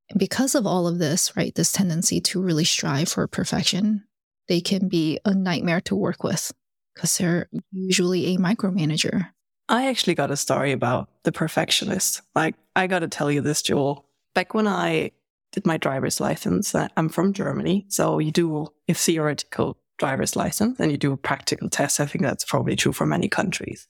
And 0.09 0.19
because 0.19 0.55
of 0.55 0.67
all 0.67 0.87
of 0.87 0.99
this, 0.99 1.35
right, 1.35 1.53
this 1.55 1.71
tendency 1.71 2.21
to 2.21 2.41
really 2.41 2.65
strive 2.65 3.09
for 3.09 3.25
perfection, 3.27 4.03
they 4.47 4.61
can 4.61 4.87
be 4.87 5.19
a 5.25 5.33
nightmare 5.33 5.81
to 5.81 5.95
work 5.95 6.23
with 6.23 6.51
because 6.93 7.17
they're 7.17 7.49
usually 7.71 8.35
a 8.35 8.37
micromanager. 8.37 9.29
I 9.71 9.87
actually 9.87 10.15
got 10.15 10.31
a 10.31 10.37
story 10.37 10.73
about 10.73 11.09
the 11.23 11.31
perfectionist. 11.31 12.21
Like, 12.35 12.55
I 12.75 12.87
got 12.87 12.99
to 12.99 13.07
tell 13.07 13.31
you 13.31 13.39
this, 13.39 13.61
Jule. 13.61 14.05
Back 14.35 14.53
when 14.53 14.67
I 14.67 15.11
did 15.53 15.65
my 15.65 15.77
driver's 15.77 16.19
license, 16.19 16.75
uh, 16.75 16.89
I'm 16.97 17.07
from 17.07 17.31
Germany. 17.31 17.85
So 17.87 18.19
you 18.19 18.31
do 18.31 18.67
a 18.89 18.93
theoretical 18.93 19.77
driver's 19.97 20.35
license 20.35 20.77
and 20.77 20.91
you 20.91 20.97
do 20.97 21.13
a 21.13 21.17
practical 21.17 21.69
test. 21.69 22.01
I 22.01 22.05
think 22.05 22.21
that's 22.21 22.43
probably 22.43 22.75
true 22.75 22.91
for 22.91 23.05
many 23.05 23.29
countries. 23.29 23.87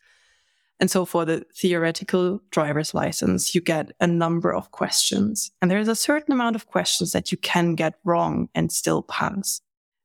And 0.79 0.89
so 0.89 1.03
for 1.03 1.25
the 1.25 1.45
theoretical 1.55 2.41
driver's 2.51 2.93
license, 2.93 3.55
you 3.55 3.61
get 3.61 3.91
a 3.99 4.07
number 4.07 4.53
of 4.53 4.69
questions 4.69 5.51
and 5.61 5.71
there's 5.71 5.87
a 5.87 5.95
certain 5.95 6.31
amount 6.31 6.55
of 6.55 6.67
questions 6.67 7.11
that 7.13 7.31
you 7.31 7.39
can 7.39 7.73
get 7.73 7.95
wrong 8.03 8.49
and 8.53 8.71
still 8.71 9.01
pass. 9.01 9.61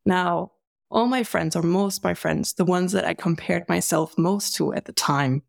Now, 0.06 0.52
all 0.90 1.06
my 1.06 1.22
friends 1.22 1.54
or 1.54 1.62
most 1.62 2.02
my 2.02 2.14
friends, 2.14 2.54
the 2.54 2.64
ones 2.64 2.92
that 2.92 3.04
I 3.04 3.12
compared 3.12 3.68
myself 3.68 4.16
most 4.16 4.54
to 4.56 4.72
at 4.72 4.86
the 4.86 4.92
time, 4.92 5.42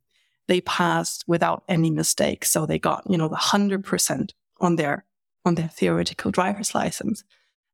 they 0.47 0.61
passed 0.61 1.23
without 1.27 1.63
any 1.67 1.91
mistakes. 1.91 2.49
So 2.49 2.65
they 2.65 2.79
got, 2.79 3.03
you 3.09 3.17
know, 3.17 3.27
the 3.27 3.35
hundred 3.35 3.83
percent 3.83 4.33
on 4.59 4.75
their, 4.75 5.05
on 5.45 5.55
their 5.55 5.67
theoretical 5.67 6.31
driver's 6.31 6.73
license. 6.73 7.23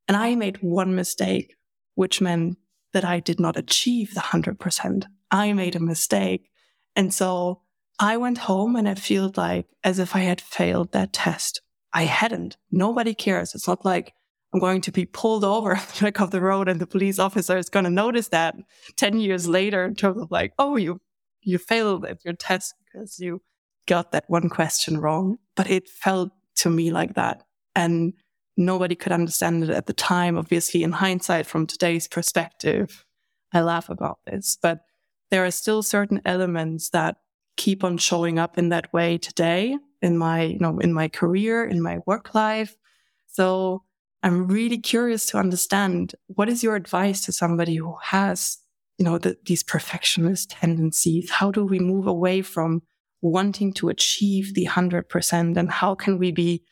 And 0.07 0.17
I 0.17 0.35
made 0.35 0.57
one 0.61 0.95
mistake, 0.95 1.55
which 1.95 2.19
meant 2.19 2.57
that 2.93 3.05
I 3.05 3.19
did 3.19 3.39
not 3.39 3.57
achieve 3.57 4.13
the 4.13 4.21
100%. 4.21 5.05
I 5.31 5.53
made 5.53 5.75
a 5.75 5.79
mistake. 5.79 6.49
And 6.95 7.13
so 7.13 7.61
I 7.99 8.17
went 8.17 8.39
home 8.39 8.75
and 8.75 8.87
it 8.87 8.99
felt 8.99 9.37
like 9.37 9.67
as 9.83 9.99
if 9.99 10.15
I 10.15 10.19
had 10.19 10.41
failed 10.41 10.91
that 10.91 11.13
test. 11.13 11.61
I 11.93 12.03
hadn't. 12.03 12.57
Nobody 12.71 13.13
cares. 13.13 13.53
It's 13.53 13.67
not 13.67 13.85
like 13.85 14.13
I'm 14.53 14.59
going 14.59 14.81
to 14.81 14.91
be 14.91 15.05
pulled 15.05 15.43
over 15.43 15.75
at 15.75 15.87
the 15.89 16.05
back 16.05 16.19
of 16.19 16.31
the 16.31 16.41
road 16.41 16.67
and 16.67 16.79
the 16.79 16.87
police 16.87 17.19
officer 17.19 17.57
is 17.57 17.69
going 17.69 17.85
to 17.85 17.91
notice 17.91 18.29
that 18.29 18.55
10 18.97 19.19
years 19.19 19.47
later 19.47 19.83
in 19.85 19.95
terms 19.95 20.21
of 20.21 20.31
like, 20.31 20.53
oh, 20.59 20.75
you, 20.75 21.01
you 21.43 21.57
failed 21.57 22.05
at 22.05 22.23
your 22.23 22.33
test 22.33 22.73
because 22.85 23.19
you 23.19 23.41
got 23.87 24.11
that 24.11 24.25
one 24.27 24.49
question 24.49 24.99
wrong. 24.99 25.37
But 25.55 25.69
it 25.69 25.89
felt 25.89 26.31
to 26.57 26.69
me 26.69 26.91
like 26.91 27.15
that. 27.15 27.43
And 27.75 28.13
nobody 28.55 28.95
could 28.95 29.11
understand 29.11 29.63
it 29.63 29.69
at 29.69 29.87
the 29.87 29.93
time. 29.93 30.37
Obviously, 30.37 30.83
in 30.83 30.91
hindsight, 30.91 31.45
from 31.45 31.67
today's 31.67 32.07
perspective, 32.07 33.05
I 33.51 33.61
laugh 33.61 33.89
about 33.89 34.19
this, 34.25 34.57
but 34.61 34.81
there 35.31 35.45
are 35.45 35.51
still 35.51 35.83
certain 35.83 36.21
elements 36.25 36.89
that 36.89 37.17
keep 37.57 37.83
on 37.83 37.97
showing 37.97 38.39
up 38.39 38.57
in 38.57 38.69
that 38.69 38.91
way 38.93 39.17
today 39.17 39.77
in 40.01 40.17
my, 40.17 40.43
you 40.43 40.59
know, 40.59 40.79
in 40.79 40.93
my 40.93 41.07
career, 41.07 41.63
in 41.63 41.81
my 41.81 41.99
work 42.05 42.33
life. 42.35 42.75
So 43.27 43.83
I'm 44.21 44.47
really 44.47 44.77
curious 44.77 45.25
to 45.27 45.37
understand 45.37 46.15
what 46.27 46.49
is 46.49 46.63
your 46.63 46.75
advice 46.75 47.25
to 47.25 47.31
somebody 47.31 47.75
who 47.75 47.95
has, 48.01 48.57
you 48.97 49.05
know, 49.05 49.17
the, 49.17 49.37
these 49.45 49.63
perfectionist 49.63 50.51
tendencies? 50.51 51.29
How 51.31 51.51
do 51.51 51.65
we 51.65 51.79
move 51.79 52.07
away 52.07 52.41
from 52.41 52.81
wanting 53.21 53.73
to 53.73 53.89
achieve 53.89 54.53
the 54.53 54.65
100% 54.65 55.57
and 55.57 55.71
how 55.71 55.95
can 55.95 56.19
we 56.19 56.31
be 56.31 56.63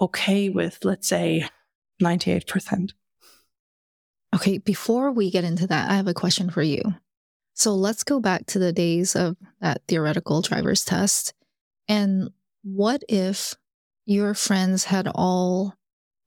okay 0.00 0.48
with, 0.48 0.84
let's 0.84 1.06
say, 1.06 1.48
98%. 2.02 2.92
Okay, 4.34 4.58
before 4.58 5.12
we 5.12 5.30
get 5.30 5.44
into 5.44 5.66
that, 5.66 5.90
I 5.90 5.94
have 5.94 6.08
a 6.08 6.14
question 6.14 6.50
for 6.50 6.62
you. 6.62 6.82
So 7.54 7.74
let's 7.74 8.04
go 8.04 8.20
back 8.20 8.46
to 8.46 8.58
the 8.58 8.72
days 8.72 9.14
of 9.14 9.36
that 9.60 9.82
theoretical 9.86 10.40
driver's 10.40 10.84
test. 10.84 11.34
And 11.88 12.30
what 12.62 13.02
if 13.08 13.54
your 14.06 14.34
friends 14.34 14.84
had 14.84 15.08
all 15.14 15.74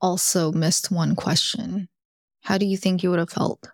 also 0.02 0.52
missed 0.52 0.92
one 0.92 1.16
question? 1.16 1.88
How 2.42 2.58
do 2.58 2.66
you 2.66 2.78
think 2.78 3.04
you 3.04 3.10
would 3.10 3.20
have 3.20 3.30
felt? 3.30 3.70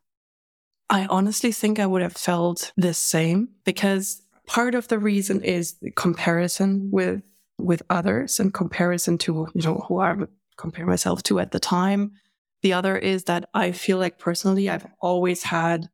I 0.89 1.05
honestly 1.05 1.51
think 1.51 1.79
I 1.79 1.85
would 1.85 2.01
have 2.01 2.13
felt 2.13 2.71
the 2.75 2.93
same 2.93 3.49
because 3.63 4.23
part 4.47 4.73
of 4.73 4.87
the 4.87 4.97
reason 4.97 5.43
is 5.43 5.73
the 5.81 5.91
comparison 5.91 6.89
with 6.91 7.21
with 7.59 7.83
others 7.89 8.39
and 8.39 8.53
comparison 8.53 9.17
to, 9.17 9.47
you 9.53 9.61
know, 9.61 9.85
who 9.87 9.99
I 9.99 10.13
would 10.13 10.29
compare 10.57 10.85
myself 10.85 11.21
to 11.23 11.39
at 11.39 11.51
the 11.51 11.59
time. 11.59 12.13
The 12.61 12.73
other 12.73 12.97
is 12.97 13.25
that 13.25 13.49
I 13.53 13.73
feel 13.73 13.97
like 13.97 14.17
personally, 14.17 14.69
I've 14.69 14.87
always 15.01 15.43
had 15.43 15.89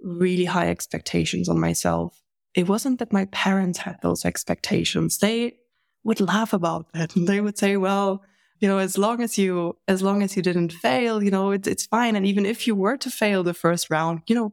really 0.00 0.44
high 0.44 0.68
expectations 0.68 1.48
on 1.48 1.58
myself. 1.58 2.22
It 2.54 2.68
wasn't 2.68 2.98
that 2.98 3.12
my 3.12 3.24
parents 3.26 3.78
had 3.80 3.96
those 4.02 4.24
expectations. 4.24 5.18
They 5.18 5.56
would 6.04 6.20
laugh 6.20 6.52
about 6.52 6.92
that 6.92 7.16
and 7.16 7.26
they 7.28 7.40
would 7.40 7.58
say, 7.58 7.76
well, 7.76 8.22
you 8.60 8.68
know, 8.68 8.78
as 8.78 8.96
long 8.96 9.22
as 9.22 9.38
you, 9.38 9.76
as 9.88 10.02
long 10.02 10.22
as 10.22 10.36
you 10.36 10.42
didn't 10.42 10.72
fail, 10.72 11.22
you 11.22 11.30
know, 11.30 11.50
it's, 11.50 11.68
it's 11.68 11.86
fine. 11.86 12.16
And 12.16 12.26
even 12.26 12.46
if 12.46 12.66
you 12.66 12.74
were 12.74 12.96
to 12.96 13.10
fail 13.10 13.42
the 13.42 13.54
first 13.54 13.90
round, 13.90 14.22
you 14.26 14.34
know, 14.34 14.52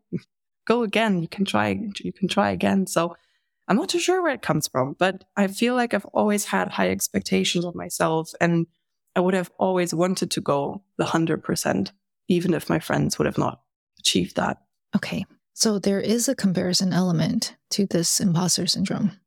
go 0.66 0.84
again. 0.84 1.22
You 1.22 1.28
can 1.28 1.46
try, 1.46 1.80
you 2.00 2.14
can 2.14 2.28
try 2.28 2.52
again. 2.52 2.88
So 2.88 3.16
I'm 3.68 3.78
not 3.78 3.90
too 3.90 4.00
sure 4.00 4.22
where 4.22 4.34
it 4.34 4.42
comes 4.42 4.68
from, 4.68 4.96
but 4.98 5.24
I 5.36 5.48
feel 5.48 5.76
like 5.76 5.94
I've 5.94 6.06
always 6.06 6.46
had 6.46 6.70
high 6.70 6.90
expectations 6.90 7.66
of 7.66 7.76
myself 7.76 8.32
and 8.42 8.68
I 9.16 9.20
would 9.20 9.34
have 9.34 9.52
always 9.58 9.94
wanted 9.94 10.32
to 10.32 10.42
go 10.42 10.84
the 10.98 11.06
100%, 11.06 11.92
even 12.28 12.54
if 12.54 12.70
my 12.70 12.80
friends 12.80 13.18
would 13.18 13.26
have 13.26 13.38
not 13.38 13.62
achieved 14.00 14.36
that. 14.36 14.58
Okay. 14.96 15.26
So 15.54 15.80
there 15.80 16.00
is 16.00 16.28
a 16.28 16.36
comparison 16.36 16.94
element 16.94 17.56
to 17.72 17.86
this 17.86 18.20
imposter 18.20 18.66
syndrome. 18.66 19.20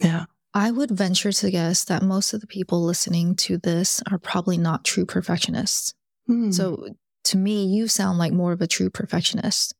Yeah. 0.00 0.24
I 0.56 0.70
would 0.70 0.90
venture 0.90 1.32
to 1.32 1.50
guess 1.50 1.84
that 1.84 2.02
most 2.02 2.32
of 2.32 2.40
the 2.40 2.46
people 2.46 2.82
listening 2.82 3.34
to 3.36 3.58
this 3.58 4.02
are 4.10 4.18
probably 4.18 4.56
not 4.56 4.86
true 4.86 5.04
perfectionists. 5.04 5.92
Hmm. 6.26 6.50
So 6.50 6.94
to 7.24 7.36
me, 7.36 7.66
you 7.66 7.88
sound 7.88 8.16
like 8.16 8.32
more 8.32 8.52
of 8.52 8.62
a 8.62 8.66
true 8.66 8.88
perfectionist. 8.88 9.74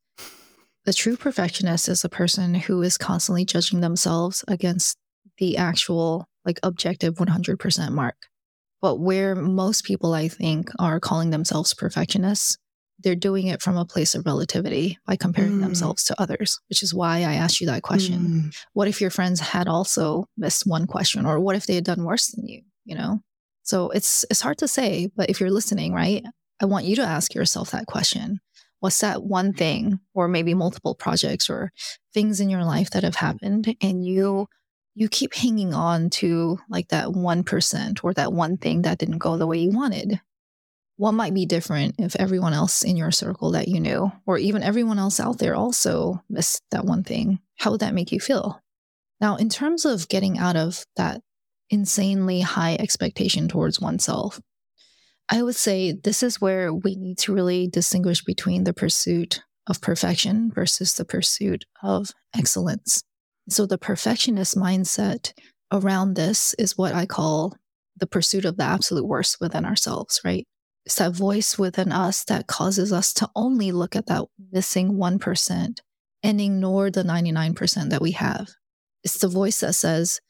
The 0.85 0.93
true 0.93 1.17
perfectionist 1.17 1.89
is 1.89 2.03
a 2.03 2.09
person 2.09 2.53
who 2.53 2.83
is 2.83 2.95
constantly 2.95 3.43
judging 3.43 3.81
themselves 3.81 4.45
against 4.47 4.99
the 5.39 5.57
actual, 5.57 6.27
like, 6.45 6.59
objective 6.61 7.15
100% 7.15 7.91
mark. 7.91 8.27
But 8.79 8.99
where 8.99 9.33
most 9.33 9.83
people, 9.83 10.13
I 10.13 10.27
think, 10.27 10.69
are 10.77 10.99
calling 10.99 11.31
themselves 11.31 11.73
perfectionists, 11.73 12.59
they're 12.99 13.15
doing 13.15 13.47
it 13.47 13.61
from 13.61 13.77
a 13.77 13.85
place 13.85 14.15
of 14.15 14.25
relativity 14.25 14.97
by 15.05 15.15
comparing 15.15 15.53
Mm. 15.53 15.61
themselves 15.61 16.03
to 16.05 16.19
others, 16.21 16.59
which 16.69 16.81
is 16.81 16.93
why 16.93 17.17
I 17.19 17.33
asked 17.35 17.61
you 17.61 17.67
that 17.67 17.83
question. 17.83 18.19
Mm. 18.19 18.55
What 18.73 18.87
if 18.87 18.99
your 19.01 19.11
friends 19.11 19.39
had 19.39 19.67
also 19.67 20.27
missed 20.35 20.65
one 20.65 20.87
question, 20.87 21.25
or 21.25 21.39
what 21.39 21.55
if 21.55 21.65
they 21.67 21.75
had 21.75 21.83
done 21.83 22.03
worse 22.03 22.27
than 22.27 22.47
you? 22.47 22.63
You 22.85 22.95
know, 22.95 23.21
so 23.63 23.89
it's 23.91 24.25
it's 24.29 24.41
hard 24.41 24.57
to 24.59 24.67
say. 24.67 25.09
But 25.15 25.29
if 25.29 25.39
you're 25.39 25.51
listening, 25.51 25.93
right, 25.93 26.23
I 26.61 26.65
want 26.65 26.85
you 26.85 26.95
to 26.95 27.03
ask 27.03 27.35
yourself 27.35 27.71
that 27.71 27.85
question: 27.85 28.39
What's 28.79 28.99
that 29.01 29.23
one 29.23 29.53
thing, 29.53 29.99
or 30.13 30.27
maybe 30.27 30.53
multiple 30.53 30.95
projects, 30.95 31.49
or 31.49 31.71
things 32.13 32.39
in 32.39 32.49
your 32.49 32.63
life 32.63 32.89
that 32.91 33.03
have 33.03 33.15
happened, 33.17 33.75
and 33.81 34.05
you 34.05 34.47
you 34.95 35.07
keep 35.07 35.35
hanging 35.35 35.75
on 35.75 36.09
to 36.09 36.57
like 36.69 36.87
that 36.87 37.09
1% 37.09 38.03
or 38.03 38.13
that 38.15 38.33
one 38.33 38.57
thing 38.57 38.81
that 38.81 38.97
didn't 38.97 39.19
go 39.19 39.37
the 39.37 39.45
way 39.45 39.59
you 39.59 39.69
wanted. 39.69 40.19
What 40.97 41.13
might 41.13 41.33
be 41.33 41.45
different 41.45 41.95
if 41.99 42.15
everyone 42.15 42.53
else 42.53 42.83
in 42.83 42.97
your 42.97 43.11
circle 43.11 43.51
that 43.51 43.67
you 43.67 43.79
knew, 43.79 44.11
or 44.25 44.37
even 44.39 44.63
everyone 44.63 44.97
else 44.97 45.19
out 45.19 45.37
there 45.37 45.55
also 45.55 46.23
missed 46.27 46.63
that 46.71 46.85
one 46.85 47.03
thing? 47.03 47.39
How 47.57 47.71
would 47.71 47.81
that 47.81 47.93
make 47.93 48.11
you 48.11 48.19
feel? 48.19 48.59
Now, 49.21 49.35
in 49.35 49.49
terms 49.49 49.85
of 49.85 50.09
getting 50.09 50.37
out 50.37 50.55
of 50.55 50.83
that 50.95 51.21
insanely 51.69 52.41
high 52.41 52.77
expectation 52.79 53.47
towards 53.47 53.79
oneself, 53.79 54.39
I 55.29 55.43
would 55.43 55.55
say 55.55 55.91
this 55.91 56.23
is 56.23 56.41
where 56.41 56.73
we 56.73 56.95
need 56.95 57.17
to 57.19 57.33
really 57.33 57.67
distinguish 57.67 58.23
between 58.23 58.63
the 58.63 58.73
pursuit 58.73 59.41
of 59.67 59.81
perfection 59.81 60.51
versus 60.53 60.93
the 60.93 61.05
pursuit 61.05 61.65
of 61.83 62.11
excellence. 62.35 63.03
So, 63.49 63.65
the 63.65 63.77
perfectionist 63.77 64.55
mindset 64.55 65.33
around 65.71 66.15
this 66.15 66.55
is 66.57 66.77
what 66.77 66.95
I 66.95 67.05
call 67.05 67.55
the 67.97 68.07
pursuit 68.07 68.45
of 68.45 68.57
the 68.57 68.63
absolute 68.63 69.05
worst 69.05 69.37
within 69.41 69.65
ourselves, 69.65 70.21
right? 70.23 70.47
It's 70.87 70.95
that 70.95 71.11
voice 71.11 71.59
within 71.59 71.91
us 71.91 72.23
that 72.23 72.47
causes 72.47 72.93
us 72.93 73.11
to 73.15 73.29
only 73.35 73.73
look 73.73 73.93
at 73.93 74.05
that 74.05 74.23
missing 74.53 74.93
1% 74.93 75.79
and 76.23 76.41
ignore 76.41 76.89
the 76.89 77.03
99% 77.03 77.89
that 77.89 78.01
we 78.01 78.11
have. 78.11 78.47
It's 79.03 79.17
the 79.17 79.27
voice 79.27 79.59
that 79.59 79.73
says, 79.73 80.21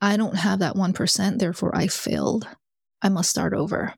I 0.00 0.16
don't 0.16 0.36
have 0.36 0.60
that 0.60 0.76
1%, 0.76 1.38
therefore 1.38 1.76
I 1.76 1.88
failed. 1.88 2.48
I 3.02 3.10
must 3.10 3.28
start 3.28 3.52
over. 3.52 3.92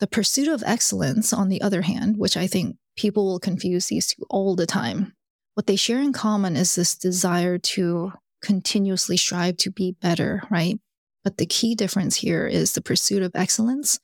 The 0.00 0.06
pursuit 0.06 0.48
of 0.48 0.62
excellence, 0.64 1.34
on 1.34 1.50
the 1.50 1.60
other 1.60 1.82
hand, 1.82 2.16
which 2.16 2.38
I 2.38 2.46
think 2.46 2.78
people 2.96 3.26
will 3.26 3.38
confuse 3.38 3.88
these 3.88 4.06
two 4.06 4.24
all 4.30 4.56
the 4.56 4.64
time, 4.64 5.12
what 5.52 5.66
they 5.66 5.76
share 5.76 6.00
in 6.00 6.14
common 6.14 6.56
is 6.56 6.76
this 6.76 6.96
desire 6.96 7.58
to 7.58 8.14
continuously 8.40 9.18
strive 9.18 9.58
to 9.58 9.70
be 9.70 9.96
better, 10.00 10.44
right? 10.50 10.80
But 11.22 11.36
the 11.36 11.44
key 11.44 11.74
difference 11.74 12.16
here 12.16 12.46
is 12.46 12.72
the 12.72 12.80
pursuit 12.80 13.22
of 13.22 13.32
excellence 13.34 14.00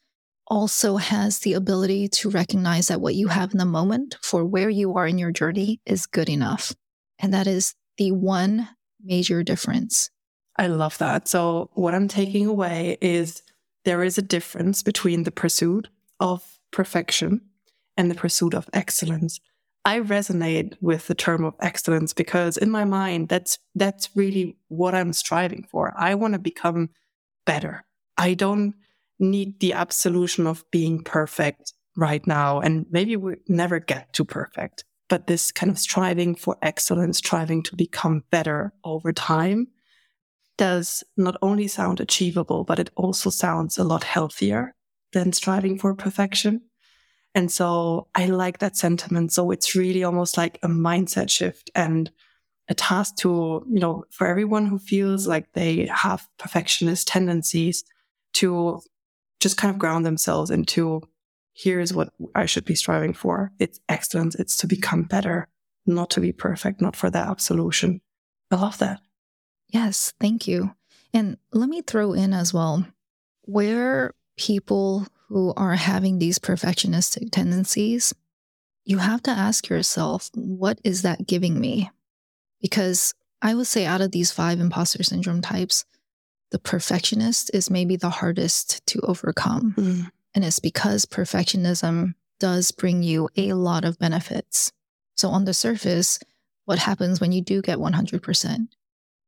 also 0.49 0.97
has 0.97 1.41
the 1.41 1.53
ability 1.53 2.09
to 2.09 2.31
recognize 2.31 2.89
that 2.89 3.01
what 3.01 3.15
you 3.15 3.29
have 3.29 3.53
in 3.53 3.59
the 3.59 3.65
moment 3.65 4.17
for 4.23 4.45
where 4.45 4.71
you 4.71 4.97
are 4.97 5.07
in 5.07 5.19
your 5.19 5.31
journey 5.31 5.81
is 5.87 6.07
good 6.07 6.29
enough. 6.29 6.75
And 7.19 7.33
that 7.33 7.47
is 7.47 7.75
the 7.99 8.13
one 8.13 8.69
major 9.03 9.43
difference. 9.43 10.11
I 10.57 10.67
love 10.67 10.99
that. 10.99 11.29
So, 11.29 11.71
what 11.75 11.95
I'm 11.95 12.09
taking 12.09 12.47
away 12.47 12.99
is 13.01 13.43
there 13.85 14.03
is 14.03 14.19
a 14.19 14.23
difference 14.23 14.83
between 14.83 15.23
the 15.23 15.31
pursuit 15.31 15.89
of 16.19 16.59
perfection 16.73 17.43
and 17.97 18.11
the 18.11 18.15
pursuit 18.15 18.55
of 18.55 18.69
excellence. 18.73 19.41
I 19.85 20.01
resonate 20.01 20.77
with 20.81 21.07
the 21.07 21.15
term 21.15 21.45
of 21.45 21.55
excellence 21.61 22.13
because 22.13 22.57
in 22.57 22.71
my 22.71 22.85
mind 22.85 23.29
that's 23.29 23.59
that's 23.75 24.11
really 24.15 24.57
what 24.69 24.95
I'm 24.95 25.13
striving 25.13 25.67
for. 25.71 25.95
I 25.97 26.15
want 26.15 26.35
to 26.35 26.39
become 26.39 26.91
better. 27.47 27.85
I 28.17 28.35
don't 28.35 28.75
need 29.19 29.61
the 29.61 29.73
absolution 29.73 30.47
of 30.47 30.65
being 30.71 31.03
perfect 31.03 31.73
right 31.97 32.27
now 32.27 32.61
and 32.61 32.87
maybe 32.91 33.17
we 33.17 33.35
never 33.49 33.81
get 33.81 34.13
to 34.13 34.25
perfect. 34.25 34.85
But 35.09 35.27
this 35.27 35.51
kind 35.51 35.71
of 35.71 35.79
striving 35.79 36.35
for 36.35 36.57
excellence, 36.63 37.19
striving 37.19 37.63
to 37.65 37.77
become 37.77 38.25
better 38.31 38.73
over 38.85 39.13
time 39.13 39.69
does 40.59 41.03
not 41.17 41.37
only 41.41 41.67
sound 41.69 42.01
achievable, 42.01 42.65
but 42.65 42.79
it 42.79 42.91
also 42.97 43.31
sounds 43.31 43.79
a 43.79 43.85
lot 43.85 44.05
healthier 44.05 44.75
than 45.13 45.33
striving 45.33 45.79
for 45.79 45.95
perfection. 45.95 46.61
And 47.35 47.51
so 47.51 48.09
I 48.15 48.27
like 48.27 48.59
that 48.59 48.77
sentiment. 48.77 49.33
So 49.33 49.51
it's 49.51 49.75
really 49.75 50.05
almost 50.05 50.37
like 50.37 50.59
a 50.63 50.69
mindset 50.69 51.31
shift 51.31 51.71
and 51.75 52.11
a 52.69 52.75
task 52.75 53.17
to, 53.19 53.65
you 53.71 53.81
know, 53.81 54.05
for 54.11 54.27
everyone 54.27 54.67
who 54.67 54.79
feels 54.79 55.27
like 55.27 55.53
they 55.53 55.89
have 55.93 56.29
perfectionist 56.39 57.09
tendencies 57.09 57.85
to 58.35 58.81
just 59.41 59.57
kind 59.57 59.73
of 59.73 59.79
ground 59.79 60.05
themselves 60.05 60.51
into 60.51 61.03
here's 61.53 61.93
what 61.93 62.13
I 62.35 62.47
should 62.47 62.65
be 62.65 62.75
striving 62.75 63.15
for. 63.15 63.53
It's 63.59 63.81
excellence. 63.89 64.35
It's 64.37 64.57
to 64.59 64.67
become 64.67 65.03
better, 65.03 65.49
not 65.87 66.11
to 66.11 66.21
be 66.21 66.33
perfect, 66.33 66.81
not 66.81 66.97
for 66.97 67.11
that 67.11 67.29
absolution. 67.29 68.01
I 68.51 68.57
love 68.57 68.79
that. 68.79 69.01
Yes, 69.69 70.13
thank 70.21 70.47
you. 70.47 70.75
And 71.13 71.37
let 71.53 71.69
me 71.69 71.83
throw 71.83 72.13
in 72.13 72.33
as 72.33 72.55
well 72.55 72.87
where 73.43 74.13
people 74.37 75.07
who 75.29 75.53
are 75.57 75.75
having 75.75 76.19
these 76.19 76.39
perfectionistic 76.39 77.31
tendencies, 77.31 78.15
you 78.85 78.99
have 78.99 79.23
to 79.25 79.31
ask 79.31 79.69
yourself, 79.69 80.31
what 80.35 80.79
is 80.85 81.03
that 81.03 81.27
giving 81.27 81.61
me? 81.61 81.91
Because 82.61 83.15
I 83.43 83.55
would 83.55 83.67
say 83.67 83.85
out 83.85 84.01
of 84.01 84.13
these 84.13 84.33
five 84.33 84.61
imposter 84.61 85.03
syndrome 85.03 85.43
types, 85.43 85.85
the 86.51 86.59
perfectionist 86.59 87.51
is 87.53 87.71
maybe 87.71 87.97
the 87.97 88.11
hardest 88.11 88.87
to 88.87 89.01
overcome. 89.01 89.75
Mm. 89.77 90.11
And 90.35 90.45
it's 90.45 90.61
because 90.61 91.05
perfectionism 91.05 92.15
does 92.39 92.71
bring 92.71 93.03
you 93.03 93.29
a 93.37 93.53
lot 93.53 93.85
of 93.85 93.99
benefits. 93.99 94.73
So, 95.17 95.29
on 95.31 95.45
the 95.45 95.55
surface, 95.55 96.21
what 96.65 96.79
happens 96.79 97.21
when 97.21 97.33
you 97.33 97.43
do 97.43 97.61
get 97.63 97.79
100%? 97.79 98.69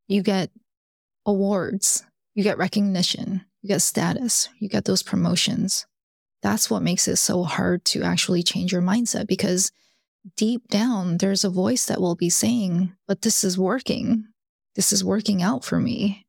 You 0.08 0.22
get 0.22 0.50
awards, 1.26 2.04
you 2.34 2.42
get 2.42 2.58
recognition, 2.58 3.44
you 3.62 3.68
get 3.68 3.82
status, 3.82 4.48
you 4.58 4.68
get 4.68 4.84
those 4.84 5.02
promotions. 5.02 5.86
That's 6.42 6.70
what 6.70 6.82
makes 6.82 7.08
it 7.08 7.16
so 7.16 7.42
hard 7.42 7.84
to 7.86 8.02
actually 8.02 8.42
change 8.42 8.72
your 8.72 8.82
mindset 8.82 9.26
because 9.26 9.72
deep 10.36 10.68
down, 10.68 11.18
there's 11.18 11.44
a 11.44 11.50
voice 11.50 11.86
that 11.86 12.00
will 12.00 12.14
be 12.14 12.30
saying, 12.30 12.94
But 13.06 13.22
this 13.22 13.44
is 13.44 13.58
working. 13.58 14.26
This 14.76 14.92
is 14.92 15.04
working 15.04 15.42
out 15.42 15.64
for 15.64 15.80
me. 15.80 16.26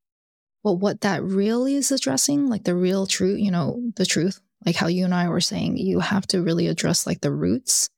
But 0.63 0.74
what 0.74 1.02
that 1.02 1.24
really 1.24 1.76
is 1.76 1.91
addressing, 1.91 2.47
like 2.47 2.63
the 2.63 2.76
real 2.76 3.08
truth, 3.08 3.39
you 3.39 3.52
know, 3.52 3.82
the 3.95 4.06
truth, 4.06 4.39
like 4.65 4.76
how 4.76 4.88
you 4.88 5.06
and 5.06 5.13
I 5.13 5.28
were 5.28 5.41
saying, 5.41 5.78
you 5.78 6.00
have 6.00 6.28
to 6.28 6.41
really 6.41 6.67
address 6.67 7.08
like 7.08 7.21
the 7.21 7.32
roots. 7.32 7.89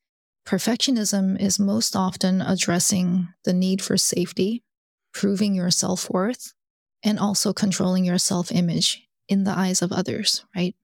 Perfectionism 0.45 1.39
is 1.39 1.59
most 1.59 1.95
often 1.95 2.41
addressing 2.41 3.29
the 3.43 3.53
need 3.53 3.81
for 3.81 3.97
safety, 3.97 4.63
proving 5.13 5.55
your 5.55 5.71
self 5.71 6.09
worth, 6.09 6.53
and 7.03 7.19
also 7.19 7.53
controlling 7.53 8.05
your 8.05 8.17
self 8.17 8.51
image 8.51 9.07
in 9.27 9.43
the 9.43 9.57
eyes 9.57 9.81
of 9.81 9.91
others, 9.91 10.45
right? 10.55 10.75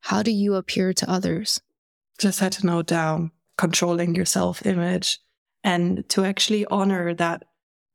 How 0.00 0.22
do 0.22 0.30
you 0.30 0.54
appear 0.54 0.92
to 0.92 1.10
others? 1.10 1.60
Just 2.18 2.40
had 2.40 2.52
to 2.52 2.66
note 2.66 2.86
down 2.86 3.32
controlling 3.56 4.14
your 4.14 4.24
self 4.24 4.64
image 4.66 5.18
and 5.62 6.08
to 6.10 6.24
actually 6.24 6.66
honor 6.66 7.14
that 7.14 7.44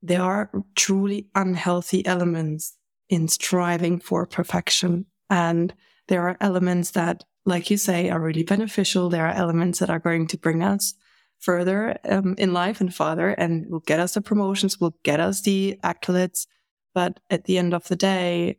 there 0.02 0.24
are 0.24 0.50
truly 0.76 1.28
unhealthy 1.36 2.06
elements 2.06 2.78
in 3.10 3.28
striving 3.28 4.00
for 4.00 4.26
perfection. 4.26 5.06
And 5.30 5.74
there 6.08 6.28
are 6.28 6.38
elements 6.40 6.92
that, 6.92 7.24
like 7.46 7.70
you 7.70 7.78
say, 7.78 8.10
are 8.10 8.20
really 8.20 8.44
beneficial. 8.44 9.10
There 9.10 9.26
are 9.26 9.34
elements 9.34 9.80
that 9.80 9.90
are 9.90 10.00
going 10.00 10.28
to 10.28 10.38
bring 10.38 10.64
us 10.64 10.94
further 11.40 11.98
um, 12.10 12.36
in 12.38 12.54
life 12.54 12.82
and 12.82 12.94
farther 12.94 13.30
and 13.30 13.70
will 13.70 13.80
get 13.80 14.00
us 14.00 14.14
the 14.14 14.22
promotions, 14.22 14.80
will 14.80 14.96
get 15.04 15.20
us 15.20 15.42
the 15.42 15.80
accolades. 15.84 16.48
But 16.94 17.20
at 17.30 17.46
the 17.46 17.58
end 17.58 17.74
of 17.74 17.88
the 17.88 17.96
day, 17.96 18.58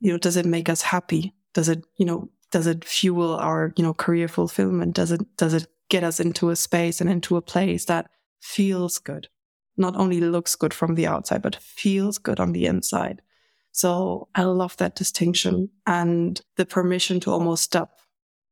you 0.00 0.12
know, 0.12 0.18
does 0.18 0.36
it 0.36 0.46
make 0.46 0.68
us 0.68 0.82
happy? 0.82 1.34
Does 1.54 1.68
it, 1.68 1.84
you 1.96 2.06
know, 2.06 2.30
does 2.50 2.66
it 2.66 2.84
fuel 2.84 3.36
our, 3.36 3.72
you 3.76 3.84
know, 3.84 3.94
career 3.94 4.28
fulfillment? 4.28 4.94
Does 4.94 5.12
it, 5.12 5.20
does 5.36 5.54
it 5.54 5.66
get 5.88 6.02
us 6.02 6.18
into 6.18 6.50
a 6.50 6.56
space 6.56 7.00
and 7.00 7.08
into 7.08 7.36
a 7.36 7.42
place 7.42 7.84
that 7.84 8.10
feels 8.40 8.98
good? 8.98 9.28
not 9.76 9.96
only 9.96 10.20
looks 10.20 10.54
good 10.54 10.74
from 10.74 10.94
the 10.94 11.06
outside, 11.06 11.42
but 11.42 11.56
feels 11.56 12.18
good 12.18 12.40
on 12.40 12.52
the 12.52 12.66
inside. 12.66 13.22
So 13.72 14.28
I 14.34 14.44
love 14.44 14.76
that 14.76 14.94
distinction 14.94 15.70
and 15.86 16.40
the 16.56 16.66
permission 16.66 17.20
to 17.20 17.30
almost 17.30 17.64
stop, 17.64 17.98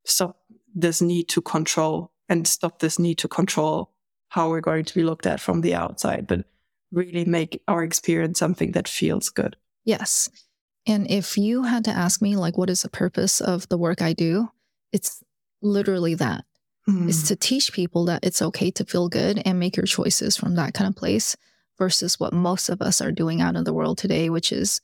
stop 0.04 0.38
this 0.74 1.02
need 1.02 1.28
to 1.28 1.42
control 1.42 2.12
and 2.28 2.46
stop 2.48 2.78
this 2.78 2.98
need 2.98 3.18
to 3.18 3.28
control 3.28 3.92
how 4.28 4.48
we're 4.48 4.60
going 4.60 4.84
to 4.84 4.94
be 4.94 5.02
looked 5.02 5.26
at 5.26 5.40
from 5.40 5.60
the 5.60 5.74
outside, 5.74 6.26
but 6.26 6.44
really 6.92 7.24
make 7.24 7.62
our 7.68 7.84
experience 7.84 8.38
something 8.38 8.72
that 8.72 8.88
feels 8.88 9.28
good. 9.28 9.56
Yes. 9.84 10.30
And 10.86 11.10
if 11.10 11.36
you 11.36 11.64
had 11.64 11.84
to 11.84 11.90
ask 11.90 12.22
me, 12.22 12.36
like, 12.36 12.56
what 12.56 12.70
is 12.70 12.82
the 12.82 12.88
purpose 12.88 13.40
of 13.40 13.68
the 13.68 13.78
work 13.78 14.00
I 14.00 14.12
do? 14.12 14.48
It's 14.92 15.22
literally 15.60 16.14
that. 16.14 16.44
Mm. 16.88 17.08
It's 17.08 17.28
to 17.28 17.36
teach 17.36 17.72
people 17.72 18.06
that 18.06 18.24
it's 18.24 18.40
okay 18.40 18.70
to 18.72 18.84
feel 18.84 19.08
good 19.08 19.42
and 19.44 19.58
make 19.58 19.76
your 19.76 19.86
choices 19.86 20.36
from 20.36 20.54
that 20.56 20.72
kind 20.72 20.88
of 20.88 20.96
place 20.96 21.36
versus 21.78 22.18
what 22.18 22.32
most 22.32 22.68
of 22.68 22.80
us 22.80 23.00
are 23.00 23.12
doing 23.12 23.40
out 23.40 23.56
in 23.56 23.64
the 23.64 23.74
world 23.74 23.98
today, 23.98 24.30
which 24.30 24.52
is 24.52 24.80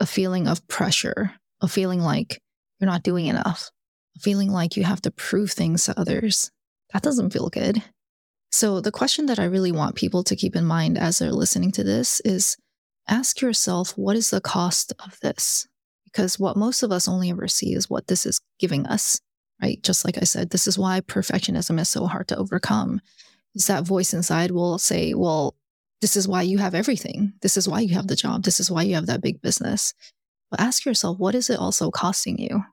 a 0.00 0.06
feeling 0.06 0.46
of 0.46 0.66
pressure, 0.68 1.32
a 1.60 1.68
feeling 1.68 2.00
like 2.00 2.40
you're 2.78 2.90
not 2.90 3.02
doing 3.02 3.26
enough, 3.26 3.70
a 4.16 4.20
feeling 4.20 4.50
like 4.50 4.76
you 4.76 4.84
have 4.84 5.02
to 5.02 5.10
prove 5.10 5.52
things 5.52 5.84
to 5.84 5.98
others. 5.98 6.50
That 6.92 7.02
doesn't 7.02 7.32
feel 7.32 7.48
good. 7.48 7.82
So, 8.52 8.80
the 8.80 8.92
question 8.92 9.26
that 9.26 9.38
I 9.38 9.44
really 9.44 9.72
want 9.72 9.96
people 9.96 10.22
to 10.24 10.36
keep 10.36 10.56
in 10.56 10.64
mind 10.64 10.96
as 10.96 11.18
they're 11.18 11.32
listening 11.32 11.72
to 11.72 11.84
this 11.84 12.20
is 12.20 12.56
ask 13.08 13.40
yourself, 13.40 13.96
what 13.96 14.16
is 14.16 14.30
the 14.30 14.40
cost 14.40 14.92
of 15.04 15.18
this? 15.20 15.66
Because 16.04 16.38
what 16.38 16.56
most 16.56 16.82
of 16.82 16.92
us 16.92 17.08
only 17.08 17.30
ever 17.30 17.48
see 17.48 17.74
is 17.74 17.90
what 17.90 18.06
this 18.06 18.24
is 18.24 18.40
giving 18.58 18.86
us, 18.86 19.20
right? 19.60 19.82
Just 19.82 20.04
like 20.04 20.16
I 20.16 20.24
said, 20.24 20.50
this 20.50 20.66
is 20.66 20.78
why 20.78 21.00
perfectionism 21.00 21.78
is 21.80 21.90
so 21.90 22.06
hard 22.06 22.28
to 22.28 22.36
overcome. 22.38 23.00
Is 23.54 23.66
that 23.66 23.84
voice 23.84 24.14
inside 24.14 24.50
will 24.50 24.78
say, 24.78 25.12
well, 25.14 25.54
this 26.00 26.16
is 26.16 26.28
why 26.28 26.42
you 26.42 26.58
have 26.58 26.74
everything. 26.74 27.32
This 27.40 27.56
is 27.56 27.68
why 27.68 27.80
you 27.80 27.94
have 27.94 28.06
the 28.06 28.16
job. 28.16 28.42
This 28.42 28.60
is 28.60 28.70
why 28.70 28.82
you 28.82 28.94
have 28.94 29.06
that 29.06 29.22
big 29.22 29.40
business. 29.40 29.94
But 30.50 30.60
ask 30.60 30.84
yourself, 30.84 31.18
what 31.18 31.34
is 31.34 31.50
it 31.50 31.58
also 31.58 31.90
costing 31.90 32.38
you? 32.38 32.64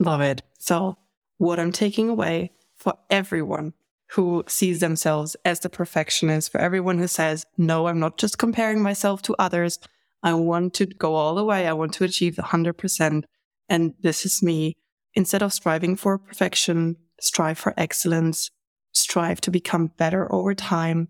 Love 0.00 0.20
it. 0.20 0.42
So, 0.58 0.98
what 1.38 1.60
I'm 1.60 1.72
taking 1.72 2.08
away 2.08 2.52
for 2.76 2.94
everyone 3.10 3.72
who 4.12 4.44
sees 4.46 4.80
themselves 4.80 5.36
as 5.44 5.60
the 5.60 5.70
perfectionist, 5.70 6.52
for 6.52 6.60
everyone 6.60 6.98
who 6.98 7.08
says, 7.08 7.44
no, 7.56 7.86
I'm 7.86 7.98
not 7.98 8.18
just 8.18 8.38
comparing 8.38 8.82
myself 8.82 9.22
to 9.22 9.36
others. 9.38 9.78
I 10.22 10.34
want 10.34 10.74
to 10.74 10.86
go 10.86 11.14
all 11.14 11.34
the 11.34 11.44
way. 11.44 11.66
I 11.66 11.72
want 11.72 11.94
to 11.94 12.04
achieve 12.04 12.36
the 12.36 12.42
100%. 12.42 13.24
And 13.68 13.94
this 14.00 14.24
is 14.26 14.42
me. 14.42 14.76
Instead 15.14 15.42
of 15.42 15.52
striving 15.52 15.96
for 15.96 16.18
perfection, 16.18 16.96
strive 17.20 17.58
for 17.58 17.74
excellence, 17.76 18.50
strive 18.92 19.40
to 19.42 19.50
become 19.50 19.92
better 19.96 20.32
over 20.32 20.54
time, 20.54 21.08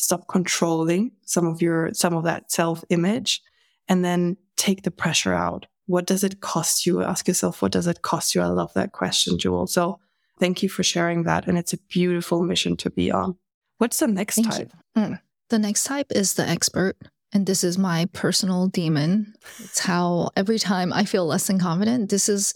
stop 0.00 0.28
controlling 0.28 1.12
some 1.24 1.46
of 1.46 1.60
your, 1.62 1.92
some 1.94 2.14
of 2.14 2.24
that 2.24 2.50
self 2.50 2.84
image, 2.90 3.42
and 3.88 4.04
then 4.04 4.36
take 4.56 4.82
the 4.82 4.90
pressure 4.90 5.34
out. 5.34 5.66
What 5.86 6.06
does 6.06 6.22
it 6.22 6.40
cost 6.40 6.86
you? 6.86 7.02
Ask 7.02 7.26
yourself, 7.26 7.62
what 7.62 7.72
does 7.72 7.86
it 7.86 8.02
cost 8.02 8.34
you? 8.34 8.42
I 8.42 8.46
love 8.46 8.72
that 8.74 8.92
question, 8.92 9.38
Jule. 9.38 9.66
So 9.66 9.98
Thank 10.40 10.62
you 10.62 10.70
for 10.70 10.82
sharing 10.82 11.24
that. 11.24 11.46
And 11.46 11.58
it's 11.58 11.74
a 11.74 11.78
beautiful 11.88 12.42
mission 12.42 12.76
to 12.78 12.90
be 12.90 13.12
on. 13.12 13.36
What's 13.76 13.98
the 13.98 14.08
next 14.08 14.36
Thank 14.36 14.50
type? 14.50 14.72
Mm. 14.96 15.20
The 15.50 15.58
next 15.58 15.84
type 15.84 16.06
is 16.10 16.34
the 16.34 16.48
expert. 16.48 16.96
And 17.32 17.46
this 17.46 17.62
is 17.62 17.78
my 17.78 18.08
personal 18.12 18.66
demon. 18.66 19.34
It's 19.58 19.78
how 19.78 20.30
every 20.34 20.58
time 20.58 20.92
I 20.92 21.04
feel 21.04 21.26
less 21.26 21.46
than 21.46 21.60
confident, 21.60 22.10
this 22.10 22.28
is 22.28 22.54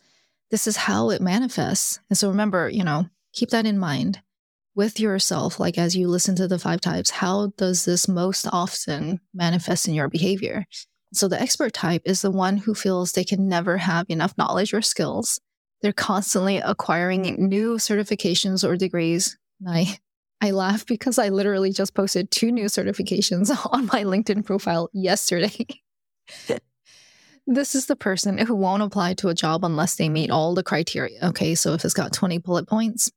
this 0.51 0.67
is 0.67 0.77
how 0.77 1.11
it 1.11 1.21
manifests. 1.21 2.01
And 2.09 2.19
so 2.19 2.29
remember, 2.29 2.69
you 2.69 2.83
know, 2.83 3.09
keep 3.33 3.51
that 3.51 3.67
in 3.67 3.79
mind 3.79 4.21
with 4.75 4.99
yourself. 5.01 5.61
Like 5.61 5.79
as 5.79 5.97
you 5.97 6.09
listen 6.09 6.37
to 6.37 6.49
the 6.49 6.59
five 6.59 6.81
types, 6.81 7.11
how 7.11 7.53
does 7.57 7.85
this 7.85 8.09
most 8.09 8.47
often 8.53 9.21
manifest 9.33 9.89
in 9.89 9.95
your 9.95 10.09
behavior? 10.09 10.67
So 11.13 11.29
the 11.29 11.41
expert 11.41 11.73
type 11.73 12.03
is 12.05 12.23
the 12.23 12.31
one 12.31 12.57
who 12.57 12.75
feels 12.75 13.13
they 13.13 13.25
can 13.25 13.49
never 13.49 13.79
have 13.79 14.07
enough 14.09 14.37
knowledge 14.37 14.75
or 14.75 14.83
skills 14.83 15.41
they're 15.85 15.93
constantly 15.93 16.57
acquiring 16.57 17.37
new 17.37 17.75
certifications 17.75 18.67
or 18.67 18.75
degrees. 18.75 19.37
I 19.69 19.99
I 20.41 20.51
laugh 20.51 20.87
because 20.87 21.19
I 21.19 21.29
literally 21.29 21.73
just 21.73 21.93
posted 21.93 22.31
two 22.31 22.51
new 22.51 22.65
certifications 22.65 23.55
on 23.73 23.85
my 23.87 24.03
LinkedIn 24.03 24.47
profile 24.47 24.89
yesterday. 24.95 25.67
this 27.47 27.75
is 27.75 27.85
the 27.85 27.97
person 27.97 28.39
who 28.39 28.55
won't 28.55 28.83
apply 28.83 29.13
to 29.15 29.29
a 29.29 29.35
job 29.35 29.63
unless 29.63 29.97
they 29.97 30.09
meet 30.09 30.31
all 30.31 30.55
the 30.55 30.63
criteria. 30.63 31.19
Okay, 31.23 31.55
so 31.55 31.75
if 31.75 31.85
it's 31.85 31.93
got 31.93 32.15
20 32.15 32.39
bullet 32.39 32.67
points, 32.67 33.13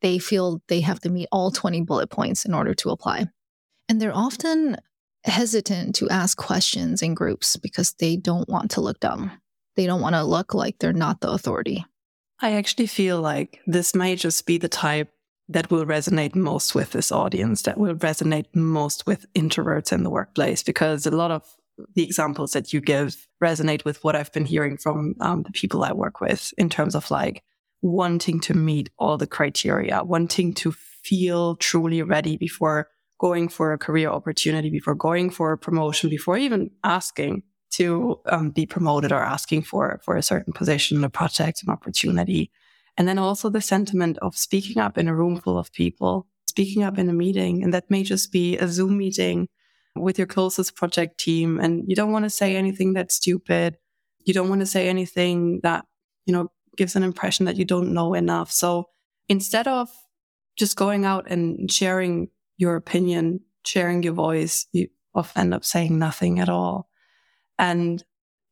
they 0.00 0.18
feel 0.18 0.62
they 0.68 0.80
have 0.80 1.00
to 1.00 1.10
meet 1.10 1.28
all 1.32 1.50
20 1.50 1.82
bullet 1.82 2.10
points 2.10 2.44
in 2.44 2.54
order 2.54 2.74
to 2.74 2.90
apply. 2.90 3.26
And 3.88 4.00
they're 4.00 4.16
often 4.16 4.76
hesitant 5.24 5.94
to 5.96 6.08
ask 6.08 6.36
questions 6.36 7.02
in 7.02 7.14
groups 7.14 7.56
because 7.56 7.92
they 7.94 8.16
don't 8.16 8.48
want 8.48 8.72
to 8.72 8.80
look 8.80 9.00
dumb. 9.00 9.30
They 9.76 9.86
don't 9.86 10.00
want 10.00 10.14
to 10.14 10.24
look 10.24 10.54
like 10.54 10.78
they're 10.78 10.92
not 10.92 11.20
the 11.20 11.30
authority. 11.30 11.84
I 12.40 12.52
actually 12.52 12.88
feel 12.88 13.20
like 13.20 13.60
this 13.66 13.94
may 13.94 14.16
just 14.16 14.46
be 14.46 14.58
the 14.58 14.68
type 14.68 15.12
that 15.48 15.70
will 15.70 15.84
resonate 15.84 16.34
most 16.34 16.74
with 16.74 16.92
this 16.92 17.12
audience, 17.12 17.62
that 17.62 17.78
will 17.78 17.94
resonate 17.94 18.46
most 18.54 19.06
with 19.06 19.32
introverts 19.34 19.92
in 19.92 20.02
the 20.02 20.10
workplace, 20.10 20.62
because 20.62 21.06
a 21.06 21.10
lot 21.10 21.30
of 21.30 21.44
the 21.94 22.02
examples 22.02 22.52
that 22.52 22.72
you 22.72 22.80
give 22.80 23.28
resonate 23.42 23.84
with 23.84 24.02
what 24.04 24.16
I've 24.16 24.32
been 24.32 24.44
hearing 24.44 24.76
from 24.76 25.14
um, 25.20 25.42
the 25.42 25.52
people 25.52 25.84
I 25.84 25.92
work 25.92 26.20
with 26.20 26.52
in 26.58 26.68
terms 26.68 26.94
of 26.94 27.10
like 27.10 27.42
wanting 27.82 28.40
to 28.40 28.54
meet 28.54 28.90
all 28.98 29.18
the 29.18 29.26
criteria, 29.26 30.02
wanting 30.04 30.54
to 30.54 30.72
feel 30.72 31.56
truly 31.56 32.00
ready 32.02 32.36
before 32.36 32.88
going 33.18 33.48
for 33.48 33.72
a 33.72 33.78
career 33.78 34.08
opportunity, 34.08 34.70
before 34.70 34.94
going 34.94 35.30
for 35.30 35.52
a 35.52 35.58
promotion, 35.58 36.08
before 36.08 36.38
even 36.38 36.70
asking 36.84 37.42
to 37.72 38.20
um, 38.26 38.50
be 38.50 38.66
promoted 38.66 39.12
or 39.12 39.22
asking 39.22 39.62
for 39.62 40.00
for 40.04 40.16
a 40.16 40.22
certain 40.22 40.52
position, 40.52 41.04
a 41.04 41.10
project, 41.10 41.62
an 41.62 41.72
opportunity, 41.72 42.50
and 42.96 43.08
then 43.08 43.18
also 43.18 43.48
the 43.48 43.60
sentiment 43.60 44.18
of 44.18 44.36
speaking 44.36 44.80
up 44.80 44.98
in 44.98 45.08
a 45.08 45.14
room 45.14 45.40
full 45.40 45.58
of 45.58 45.72
people, 45.72 46.26
speaking 46.46 46.82
up 46.82 46.98
in 46.98 47.08
a 47.08 47.12
meeting, 47.12 47.62
and 47.62 47.72
that 47.74 47.90
may 47.90 48.02
just 48.02 48.30
be 48.30 48.58
a 48.58 48.68
Zoom 48.68 48.98
meeting 48.98 49.48
with 49.96 50.18
your 50.18 50.26
closest 50.26 50.74
project 50.74 51.18
team, 51.18 51.58
and 51.58 51.84
you 51.86 51.96
don't 51.96 52.12
want 52.12 52.24
to 52.24 52.30
say 52.30 52.56
anything 52.56 52.92
that's 52.92 53.14
stupid, 53.14 53.76
you 54.24 54.34
don't 54.34 54.48
want 54.48 54.60
to 54.60 54.66
say 54.66 54.88
anything 54.88 55.60
that 55.62 55.84
you 56.26 56.32
know 56.32 56.48
gives 56.76 56.96
an 56.96 57.02
impression 57.02 57.46
that 57.46 57.56
you 57.56 57.64
don't 57.64 57.92
know 57.92 58.14
enough. 58.14 58.50
So 58.50 58.88
instead 59.28 59.68
of 59.68 59.88
just 60.56 60.76
going 60.76 61.04
out 61.04 61.30
and 61.30 61.70
sharing 61.70 62.28
your 62.56 62.76
opinion, 62.76 63.40
sharing 63.64 64.02
your 64.02 64.12
voice, 64.14 64.66
you 64.72 64.88
often 65.14 65.42
end 65.42 65.54
up 65.54 65.64
saying 65.64 65.98
nothing 65.98 66.40
at 66.40 66.48
all. 66.48 66.88
And 67.58 68.02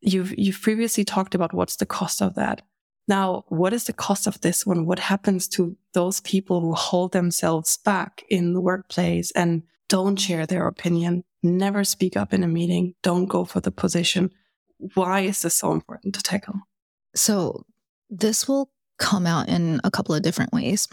you've, 0.01 0.37
you've 0.37 0.61
previously 0.61 1.03
talked 1.03 1.35
about 1.35 1.53
what's 1.53 1.77
the 1.77 1.85
cost 1.85 2.21
of 2.21 2.35
that. 2.35 2.61
Now, 3.07 3.45
what 3.49 3.73
is 3.73 3.85
the 3.85 3.93
cost 3.93 4.27
of 4.27 4.39
this 4.41 4.65
one? 4.65 4.85
What 4.85 4.99
happens 4.99 5.47
to 5.49 5.75
those 5.93 6.21
people 6.21 6.61
who 6.61 6.73
hold 6.73 7.11
themselves 7.11 7.77
back 7.77 8.23
in 8.29 8.53
the 8.53 8.61
workplace 8.61 9.31
and 9.31 9.63
don't 9.89 10.15
share 10.15 10.45
their 10.45 10.67
opinion, 10.67 11.23
never 11.43 11.83
speak 11.83 12.15
up 12.15 12.33
in 12.33 12.43
a 12.43 12.47
meeting, 12.47 12.93
don't 13.03 13.25
go 13.25 13.43
for 13.43 13.59
the 13.59 13.71
position? 13.71 14.31
Why 14.93 15.21
is 15.21 15.41
this 15.41 15.55
so 15.55 15.73
important 15.73 16.15
to 16.15 16.23
tackle? 16.23 16.55
So, 17.15 17.65
this 18.11 18.47
will 18.47 18.69
come 18.99 19.25
out 19.25 19.47
in 19.49 19.79
a 19.83 19.89
couple 19.89 20.13
of 20.13 20.21
different 20.21 20.53
ways. 20.53 20.87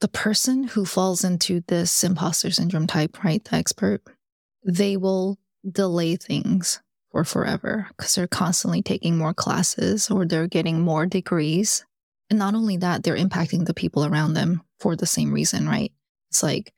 The 0.00 0.08
person 0.08 0.64
who 0.64 0.84
falls 0.84 1.24
into 1.24 1.64
this 1.66 2.04
imposter 2.04 2.50
syndrome 2.50 2.86
type, 2.86 3.24
right, 3.24 3.42
the 3.42 3.56
expert, 3.56 4.02
they 4.62 4.96
will 4.96 5.38
delay 5.68 6.16
things 6.16 6.80
for 7.10 7.24
forever 7.24 7.88
because 7.96 8.14
they're 8.14 8.26
constantly 8.26 8.82
taking 8.82 9.16
more 9.16 9.32
classes 9.32 10.10
or 10.10 10.26
they're 10.26 10.46
getting 10.46 10.80
more 10.80 11.06
degrees. 11.06 11.84
And 12.28 12.38
not 12.38 12.54
only 12.54 12.76
that, 12.78 13.02
they're 13.02 13.16
impacting 13.16 13.66
the 13.66 13.74
people 13.74 14.04
around 14.04 14.34
them 14.34 14.62
for 14.78 14.94
the 14.94 15.06
same 15.06 15.32
reason, 15.32 15.66
right? 15.66 15.92
It's 16.30 16.42
like 16.42 16.74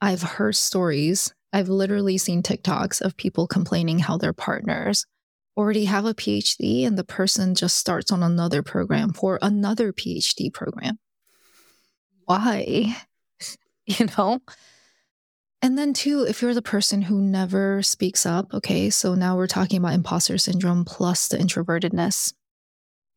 I've 0.00 0.22
heard 0.22 0.56
stories, 0.56 1.34
I've 1.52 1.68
literally 1.68 2.16
seen 2.16 2.42
TikToks 2.42 3.00
of 3.02 3.16
people 3.16 3.46
complaining 3.46 3.98
how 3.98 4.16
their 4.16 4.32
partners 4.32 5.04
already 5.60 5.84
have 5.84 6.06
a 6.06 6.14
PhD 6.14 6.86
and 6.86 6.98
the 6.98 7.04
person 7.04 7.54
just 7.54 7.76
starts 7.76 8.10
on 8.10 8.22
another 8.22 8.62
program 8.62 9.12
for 9.12 9.38
another 9.42 9.92
PhD 9.92 10.52
program. 10.52 10.98
Why? 12.24 12.96
you 13.86 14.06
know? 14.16 14.40
And 15.62 15.76
then, 15.76 15.92
too, 15.92 16.24
if 16.26 16.40
you're 16.40 16.54
the 16.54 16.62
person 16.62 17.02
who 17.02 17.20
never 17.20 17.82
speaks 17.82 18.24
up, 18.24 18.54
okay, 18.54 18.88
so 18.88 19.14
now 19.14 19.36
we're 19.36 19.46
talking 19.46 19.78
about 19.78 19.92
imposter 19.92 20.38
syndrome 20.38 20.86
plus 20.86 21.28
the 21.28 21.36
introvertedness, 21.36 22.32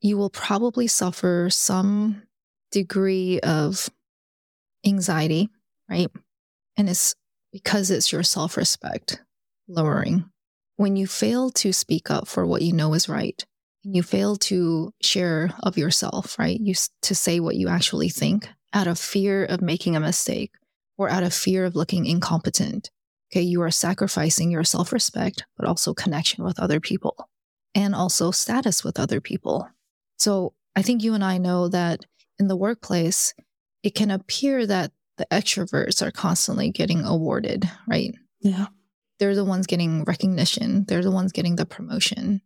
you 0.01 0.17
will 0.17 0.29
probably 0.29 0.87
suffer 0.87 1.47
some 1.49 2.23
degree 2.71 3.39
of 3.39 3.89
anxiety, 4.85 5.49
right? 5.89 6.11
And 6.75 6.89
it's 6.89 7.15
because 7.53 7.89
it's 7.91 8.11
your 8.11 8.23
self 8.23 8.57
respect 8.57 9.21
lowering. 9.69 10.29
When 10.75 10.95
you 10.95 11.07
fail 11.07 11.49
to 11.51 11.71
speak 11.71 12.09
up 12.09 12.27
for 12.27 12.45
what 12.45 12.61
you 12.61 12.73
know 12.73 12.93
is 12.93 13.07
right, 13.07 13.43
and 13.83 13.95
you 13.95 14.03
fail 14.03 14.35
to 14.37 14.93
share 15.01 15.51
of 15.61 15.77
yourself, 15.77 16.37
right? 16.39 16.59
You 16.59 16.73
to 17.03 17.15
say 17.15 17.39
what 17.39 17.55
you 17.55 17.67
actually 17.67 18.09
think 18.09 18.47
out 18.73 18.87
of 18.87 18.97
fear 18.97 19.45
of 19.45 19.61
making 19.61 19.95
a 19.95 19.99
mistake 19.99 20.51
or 20.97 21.09
out 21.09 21.23
of 21.23 21.33
fear 21.33 21.65
of 21.65 21.75
looking 21.75 22.05
incompetent. 22.05 22.89
Okay, 23.31 23.41
you 23.41 23.61
are 23.61 23.71
sacrificing 23.71 24.51
your 24.51 24.63
self 24.63 24.91
respect, 24.93 25.43
but 25.57 25.67
also 25.67 25.93
connection 25.93 26.43
with 26.43 26.59
other 26.59 26.79
people 26.79 27.29
and 27.75 27.95
also 27.95 28.31
status 28.31 28.83
with 28.83 28.99
other 28.99 29.19
people. 29.19 29.67
So 30.17 30.53
I 30.75 30.81
think 30.81 31.03
you 31.03 31.13
and 31.13 31.23
I 31.23 31.37
know 31.37 31.67
that 31.69 32.05
in 32.39 32.47
the 32.47 32.55
workplace, 32.55 33.33
it 33.83 33.95
can 33.95 34.11
appear 34.11 34.65
that 34.67 34.91
the 35.17 35.25
extroverts 35.31 36.01
are 36.01 36.11
constantly 36.11 36.71
getting 36.71 37.03
awarded, 37.03 37.69
right? 37.87 38.13
Yeah. 38.39 38.67
They're 39.23 39.35
the 39.35 39.45
ones 39.45 39.67
getting 39.67 40.03
recognition, 40.03 40.83
they're 40.83 41.01
the 41.01 41.09
ones 41.09 41.31
getting 41.31 41.55
the 41.55 41.65
promotion. 41.65 42.41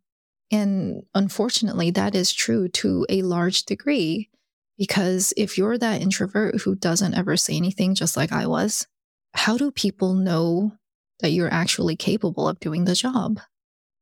And 0.52 1.02
unfortunately, 1.16 1.90
that 1.90 2.14
is 2.14 2.32
true 2.32 2.68
to 2.68 3.04
a 3.10 3.24
large 3.24 3.64
degree 3.64 4.30
because 4.78 5.34
if 5.36 5.58
you're 5.58 5.80
that 5.80 6.04
introvert 6.04 6.62
who 6.62 6.76
doesn't 6.76 7.16
ever 7.16 7.36
say 7.36 7.56
anything, 7.56 7.96
just 7.96 8.16
like 8.16 8.32
I 8.32 8.46
was, 8.46 8.86
how 9.34 9.58
do 9.58 9.72
people 9.72 10.14
know 10.14 10.72
that 11.22 11.32
you're 11.32 11.52
actually 11.52 11.96
capable 11.96 12.48
of 12.48 12.60
doing 12.60 12.86
the 12.86 12.94
job? 12.94 13.40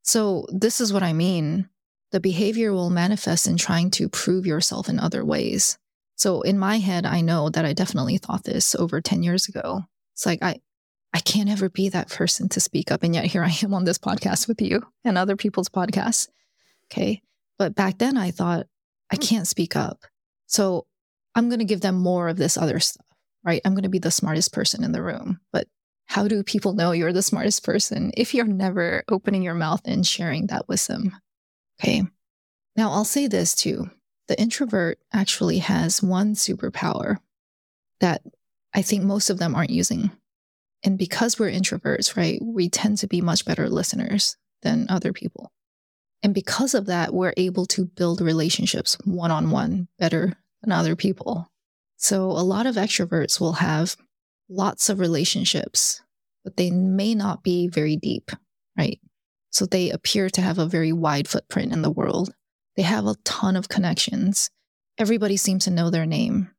So, 0.04 0.46
this 0.50 0.82
is 0.82 0.92
what 0.92 1.02
I 1.02 1.14
mean. 1.14 1.70
The 2.12 2.20
behavior 2.20 2.74
will 2.74 2.90
manifest 2.90 3.48
in 3.48 3.56
trying 3.56 3.90
to 3.92 4.10
prove 4.10 4.46
yourself 4.46 4.90
in 4.90 5.00
other 5.00 5.24
ways. 5.24 5.78
So, 6.18 6.42
in 6.42 6.60
my 6.60 6.80
head, 6.80 7.06
I 7.06 7.22
know 7.22 7.48
that 7.52 7.64
I 7.64 7.72
definitely 7.72 8.18
thought 8.18 8.44
this 8.44 8.76
over 8.76 9.00
10 9.00 9.24
years 9.24 9.48
ago. 9.48 9.86
It's 10.14 10.26
like, 10.26 10.44
I, 10.44 10.60
I 11.16 11.20
can't 11.20 11.49
ever 11.49 11.70
be 11.70 11.88
that 11.89 12.09
person 12.09 12.49
to 12.49 12.59
speak 12.59 12.91
up. 12.91 13.01
And 13.01 13.16
yet 13.16 13.24
here 13.24 13.41
I 13.41 13.55
am 13.63 13.74
on 13.74 13.86
this 13.86 13.97
podcast 13.97 14.49
with 14.49 14.61
you 14.61 14.86
and 15.05 15.18
other 15.18 15.38
people's 15.38 15.70
podcasts. 15.70 16.28
Okay. 16.91 17.22
But 17.57 17.74
back 17.74 17.99
then 17.99 18.18
I 18.18 18.32
thought, 18.32 18.68
I 19.09 19.16
can't 19.16 19.47
speak 19.47 19.78
up. 19.78 20.01
So 20.47 20.88
I'm 21.34 21.47
going 21.47 21.59
to 21.59 21.66
give 21.66 21.80
them 21.80 21.95
more 21.95 22.28
of 22.28 22.36
this 22.36 22.57
other 22.57 22.82
stuff, 22.82 23.05
right? 23.45 23.61
I'm 23.63 23.74
going 23.74 23.84
to 23.84 23.89
be 23.89 23.99
the 23.99 24.11
smartest 24.11 24.51
person 24.51 24.84
in 24.84 24.91
the 24.91 25.01
room. 25.01 25.39
But 25.53 25.70
how 26.07 26.28
do 26.28 26.43
people 26.43 26.74
know 26.74 26.91
you're 26.91 27.13
the 27.13 27.22
smartest 27.22 27.63
person 27.63 28.11
if 28.18 28.34
you're 28.34 28.45
never 28.45 29.05
opening 29.07 29.41
your 29.41 29.53
mouth 29.53 29.84
and 29.86 30.05
sharing 30.05 30.47
that 30.47 30.68
wisdom? 30.68 31.16
Okay. 31.80 32.03
Now 32.76 32.91
I'll 32.91 33.05
say 33.05 33.28
this 33.28 33.55
too. 33.55 33.89
The 34.28 34.38
introvert 34.38 34.99
actually 35.13 35.59
has 35.59 36.03
one 36.03 36.34
superpower 36.34 37.20
that 38.01 38.22
I 38.74 38.82
think 38.82 39.05
most 39.05 39.30
of 39.30 39.39
them 39.39 39.55
aren't 39.55 39.70
using. 39.70 40.11
And 40.86 41.00
because 41.00 41.40
we're 41.40 41.52
introverts, 41.52 42.16
right, 42.16 42.40
we 42.42 42.70
tend 42.70 43.00
to 43.00 43.08
be 43.08 43.20
much 43.20 43.44
better 43.44 43.68
listeners 43.68 44.38
than 44.62 44.86
other 44.88 45.12
people. 45.12 45.52
And 46.22 46.34
because 46.34 46.76
of 46.76 46.86
that, 46.86 47.14
we're 47.14 47.34
able 47.38 47.66
to 47.68 47.86
build 47.86 48.22
relationships 48.22 48.96
one 49.04 49.32
on 49.32 49.50
one 49.50 49.88
better 49.98 50.34
than 50.62 50.72
other 50.72 50.96
people. 50.96 51.52
So 51.98 52.26
a 52.26 52.46
lot 52.46 52.68
of 52.68 52.76
extroverts 52.76 53.40
will 53.40 53.54
have 53.54 53.98
lots 54.48 54.90
of 54.90 55.00
relationships, 55.00 56.02
but 56.44 56.56
they 56.56 56.70
may 56.70 57.16
not 57.16 57.44
be 57.44 57.68
very 57.68 57.96
deep, 57.96 58.32
right? 58.78 59.00
So 59.50 59.66
they 59.66 59.90
appear 59.90 60.30
to 60.30 60.42
have 60.42 60.60
a 60.60 60.68
very 60.68 60.94
wide 60.94 61.28
footprint 61.28 61.74
in 61.74 61.82
the 61.82 61.92
world. 61.92 62.32
They 62.76 62.84
have 62.84 63.08
a 63.08 63.16
ton 63.24 63.56
of 63.56 63.70
connections. 63.70 64.52
Everybody 65.00 65.38
seems 65.38 65.64
to 65.64 65.72
know 65.72 65.90
their 65.90 66.06
name. 66.06 66.52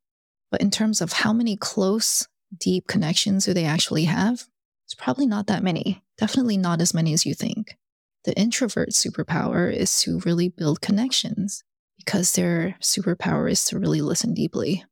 But 0.50 0.62
in 0.62 0.70
terms 0.70 1.00
of 1.00 1.12
how 1.12 1.32
many 1.32 1.56
close, 1.56 2.26
deep 2.56 2.86
connections 2.86 3.44
do 3.44 3.54
they 3.54 3.64
actually 3.64 4.04
have? 4.04 4.44
It's 4.84 4.94
probably 4.94 5.26
not 5.26 5.46
that 5.48 5.62
many. 5.62 6.02
Definitely 6.18 6.56
not 6.56 6.80
as 6.80 6.94
many 6.94 7.12
as 7.12 7.26
you 7.26 7.34
think. 7.34 7.76
The 8.24 8.36
introvert 8.38 8.90
superpower 8.90 9.72
is 9.72 10.00
to 10.00 10.20
really 10.20 10.48
build 10.48 10.80
connections 10.80 11.62
because 11.96 12.32
their 12.32 12.76
superpower 12.80 13.50
is 13.50 13.64
to 13.66 13.78
really 13.78 14.00
listen 14.00 14.34
deeply. 14.34 14.84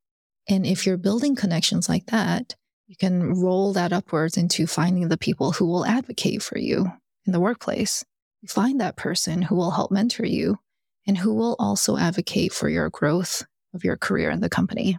And 0.48 0.66
if 0.66 0.86
you're 0.86 0.96
building 0.96 1.36
connections 1.36 1.88
like 1.88 2.06
that, 2.06 2.54
you 2.86 2.96
can 2.96 3.34
roll 3.40 3.72
that 3.72 3.92
upwards 3.92 4.36
into 4.36 4.66
finding 4.66 5.08
the 5.08 5.16
people 5.16 5.52
who 5.52 5.66
will 5.66 5.86
advocate 5.86 6.42
for 6.42 6.58
you 6.58 6.92
in 7.26 7.32
the 7.32 7.40
workplace. 7.40 8.04
You 8.42 8.48
find 8.48 8.80
that 8.80 8.96
person 8.96 9.42
who 9.42 9.56
will 9.56 9.70
help 9.70 9.90
mentor 9.90 10.26
you 10.26 10.58
and 11.06 11.16
who 11.16 11.32
will 11.32 11.56
also 11.58 11.96
advocate 11.96 12.52
for 12.52 12.68
your 12.68 12.90
growth 12.90 13.44
of 13.72 13.84
your 13.84 13.96
career 13.96 14.30
in 14.30 14.40
the 14.40 14.50
company. 14.50 14.98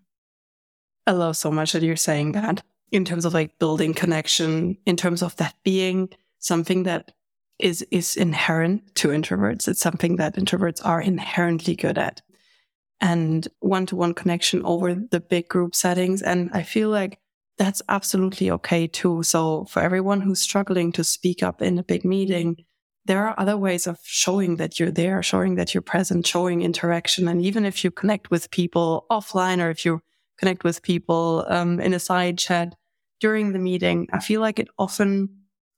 I 1.08 1.12
love 1.12 1.38
so 1.38 1.52
much 1.52 1.74
that 1.74 1.84
you're 1.84 1.96
saying 1.96 2.34
that 2.34 2.64
in 2.92 3.06
terms 3.06 3.26
of 3.26 3.34
like 3.34 3.60
building 3.60 3.94
connection, 3.94 4.78
in 4.86 4.96
terms 4.96 5.22
of 5.22 5.36
that 5.38 5.56
being 5.64 6.10
something 6.40 6.84
that 6.84 7.12
is 7.60 7.86
is 7.92 8.16
inherent 8.16 8.96
to 8.96 9.10
introverts. 9.10 9.68
It's 9.68 9.80
something 9.82 10.18
that 10.18 10.36
introverts 10.36 10.86
are 10.86 11.02
inherently 11.02 11.76
good 11.76 11.98
at. 11.98 12.22
And 13.02 13.48
one-to-one 13.60 14.14
connection 14.14 14.64
over 14.66 14.96
the 14.96 15.20
big 15.20 15.48
group 15.50 15.76
settings. 15.76 16.22
And 16.22 16.50
I 16.54 16.64
feel 16.64 16.90
like 16.90 17.20
that's 17.58 17.82
absolutely 17.90 18.52
okay 18.52 18.88
too. 18.88 19.24
So 19.24 19.66
for 19.66 19.82
everyone 19.82 20.22
who's 20.22 20.42
struggling 20.42 20.92
to 20.94 21.04
speak 21.04 21.44
up 21.44 21.62
in 21.62 21.78
a 21.78 21.84
big 21.84 22.04
meeting, 22.06 22.66
there 23.06 23.28
are 23.28 23.40
other 23.40 23.58
ways 23.58 23.88
of 23.88 24.00
showing 24.04 24.58
that 24.58 24.80
you're 24.80 24.92
there, 24.92 25.22
showing 25.22 25.56
that 25.56 25.74
you're 25.74 25.82
present, 25.82 26.26
showing 26.26 26.62
interaction. 26.62 27.28
And 27.28 27.42
even 27.42 27.66
if 27.66 27.84
you 27.84 27.92
connect 27.92 28.32
with 28.32 28.52
people 28.52 29.06
offline 29.12 29.62
or 29.64 29.70
if 29.70 29.86
you 29.86 30.02
connect 30.38 30.64
with 30.64 30.82
people 30.82 31.46
um, 31.48 31.80
in 31.80 31.94
a 31.94 32.00
side 32.00 32.38
chat 32.38 32.76
during 33.20 33.54
the 33.54 33.60
meeting, 33.60 34.08
I 34.12 34.20
feel 34.20 34.42
like 34.42 34.60
it 34.60 34.68
often 34.78 35.30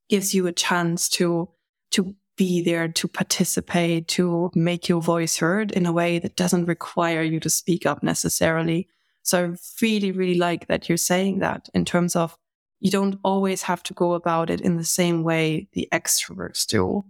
gives 0.09 0.33
you 0.33 0.47
a 0.47 0.51
chance 0.51 1.09
to 1.09 1.49
to 1.91 2.15
be 2.37 2.61
there, 2.61 2.87
to 2.87 3.07
participate, 3.07 4.07
to 4.07 4.51
make 4.53 4.87
your 4.87 5.01
voice 5.01 5.37
heard 5.37 5.71
in 5.71 5.85
a 5.85 5.91
way 5.91 6.19
that 6.19 6.35
doesn't 6.35 6.65
require 6.65 7.23
you 7.23 7.39
to 7.39 7.49
speak 7.49 7.85
up 7.85 8.03
necessarily. 8.03 8.87
So 9.23 9.43
I 9.43 9.55
really, 9.81 10.11
really 10.11 10.37
like 10.37 10.67
that 10.67 10.87
you're 10.87 10.97
saying 10.97 11.39
that 11.39 11.67
in 11.73 11.83
terms 11.83 12.15
of 12.15 12.37
you 12.79 12.91
don't 12.91 13.19
always 13.23 13.63
have 13.63 13.81
to 13.83 13.93
go 13.93 14.13
about 14.13 14.49
it 14.49 14.61
in 14.61 14.77
the 14.77 14.83
same 14.83 15.23
way 15.23 15.67
the 15.73 15.87
extroverts 15.91 16.67
do, 16.67 17.03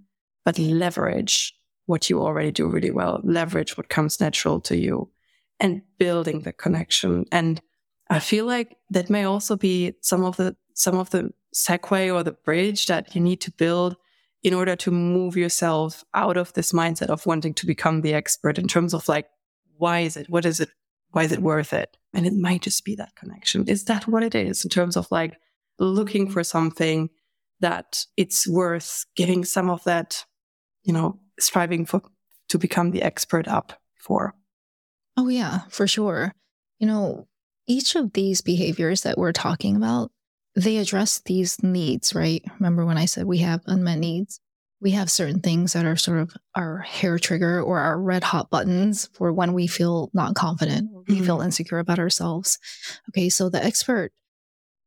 but 0.46 0.58
leverage 0.58 1.54
what 1.88 2.10
you 2.10 2.22
already 2.22 2.52
do 2.52 2.68
really 2.68 2.92
well, 2.92 3.20
leverage 3.24 3.78
what 3.78 3.90
comes 3.90 4.22
natural 4.22 4.62
to 4.62 4.78
you 4.78 5.10
and 5.60 5.82
building 5.98 6.42
the 6.42 6.54
connection. 6.54 7.26
And 7.32 7.62
I 8.10 8.20
feel 8.20 8.46
like 8.46 8.78
that 8.90 9.10
may 9.10 9.24
also 9.24 9.56
be 9.56 9.94
some 10.02 10.24
of 10.24 10.38
the, 10.38 10.56
some 10.74 10.98
of 10.98 11.10
the 11.10 11.32
segue 11.56 12.14
or 12.14 12.24
the 12.24 12.32
bridge 12.32 12.86
that 12.88 13.16
you 13.16 13.22
need 13.22 13.42
to 13.42 13.52
build 13.52 13.98
in 14.44 14.54
order 14.54 14.76
to 14.76 14.92
move 14.92 15.36
yourself 15.36 16.04
out 16.14 16.38
of 16.38 16.54
this 16.54 16.72
mindset 16.72 17.08
of 17.08 17.26
wanting 17.26 17.54
to 17.56 17.66
become 17.66 18.02
the 18.02 18.14
expert 18.14 18.58
in 18.58 18.68
terms 18.68 18.94
of 18.94 19.08
like, 19.08 19.28
why 19.78 20.00
is 20.00 20.16
it? 20.16 20.30
What 20.30 20.46
is 20.46 20.60
it? 20.60 20.70
Why 21.12 21.24
is 21.24 21.32
it 21.32 21.42
worth 21.42 21.74
it? 21.74 21.98
And 22.14 22.26
it 22.26 22.34
might 22.34 22.62
just 22.62 22.86
be 22.86 22.96
that 22.96 23.16
connection. 23.16 23.68
Is 23.68 23.86
that 23.86 24.08
what 24.08 24.24
it 24.24 24.36
is 24.36 24.64
in 24.64 24.70
terms 24.70 24.96
of 24.96 25.08
like 25.12 25.38
looking 25.80 26.30
for 26.30 26.44
something 26.44 27.10
that 27.60 28.06
it's 28.16 28.48
worth 28.48 29.06
giving 29.16 29.44
some 29.44 29.70
of 29.70 29.84
that, 29.86 30.26
you 30.84 30.94
know, 30.94 31.20
striving 31.40 31.86
for 31.86 32.02
to 32.50 32.58
become 32.58 32.92
the 32.92 33.02
expert 33.02 33.48
up 33.48 33.82
for? 33.96 34.36
Oh, 35.18 35.30
yeah, 35.30 35.62
for 35.70 35.88
sure. 35.88 36.32
You 36.80 36.88
know, 36.88 37.28
each 37.68 37.96
of 37.96 38.14
these 38.14 38.42
behaviors 38.42 39.02
that 39.02 39.18
we're 39.18 39.34
talking 39.34 39.76
about, 39.76 40.12
they 40.56 40.78
address 40.78 41.20
these 41.26 41.62
needs, 41.64 42.16
right? 42.16 42.44
Remember 42.60 42.86
when 42.86 42.98
I 42.98 43.06
said 43.06 43.26
we 43.26 43.40
have 43.40 43.62
unmet 43.66 43.98
needs? 43.98 44.40
We 44.80 44.92
have 44.92 45.10
certain 45.10 45.40
things 45.40 45.74
that 45.74 45.86
are 45.86 45.96
sort 45.96 46.20
of 46.20 46.36
our 46.54 46.80
hair 46.80 47.18
trigger 47.18 47.60
or 47.62 47.80
our 47.80 48.00
red 48.00 48.24
hot 48.24 48.52
buttons 48.52 49.10
for 49.14 49.34
when 49.34 49.54
we 49.54 49.66
feel 49.66 50.12
not 50.14 50.36
confident, 50.36 50.92
or 50.94 51.04
we 51.08 51.16
mm-hmm. 51.16 51.26
feel 51.26 51.42
insecure 51.42 51.80
about 51.80 51.98
ourselves. 51.98 52.60
Okay, 53.10 53.28
so 53.30 53.50
the 53.50 53.64
expert, 53.64 54.12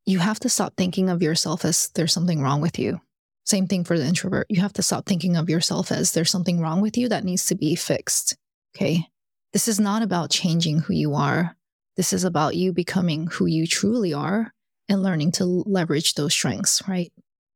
you 0.06 0.20
have 0.20 0.38
to 0.40 0.48
stop 0.48 0.74
thinking 0.76 1.10
of 1.10 1.22
yourself 1.22 1.64
as 1.64 1.90
there's 1.96 2.12
something 2.12 2.40
wrong 2.40 2.60
with 2.60 2.78
you. 2.78 3.00
Same 3.44 3.66
thing 3.66 3.82
for 3.82 3.98
the 3.98 4.06
introvert. 4.06 4.46
You 4.48 4.60
have 4.60 4.72
to 4.74 4.82
stop 4.82 5.06
thinking 5.06 5.36
of 5.36 5.50
yourself 5.50 5.90
as 5.90 6.12
there's 6.12 6.30
something 6.30 6.60
wrong 6.60 6.80
with 6.80 6.96
you 6.96 7.08
that 7.08 7.24
needs 7.24 7.46
to 7.46 7.56
be 7.56 7.74
fixed. 7.74 8.36
Okay. 8.76 9.09
This 9.52 9.68
is 9.68 9.80
not 9.80 10.02
about 10.02 10.30
changing 10.30 10.80
who 10.80 10.94
you 10.94 11.14
are. 11.14 11.56
This 11.96 12.12
is 12.12 12.24
about 12.24 12.56
you 12.56 12.72
becoming 12.72 13.26
who 13.26 13.46
you 13.46 13.66
truly 13.66 14.12
are 14.12 14.52
and 14.88 15.02
learning 15.02 15.32
to 15.32 15.44
leverage 15.44 16.14
those 16.14 16.32
strengths, 16.32 16.82
right? 16.88 17.12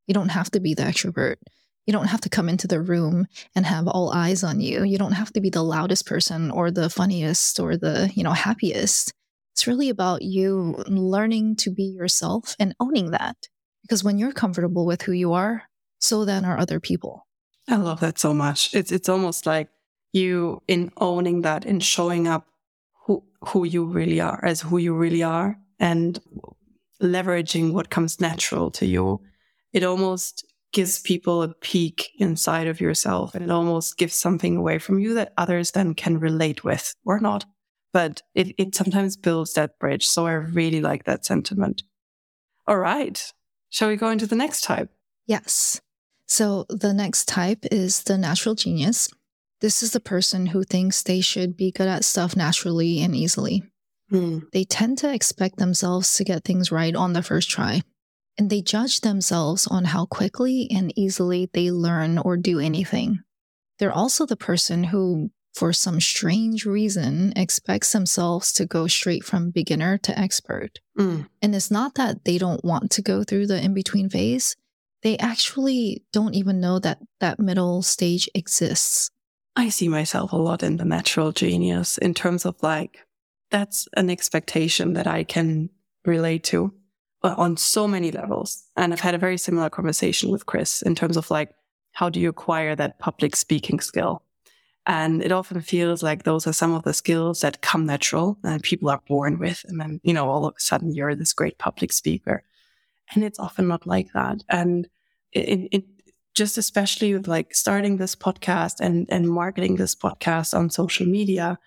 You 0.07 0.15
don't 0.15 0.31
have 0.31 0.51
to 0.53 0.61
be 0.61 0.75
the 0.75 0.83
extrovert. 0.83 1.37
You 1.87 1.93
don't 1.93 2.07
have 2.07 2.23
to 2.23 2.29
come 2.29 2.49
into 2.49 2.67
the 2.67 2.81
room 2.81 3.27
and 3.55 3.67
have 3.67 3.87
all 3.87 4.13
eyes 4.13 4.43
on 4.43 4.61
you. 4.61 4.85
You 4.85 4.99
don't 4.99 5.13
have 5.13 5.33
to 5.35 5.41
be 5.41 5.51
the 5.51 5.63
loudest 5.63 6.07
person 6.07 6.51
or 6.51 6.71
the 6.71 6.89
funniest 6.89 7.61
or 7.61 7.77
the, 7.77 8.11
you 8.15 8.25
know, 8.25 8.33
happiest. 8.33 9.13
It's 9.53 9.67
really 9.67 9.89
about 9.89 10.23
you 10.23 10.83
learning 10.87 11.57
to 11.57 11.71
be 11.71 11.85
yourself 11.85 12.57
and 12.59 12.75
owning 12.81 13.11
that. 13.11 13.37
Because 13.83 14.03
when 14.03 14.19
you're 14.19 14.33
comfortable 14.33 14.87
with 14.87 15.03
who 15.03 15.13
you 15.13 15.35
are, 15.35 15.65
so 16.01 16.25
then 16.25 16.45
are 16.45 16.59
other 16.59 16.81
people. 16.81 17.27
I 17.69 17.77
love 17.77 18.01
that 18.01 18.19
so 18.19 18.35
much. 18.35 18.75
It's 18.75 18.93
it's 18.93 19.09
almost 19.09 19.47
like 19.47 19.69
you 20.15 20.62
in 20.69 20.91
owning 20.99 21.43
that 21.43 21.65
in 21.65 21.81
showing 21.81 22.27
up 22.27 22.47
who 23.07 23.23
who 23.49 23.65
you 23.65 23.85
really 23.85 24.21
are 24.21 24.41
as 24.45 24.61
who 24.61 24.79
you 24.79 24.95
really 24.95 25.23
are 25.23 25.59
and 25.79 26.21
leveraging 27.03 27.73
what 27.73 27.91
comes 27.91 28.21
natural 28.21 28.71
to 28.71 28.87
you 28.87 29.21
it 29.73 29.85
almost 29.85 30.47
gives 30.73 30.99
people 31.01 31.43
a 31.43 31.49
peek 31.49 32.11
inside 32.19 32.67
of 32.67 32.81
yourself 32.81 33.35
and 33.35 33.45
it 33.45 33.51
almost 33.51 33.97
gives 33.97 34.15
something 34.15 34.57
away 34.57 34.79
from 34.79 34.99
you 34.99 35.15
that 35.15 35.33
others 35.37 35.73
then 35.73 35.95
can 35.95 36.19
relate 36.19 36.65
with 36.65 36.95
or 37.05 37.21
not 37.21 37.45
but 37.93 38.23
it, 38.35 38.55
it 38.59 38.75
sometimes 38.75 39.17
builds 39.17 39.55
that 39.55 39.79
bridge 39.79 40.07
so 40.07 40.27
i 40.27 40.33
really 40.33 40.81
like 40.81 41.05
that 41.05 41.25
sentiment 41.25 41.83
all 42.67 42.79
right 42.79 43.33
Shall 43.75 43.89
we 43.89 43.97
go 43.97 44.09
into 44.11 44.29
the 44.29 44.37
next 44.37 44.61
type? 44.61 44.89
Yes. 45.27 45.81
So 46.29 46.65
the 46.69 46.95
next 46.95 47.27
type 47.27 47.67
is 47.73 48.05
the 48.05 48.17
natural 48.17 48.55
genius. 48.55 49.09
This 49.65 49.83
is 49.83 49.93
the 49.93 49.99
person 49.99 50.45
who 50.45 50.62
thinks 50.62 51.03
they 51.03 51.23
should 51.23 51.57
be 51.57 51.73
good 51.73 51.89
at 51.89 52.05
stuff 52.05 52.37
naturally 52.37 53.01
and 53.01 53.17
easily. 53.17 53.62
Hmm. 54.11 54.41
They 54.53 54.65
tend 54.65 54.99
to 54.99 55.11
expect 55.11 55.57
themselves 55.57 56.15
to 56.17 56.25
get 56.25 56.45
things 56.45 56.71
right 56.71 56.95
on 56.95 57.15
the 57.15 57.23
first 57.23 57.49
try, 57.49 57.81
and 58.37 58.51
they 58.51 58.61
judge 58.61 59.01
themselves 59.01 59.67
on 59.67 59.87
how 59.87 60.05
quickly 60.05 60.69
and 60.71 60.93
easily 60.99 61.49
they 61.55 61.71
learn 61.71 62.19
or 62.19 62.37
do 62.37 62.61
anything. 62.61 63.21
They're 63.79 63.91
also 63.91 64.27
the 64.27 64.37
person 64.37 64.85
who, 64.85 65.31
for 65.55 65.73
some 65.73 65.99
strange 65.99 66.67
reason, 66.67 67.33
expects 67.35 67.91
themselves 67.93 68.53
to 68.53 68.67
go 68.67 68.87
straight 68.87 69.25
from 69.25 69.51
beginner 69.51 69.97
to 69.97 70.19
expert. 70.19 70.81
Hmm. 70.95 71.23
And 71.41 71.55
it's 71.55 71.71
not 71.71 71.95
that 71.95 72.27
they 72.27 72.37
don't 72.37 72.62
want 72.62 72.91
to 72.91 73.01
go 73.01 73.25
through 73.25 73.47
the 73.47 73.65
in 73.65 73.73
between 73.73 74.11
phase, 74.11 74.57
they 75.03 75.17
actually 75.17 76.05
don't 76.12 76.35
even 76.35 76.61
know 76.61 76.79
that 76.81 76.99
that 77.21 77.41
middle 77.41 77.81
stage 77.81 78.29
exists. 78.35 79.11
I 79.57 79.69
see 79.69 79.89
myself 79.89 80.33
a 80.33 80.37
lot 80.37 80.63
in 80.63 80.77
the 80.79 80.85
natural 80.85 81.33
genius 81.33 81.99
in 81.99 82.15
terms 82.15 82.45
of 82.45 82.57
like, 82.63 82.99
that's 83.51 83.89
an 83.97 84.11
expectation 84.11 84.95
that 84.95 85.07
I 85.07 85.23
can 85.25 85.71
relate 86.05 86.45
to 86.45 86.73
on 87.23 87.57
so 87.57 87.87
many 87.87 88.11
levels. 88.11 88.65
And 88.77 88.93
I've 88.93 89.01
had 89.01 89.15
a 89.15 89.19
very 89.19 89.39
similar 89.39 89.71
conversation 89.71 90.31
with 90.31 90.47
Chris 90.47 90.83
in 90.83 90.95
terms 90.95 91.17
of 91.17 91.31
like, 91.31 91.55
how 91.93 92.09
do 92.11 92.21
you 92.21 92.29
acquire 92.29 92.75
that 92.75 92.99
public 92.99 93.37
speaking 93.37 93.81
skill? 93.81 94.23
And 94.87 95.23
it 95.23 95.33
often 95.33 95.63
feels 95.63 96.03
like 96.03 96.25
those 96.25 96.47
are 96.47 96.53
some 96.53 96.75
of 96.75 96.83
the 96.83 96.93
skills 96.93 97.41
that 97.41 97.63
come 97.63 97.87
natural 97.87 98.37
and 98.43 98.63
people 98.63 98.91
are 98.91 99.01
born 99.09 99.39
with. 99.39 99.65
And 99.69 99.81
then, 99.81 100.01
you 100.03 100.13
know, 100.13 100.29
all 100.29 100.45
of 100.45 100.55
a 100.57 100.61
sudden 100.61 100.95
you're 100.95 101.15
this 101.15 101.33
great 101.33 101.57
public 101.57 101.93
speaker. 101.93 102.43
And 103.15 103.25
it's 103.25 103.39
often 103.39 103.69
not 103.69 103.87
like 103.87 104.13
that. 104.13 104.43
And 104.49 104.89
in 105.33 105.85
just 106.35 106.59
especially 106.59 107.14
with 107.14 107.28
like 107.28 107.55
starting 107.55 107.97
this 107.97 108.16
podcast 108.16 108.80
and, 108.80 109.07
and 109.09 109.28
marketing 109.28 109.76
this 109.76 109.95
podcast 109.95 110.53
on 110.53 110.70
social 110.70 111.07
media, 111.07 111.59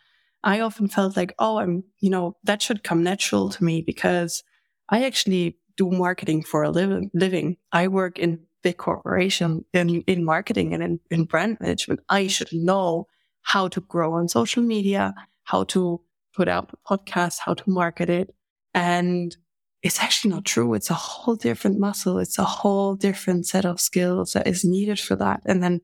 I 0.44 0.60
often 0.60 0.88
felt 0.88 1.18
like, 1.18 1.34
oh, 1.40 1.58
I'm, 1.58 1.84
you 2.00 2.10
know, 2.10 2.36
that 2.44 2.62
should 2.62 2.84
come 2.84 3.04
natural 3.04 3.50
to 3.50 3.64
me 3.64 3.82
because 3.82 4.44
I 4.90 5.06
actually 5.06 5.58
do 5.78 5.90
marketing 5.90 6.44
for 6.44 6.64
a 6.64 6.70
living. 6.70 7.10
living. 7.14 7.58
I 7.72 7.88
work 7.88 8.20
in 8.20 8.40
big 8.64 8.78
corporation 8.78 9.64
in, 9.74 10.02
in 10.02 10.24
marketing 10.24 10.74
and 10.74 10.84
in, 10.84 11.00
in 11.10 11.24
brand 11.26 11.58
management. 11.60 12.02
I 12.10 12.28
should 12.28 12.52
know 12.52 13.08
how 13.44 13.68
to 13.70 13.82
grow 13.82 14.14
on 14.14 14.28
social 14.28 14.64
media, 14.64 15.14
how 15.44 15.64
to 15.66 16.02
put 16.36 16.48
out 16.48 16.72
a 16.74 16.96
podcast, 16.96 17.40
how 17.46 17.54
to 17.54 17.70
market 17.70 18.10
it. 18.10 18.36
And 18.74 19.36
it's 19.88 20.02
actually 20.02 20.32
not 20.32 20.44
true. 20.44 20.74
It's 20.74 20.90
a 20.90 20.96
whole 20.96 21.38
different 21.38 21.80
muscle. 21.80 22.20
It's 22.20 22.38
a 22.38 22.44
whole 22.44 22.96
different 22.96 23.48
set 23.48 23.64
of 23.64 23.80
skills 23.80 24.34
that 24.34 24.46
is 24.46 24.66
needed 24.66 25.00
for 25.00 25.16
that. 25.16 25.42
And 25.46 25.64
then 25.64 25.80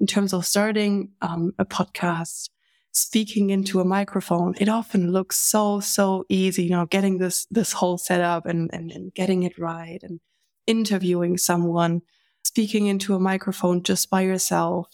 in 0.00 0.06
terms 0.06 0.32
of 0.32 0.46
starting 0.46 1.10
um, 1.20 1.52
a 1.58 1.66
podcast, 1.66 2.48
speaking 2.92 3.50
into 3.50 3.78
a 3.78 3.84
microphone, 3.84 4.54
it 4.58 4.70
often 4.70 5.12
looks 5.12 5.36
so, 5.36 5.80
so 5.80 6.24
easy, 6.30 6.64
you 6.64 6.70
know, 6.70 6.86
getting 6.86 7.18
this, 7.18 7.46
this 7.50 7.72
whole 7.72 7.98
setup 7.98 8.46
and, 8.46 8.70
and, 8.72 8.90
and 8.90 9.12
getting 9.12 9.42
it 9.42 9.58
right 9.58 9.98
and 10.02 10.20
interviewing 10.66 11.36
someone, 11.36 12.00
speaking 12.42 12.86
into 12.86 13.14
a 13.14 13.20
microphone 13.20 13.82
just 13.82 14.08
by 14.08 14.22
yourself. 14.22 14.86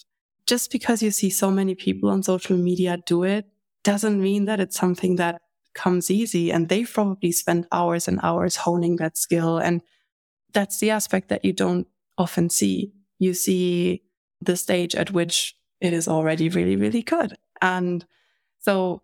Just 0.48 0.72
because 0.72 1.00
you 1.00 1.12
see 1.12 1.30
so 1.30 1.48
many 1.52 1.76
people 1.76 2.10
on 2.10 2.24
social 2.24 2.56
media 2.56 2.98
do 3.06 3.22
it 3.22 3.46
doesn't 3.84 4.20
mean 4.20 4.46
that 4.46 4.58
it's 4.58 4.76
something 4.76 5.14
that 5.14 5.42
comes 5.78 6.10
easy. 6.10 6.52
And 6.52 6.68
they've 6.68 6.92
probably 6.92 7.32
spend 7.32 7.66
hours 7.72 8.08
and 8.08 8.20
hours 8.22 8.56
honing 8.56 8.96
that 8.96 9.16
skill. 9.16 9.58
And 9.58 9.80
that's 10.52 10.80
the 10.80 10.90
aspect 10.90 11.28
that 11.28 11.44
you 11.44 11.52
don't 11.52 11.86
often 12.18 12.50
see. 12.50 12.92
You 13.18 13.32
see 13.32 14.02
the 14.40 14.56
stage 14.56 14.94
at 14.94 15.12
which 15.12 15.54
it 15.80 15.92
is 15.92 16.08
already 16.08 16.48
really, 16.48 16.76
really 16.76 17.02
good. 17.02 17.36
And 17.62 18.04
so 18.58 19.02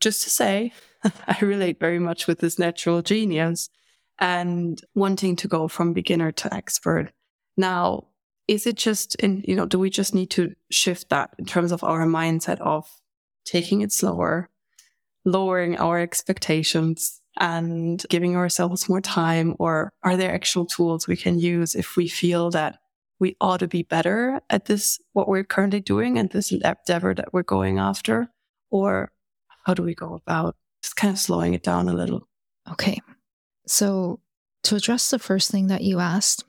just 0.00 0.22
to 0.24 0.30
say, 0.30 0.72
I 1.04 1.38
relate 1.40 1.80
very 1.80 1.98
much 1.98 2.26
with 2.26 2.40
this 2.40 2.58
natural 2.58 3.00
genius 3.02 3.70
and 4.18 4.80
wanting 4.94 5.36
to 5.36 5.48
go 5.48 5.68
from 5.68 5.92
beginner 5.92 6.32
to 6.32 6.52
expert. 6.52 7.12
Now, 7.56 8.08
is 8.48 8.66
it 8.66 8.76
just 8.76 9.14
in, 9.16 9.44
you 9.46 9.54
know, 9.54 9.66
do 9.66 9.78
we 9.78 9.90
just 9.90 10.14
need 10.14 10.30
to 10.30 10.54
shift 10.70 11.08
that 11.10 11.34
in 11.38 11.44
terms 11.44 11.72
of 11.72 11.82
our 11.84 12.06
mindset 12.06 12.60
of 12.60 12.88
taking 13.44 13.80
it 13.80 13.92
slower, 13.92 14.50
lowering 15.26 15.76
our 15.76 15.98
expectations 16.00 17.20
and 17.38 18.02
giving 18.08 18.36
ourselves 18.36 18.88
more 18.88 19.02
time? 19.02 19.54
Or 19.58 19.92
are 20.02 20.16
there 20.16 20.32
actual 20.32 20.64
tools 20.64 21.06
we 21.06 21.16
can 21.16 21.38
use 21.38 21.74
if 21.74 21.96
we 21.96 22.08
feel 22.08 22.50
that 22.52 22.78
we 23.18 23.36
ought 23.40 23.60
to 23.60 23.68
be 23.68 23.82
better 23.82 24.40
at 24.48 24.66
this, 24.66 24.98
what 25.12 25.28
we're 25.28 25.44
currently 25.44 25.80
doing 25.80 26.16
and 26.18 26.30
this 26.30 26.52
endeavor 26.52 27.12
that 27.12 27.34
we're 27.34 27.42
going 27.42 27.78
after? 27.78 28.28
Or 28.70 29.10
how 29.64 29.74
do 29.74 29.82
we 29.82 29.94
go 29.94 30.14
about 30.14 30.56
just 30.82 30.96
kind 30.96 31.12
of 31.12 31.18
slowing 31.18 31.52
it 31.52 31.62
down 31.62 31.88
a 31.88 31.92
little? 31.92 32.28
Okay. 32.70 33.00
So, 33.66 34.20
to 34.64 34.76
address 34.76 35.10
the 35.10 35.18
first 35.18 35.50
thing 35.50 35.68
that 35.68 35.82
you 35.82 36.00
asked, 36.00 36.44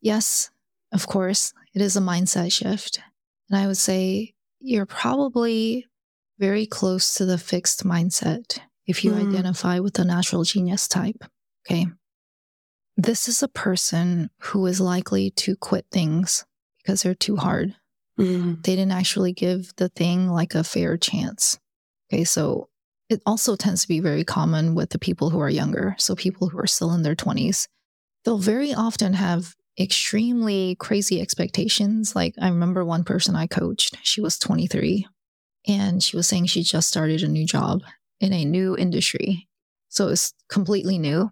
yes, 0.00 0.50
of 0.92 1.06
course, 1.06 1.52
it 1.74 1.82
is 1.82 1.96
a 1.96 2.00
mindset 2.00 2.52
shift. 2.52 3.00
And 3.48 3.58
I 3.58 3.66
would 3.66 3.76
say 3.76 4.34
you're 4.60 4.86
probably 4.86 5.86
very 6.40 6.66
close 6.66 7.14
to 7.14 7.26
the 7.26 7.38
fixed 7.38 7.84
mindset 7.84 8.58
if 8.86 9.04
you 9.04 9.12
Mm. 9.12 9.28
identify 9.28 9.78
with 9.78 9.94
the 9.94 10.04
natural 10.04 10.42
genius 10.42 10.88
type. 10.88 11.22
Okay. 11.64 11.86
This 12.96 13.28
is 13.28 13.42
a 13.42 13.48
person 13.48 14.30
who 14.40 14.66
is 14.66 14.80
likely 14.80 15.30
to 15.32 15.54
quit 15.54 15.86
things 15.92 16.44
because 16.78 17.02
they're 17.02 17.14
too 17.14 17.36
hard. 17.36 17.76
Mm. 18.18 18.62
They 18.64 18.74
didn't 18.74 18.92
actually 18.92 19.32
give 19.32 19.72
the 19.76 19.90
thing 19.90 20.28
like 20.28 20.54
a 20.54 20.64
fair 20.64 20.96
chance. 20.96 21.58
Okay. 22.12 22.24
So 22.24 22.68
it 23.10 23.20
also 23.26 23.54
tends 23.56 23.82
to 23.82 23.88
be 23.88 24.00
very 24.00 24.24
common 24.24 24.74
with 24.74 24.90
the 24.90 24.98
people 24.98 25.30
who 25.30 25.40
are 25.40 25.50
younger. 25.50 25.94
So 25.98 26.14
people 26.14 26.48
who 26.48 26.58
are 26.58 26.66
still 26.66 26.92
in 26.92 27.02
their 27.02 27.14
20s, 27.16 27.68
they'll 28.24 28.38
very 28.38 28.72
often 28.72 29.14
have 29.14 29.54
extremely 29.78 30.76
crazy 30.76 31.20
expectations. 31.20 32.14
Like 32.16 32.34
I 32.40 32.48
remember 32.48 32.84
one 32.84 33.04
person 33.04 33.36
I 33.36 33.46
coached, 33.46 33.98
she 34.02 34.20
was 34.20 34.38
23 34.38 35.06
and 35.70 36.02
she 36.02 36.16
was 36.16 36.26
saying 36.26 36.46
she 36.46 36.64
just 36.64 36.88
started 36.88 37.22
a 37.22 37.28
new 37.28 37.46
job 37.46 37.82
in 38.18 38.32
a 38.32 38.44
new 38.44 38.76
industry. 38.76 39.48
So 39.88 40.08
it's 40.08 40.34
completely 40.48 40.98
new. 40.98 41.30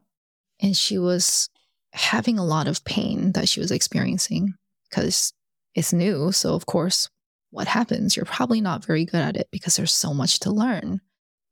And 0.61 0.77
she 0.77 0.97
was 0.97 1.51
having 1.93 2.39
a 2.39 2.45
lot 2.45 2.69
of 2.69 2.85
pain 2.85 3.33
that 3.33 3.49
she 3.49 3.59
was 3.59 3.73
experiencing 3.73 4.55
because 4.89 5.33
it's 5.75 5.93
new. 5.93 6.31
So, 6.31 6.55
of 6.55 6.67
course, 6.67 7.11
what 7.51 7.67
happens? 7.67 8.15
You're 8.15 8.27
probably 8.27 8.61
not 8.61 8.85
very 8.85 9.05
good 9.05 9.21
at 9.21 9.37
it 9.37 9.49
because 9.51 9.75
there's 9.75 9.93
so 9.93 10.15
much 10.15 10.39
to 10.41 10.53
learn. 10.53 11.01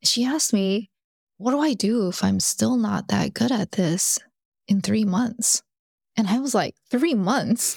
She 0.05 0.25
asked 0.25 0.53
me, 0.53 0.91
What 1.39 1.51
do 1.51 1.59
I 1.59 1.75
do 1.75 2.07
if 2.07 2.23
I'm 2.23 2.39
still 2.39 2.77
not 2.77 3.09
that 3.09 3.35
good 3.35 3.51
at 3.51 3.73
this 3.73 4.21
in 4.69 4.81
three 4.81 5.05
months? 5.05 5.63
And 6.17 6.29
I 6.29 6.39
was 6.39 6.55
like, 6.55 6.77
Three 6.89 7.15
months? 7.15 7.77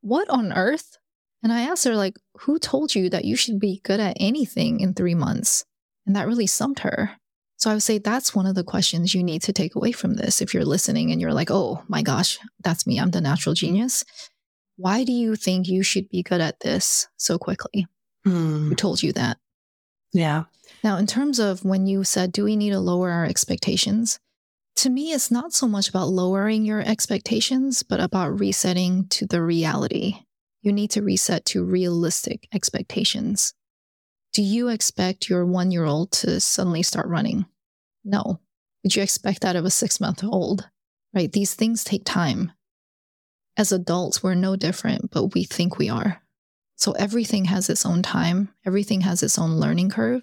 What 0.00 0.28
on 0.28 0.52
earth? 0.52 0.98
And 1.42 1.52
I 1.52 1.62
asked 1.62 1.84
her, 1.84 1.96
like, 1.96 2.16
who 2.40 2.58
told 2.58 2.94
you 2.94 3.08
that 3.10 3.24
you 3.24 3.36
should 3.36 3.60
be 3.60 3.80
good 3.84 4.00
at 4.00 4.16
anything 4.18 4.80
in 4.80 4.94
three 4.94 5.14
months? 5.14 5.64
And 6.06 6.16
that 6.16 6.26
really 6.26 6.46
stumped 6.46 6.80
her. 6.80 7.12
So 7.58 7.70
I 7.70 7.74
would 7.74 7.82
say 7.82 7.98
that's 7.98 8.34
one 8.34 8.46
of 8.46 8.54
the 8.54 8.64
questions 8.64 9.14
you 9.14 9.22
need 9.22 9.42
to 9.42 9.52
take 9.52 9.74
away 9.74 9.92
from 9.92 10.14
this. 10.14 10.40
If 10.40 10.54
you're 10.54 10.64
listening 10.64 11.10
and 11.10 11.20
you're 11.20 11.32
like, 11.32 11.50
oh 11.50 11.82
my 11.88 12.02
gosh, 12.02 12.38
that's 12.62 12.86
me, 12.86 12.98
I'm 12.98 13.10
the 13.10 13.20
natural 13.20 13.54
genius. 13.54 14.04
Why 14.76 15.02
do 15.02 15.12
you 15.12 15.34
think 15.34 15.66
you 15.66 15.82
should 15.82 16.08
be 16.08 16.22
good 16.22 16.40
at 16.40 16.60
this 16.60 17.08
so 17.16 17.36
quickly? 17.36 17.86
Mm. 18.24 18.68
Who 18.68 18.74
told 18.76 19.02
you 19.02 19.12
that? 19.14 19.38
Yeah. 20.12 20.44
Now, 20.84 20.98
in 20.98 21.06
terms 21.06 21.40
of 21.40 21.64
when 21.64 21.86
you 21.86 22.04
said, 22.04 22.30
do 22.30 22.44
we 22.44 22.56
need 22.56 22.70
to 22.70 22.78
lower 22.78 23.10
our 23.10 23.24
expectations? 23.24 24.20
To 24.76 24.90
me, 24.90 25.12
it's 25.12 25.32
not 25.32 25.52
so 25.52 25.66
much 25.66 25.88
about 25.88 26.08
lowering 26.08 26.64
your 26.64 26.80
expectations, 26.80 27.82
but 27.82 27.98
about 27.98 28.38
resetting 28.38 29.08
to 29.08 29.26
the 29.26 29.42
reality. 29.42 30.20
You 30.62 30.72
need 30.72 30.90
to 30.92 31.02
reset 31.02 31.44
to 31.46 31.64
realistic 31.64 32.48
expectations. 32.52 33.54
Do 34.32 34.42
you 34.42 34.68
expect 34.68 35.28
your 35.28 35.46
one 35.46 35.70
year 35.70 35.84
old 35.84 36.12
to 36.12 36.40
suddenly 36.40 36.82
start 36.82 37.06
running? 37.08 37.46
No. 38.04 38.40
Would 38.82 38.96
you 38.96 39.02
expect 39.02 39.42
that 39.42 39.56
of 39.56 39.64
a 39.64 39.70
six 39.70 40.00
month 40.00 40.22
old? 40.24 40.68
Right? 41.14 41.30
These 41.32 41.54
things 41.54 41.84
take 41.84 42.04
time. 42.04 42.52
As 43.56 43.72
adults, 43.72 44.22
we're 44.22 44.34
no 44.34 44.56
different, 44.56 45.10
but 45.10 45.34
we 45.34 45.44
think 45.44 45.78
we 45.78 45.88
are. 45.88 46.22
So 46.76 46.92
everything 46.92 47.46
has 47.46 47.68
its 47.68 47.84
own 47.84 48.02
time, 48.02 48.50
everything 48.64 49.00
has 49.00 49.22
its 49.22 49.38
own 49.38 49.52
learning 49.56 49.90
curve. 49.90 50.22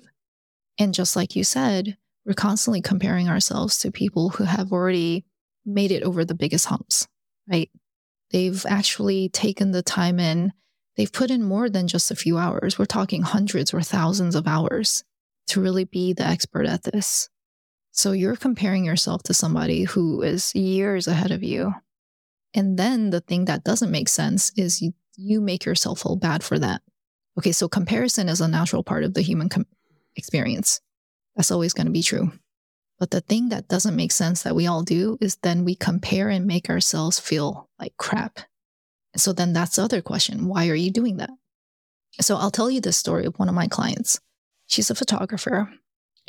And 0.80 0.94
just 0.94 1.16
like 1.16 1.36
you 1.36 1.44
said, 1.44 1.98
we're 2.26 2.34
constantly 2.34 2.82
comparing 2.82 3.28
ourselves 3.28 3.78
to 3.80 3.92
people 3.92 4.30
who 4.30 4.46
have 4.46 4.72
already 4.72 5.26
made 5.66 5.92
it 5.92 6.04
over 6.04 6.24
the 6.24 6.34
biggest 6.34 6.66
humps, 6.68 7.08
right? 7.50 7.70
They've 8.32 8.66
actually 8.68 9.30
taken 9.30 9.72
the 9.72 9.84
time 9.84 10.20
in, 10.20 10.52
they've 10.98 11.12
put 11.12 11.32
in 11.32 11.44
more 11.44 11.70
than 11.70 11.88
just 11.88 12.12
a 12.12 12.16
few 12.16 12.38
hours. 12.38 12.78
We're 12.78 12.86
talking 12.86 13.22
hundreds 13.22 13.74
or 13.74 13.82
thousands 13.82 14.36
of 14.36 14.48
hours 14.48 15.04
to 15.48 15.62
really 15.62 15.86
be 15.86 16.14
the 16.14 16.26
expert 16.26 16.66
at 16.66 16.84
this. 16.84 17.30
So 17.92 18.12
you're 18.12 18.36
comparing 18.36 18.84
yourself 18.84 19.24
to 19.24 19.34
somebody 19.34 19.84
who 19.84 20.22
is 20.22 20.54
years 20.54 21.08
ahead 21.08 21.32
of 21.32 21.44
you. 21.44 21.74
And 22.54 22.78
then 22.78 23.10
the 23.10 23.22
thing 23.22 23.46
that 23.46 23.64
doesn't 23.64 23.92
make 23.92 24.10
sense 24.10 24.52
is 24.58 24.82
you, 24.82 24.94
you 25.16 25.40
make 25.40 25.66
yourself 25.66 26.02
feel 26.02 26.16
bad 26.16 26.44
for 26.44 26.60
that. 26.60 26.82
Okay, 27.38 27.52
so 27.52 27.68
comparison 27.68 28.28
is 28.28 28.42
a 28.42 28.48
natural 28.48 28.84
part 28.84 29.04
of 29.04 29.14
the 29.14 29.22
human 29.22 29.50
com- 29.50 29.68
experience. 30.16 30.82
That's 31.36 31.52
always 31.52 31.74
going 31.74 31.88
to 31.88 31.92
be 31.92 32.04
true. 32.04 32.32
But 33.00 33.12
the 33.12 33.22
thing 33.22 33.50
that 33.50 33.68
doesn't 33.68 33.96
make 33.96 34.12
sense 34.12 34.44
that 34.44 34.56
we 34.56 34.68
all 34.68 34.84
do 34.84 35.18
is 35.20 35.38
then 35.38 35.66
we 35.66 35.76
compare 35.76 36.30
and 36.30 36.46
make 36.46 36.70
ourselves 36.70 37.20
feel 37.20 37.70
like 37.80 37.98
crap. 37.98 38.40
So 39.18 39.34
then 39.34 39.54
that's 39.54 39.76
the 39.76 39.84
other 39.84 40.02
question. 40.02 40.48
Why 40.48 40.70
are 40.70 40.76
you 40.76 40.92
doing 40.92 41.18
that? 41.18 41.32
So 42.22 42.38
I'll 42.38 42.52
tell 42.52 42.72
you 42.72 42.80
this 42.80 42.98
story 42.98 43.26
of 43.26 43.38
one 43.38 43.50
of 43.50 43.56
my 43.56 43.68
clients. 43.68 44.20
She's 44.68 44.90
a 44.90 44.96
photographer. 44.96 45.72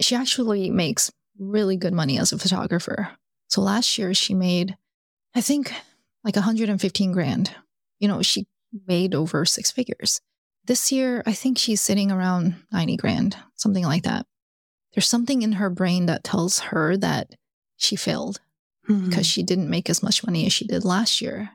She 0.01 0.17
actually 0.17 0.71
makes 0.71 1.11
really 1.39 1.77
good 1.77 1.93
money 1.93 2.19
as 2.19 2.33
a 2.33 2.39
photographer. 2.39 3.11
So 3.49 3.61
last 3.61 3.97
year 3.99 4.13
she 4.15 4.35
made, 4.35 4.77
I 5.35 5.41
think, 5.41 5.73
like 6.25 6.35
115 6.35 7.13
grand. 7.13 7.55
You 8.01 8.09
know, 8.09 8.23
she 8.23 8.47
made 8.87 9.15
over 9.15 9.45
six 9.45 9.71
figures. 9.71 10.21
This 10.65 10.91
year, 10.91 11.23
I 11.25 11.33
think 11.33 11.59
she's 11.59 11.81
sitting 11.81 12.11
around 12.11 12.57
90 12.73 12.97
grand, 12.97 13.37
something 13.55 13.85
like 13.85 14.03
that. 14.03 14.27
There's 14.97 15.09
something 15.09 15.43
in 15.43 15.53
her 15.53 15.69
brain 15.69 16.07
that 16.07 16.25
tells 16.25 16.59
her 16.59 16.97
that 16.97 17.35
she 17.77 17.97
failed 17.97 18.41
mm-hmm. 18.89 19.11
because 19.11 19.27
she 19.27 19.43
didn't 19.43 19.69
make 19.69 19.91
as 19.91 20.03
much 20.03 20.25
money 20.25 20.47
as 20.47 20.55
she 20.55 20.67
did 20.67 20.87
last 20.87 21.21
year. 21.21 21.51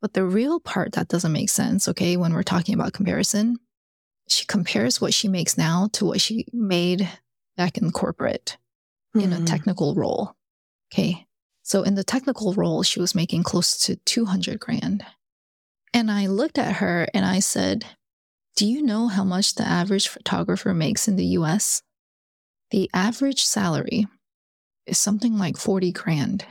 But 0.00 0.14
the 0.14 0.24
real 0.24 0.60
part 0.60 0.92
that 0.92 1.08
doesn't 1.08 1.32
make 1.32 1.50
sense, 1.50 1.88
okay, 1.88 2.16
when 2.16 2.32
we're 2.32 2.42
talking 2.42 2.74
about 2.74 2.94
comparison, 2.94 3.58
she 4.28 4.46
compares 4.46 4.98
what 4.98 5.12
she 5.12 5.28
makes 5.28 5.58
now 5.58 5.90
to 5.92 6.06
what 6.06 6.22
she 6.22 6.46
made 6.54 7.06
back 7.58 7.76
in 7.76 7.92
corporate 7.92 8.56
mm-hmm. 9.14 9.26
in 9.26 9.32
a 9.34 9.36
mm-hmm. 9.36 9.44
technical 9.44 9.94
role. 9.94 10.34
Okay. 10.90 11.26
So 11.62 11.82
in 11.82 11.96
the 11.96 12.04
technical 12.04 12.54
role, 12.54 12.82
she 12.82 12.98
was 12.98 13.14
making 13.14 13.42
close 13.42 13.76
to 13.84 13.96
200 13.96 14.58
grand. 14.58 15.04
And 15.92 16.10
I 16.10 16.28
looked 16.28 16.56
at 16.56 16.76
her 16.76 17.08
and 17.12 17.26
I 17.26 17.40
said, 17.40 17.84
Do 18.54 18.66
you 18.66 18.80
know 18.82 19.08
how 19.08 19.24
much 19.24 19.54
the 19.54 19.64
average 19.64 20.08
photographer 20.08 20.72
makes 20.72 21.08
in 21.08 21.16
the 21.16 21.26
US? 21.38 21.82
The 22.70 22.90
average 22.92 23.44
salary 23.44 24.06
is 24.86 24.98
something 24.98 25.38
like 25.38 25.56
40 25.56 25.92
grand. 25.92 26.44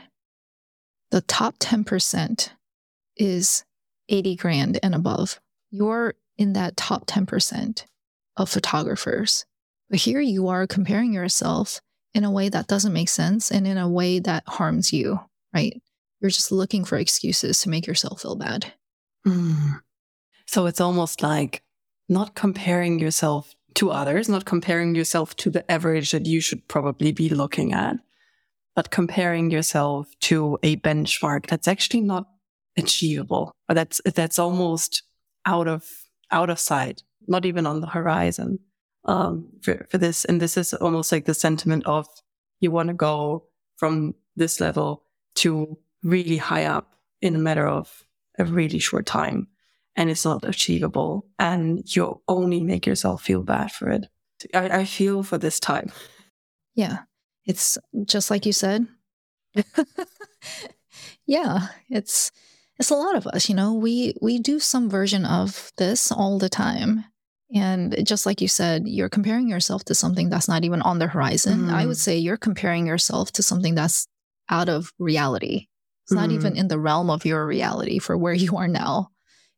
The 1.10 1.20
top 1.22 1.58
10% 1.58 2.50
is 3.16 3.64
80 4.08 4.36
grand 4.36 4.78
and 4.82 4.94
above. 4.94 5.40
You're 5.70 6.14
in 6.38 6.52
that 6.54 6.76
top 6.76 7.06
10% 7.06 7.84
of 8.36 8.48
photographers. 8.48 9.44
But 9.88 10.00
here 10.00 10.20
you 10.20 10.48
are 10.48 10.66
comparing 10.66 11.12
yourself 11.12 11.80
in 12.14 12.24
a 12.24 12.30
way 12.30 12.48
that 12.48 12.66
doesn't 12.66 12.92
make 12.92 13.08
sense 13.08 13.50
and 13.50 13.66
in 13.66 13.78
a 13.78 13.88
way 13.88 14.18
that 14.18 14.42
harms 14.46 14.92
you, 14.92 15.20
right? 15.54 15.80
You're 16.20 16.30
just 16.30 16.52
looking 16.52 16.84
for 16.84 16.96
excuses 16.98 17.60
to 17.60 17.68
make 17.68 17.86
yourself 17.86 18.22
feel 18.22 18.36
bad. 18.36 18.72
Mm. 19.26 19.80
So 20.46 20.66
it's 20.66 20.80
almost 20.80 21.22
like 21.22 21.62
not 22.08 22.34
comparing 22.34 22.98
yourself 22.98 23.54
to 23.76 23.90
others, 23.90 24.28
not 24.28 24.44
comparing 24.44 24.94
yourself 24.94 25.36
to 25.36 25.50
the 25.50 25.70
average 25.70 26.10
that 26.10 26.26
you 26.26 26.40
should 26.40 26.66
probably 26.66 27.12
be 27.12 27.28
looking 27.28 27.72
at, 27.72 27.96
but 28.74 28.90
comparing 28.90 29.50
yourself 29.50 30.08
to 30.20 30.58
a 30.62 30.76
benchmark 30.76 31.46
that's 31.46 31.68
actually 31.68 32.00
not 32.00 32.26
achievable 32.76 33.52
or 33.68 33.74
that's 33.74 34.00
that's 34.14 34.38
almost 34.38 35.02
out 35.46 35.68
of 35.68 35.84
out 36.30 36.50
of 36.50 36.58
sight, 36.58 37.02
not 37.28 37.44
even 37.44 37.66
on 37.66 37.80
the 37.80 37.86
horizon 37.86 38.58
um, 39.04 39.48
for, 39.62 39.86
for 39.88 39.98
this. 39.98 40.24
And 40.24 40.40
this 40.40 40.56
is 40.56 40.74
almost 40.74 41.12
like 41.12 41.24
the 41.24 41.34
sentiment 41.34 41.86
of 41.86 42.06
you 42.60 42.70
want 42.70 42.88
to 42.88 42.94
go 42.94 43.44
from 43.76 44.14
this 44.36 44.60
level 44.60 45.04
to 45.36 45.78
really 46.02 46.38
high 46.38 46.64
up 46.64 46.94
in 47.20 47.34
a 47.36 47.38
matter 47.38 47.66
of 47.66 48.04
a 48.38 48.44
really 48.44 48.78
short 48.78 49.06
time. 49.06 49.48
And 49.96 50.10
it's 50.10 50.24
not 50.24 50.44
achievable. 50.44 51.26
And 51.38 51.82
you 51.94 52.20
only 52.28 52.62
make 52.62 52.86
yourself 52.86 53.22
feel 53.22 53.42
bad 53.42 53.72
for 53.72 53.88
it. 53.90 54.06
I, 54.52 54.80
I 54.80 54.84
feel 54.84 55.22
for 55.22 55.38
this 55.38 55.58
time. 55.58 55.90
Yeah. 56.74 56.98
It's 57.46 57.78
just 58.04 58.30
like 58.30 58.44
you 58.44 58.52
said. 58.52 58.86
yeah. 61.26 61.68
It's, 61.88 62.30
it's 62.78 62.90
a 62.90 62.94
lot 62.94 63.16
of 63.16 63.26
us, 63.28 63.48
you 63.48 63.54
know, 63.54 63.72
we, 63.72 64.14
we 64.20 64.38
do 64.38 64.60
some 64.60 64.90
version 64.90 65.24
of 65.24 65.72
this 65.78 66.12
all 66.12 66.38
the 66.38 66.50
time. 66.50 67.04
And 67.54 67.96
just 68.04 68.26
like 68.26 68.40
you 68.40 68.48
said, 68.48 68.86
you're 68.86 69.08
comparing 69.08 69.48
yourself 69.48 69.84
to 69.84 69.94
something 69.94 70.28
that's 70.28 70.48
not 70.48 70.64
even 70.64 70.82
on 70.82 70.98
the 70.98 71.06
horizon. 71.06 71.66
Mm. 71.66 71.72
I 71.72 71.86
would 71.86 71.96
mm. 71.96 72.00
say 72.00 72.16
you're 72.16 72.36
comparing 72.36 72.86
yourself 72.86 73.32
to 73.32 73.42
something 73.42 73.74
that's 73.74 74.08
out 74.48 74.68
of 74.68 74.92
reality. 74.98 75.68
It's 76.04 76.12
mm. 76.12 76.16
not 76.16 76.32
even 76.32 76.54
mm. 76.54 76.58
in 76.58 76.68
the 76.68 76.78
realm 76.78 77.08
of 77.08 77.24
your 77.24 77.46
reality 77.46 77.98
for 77.98 78.18
where 78.18 78.34
you 78.34 78.56
are 78.56 78.68
now. 78.68 79.10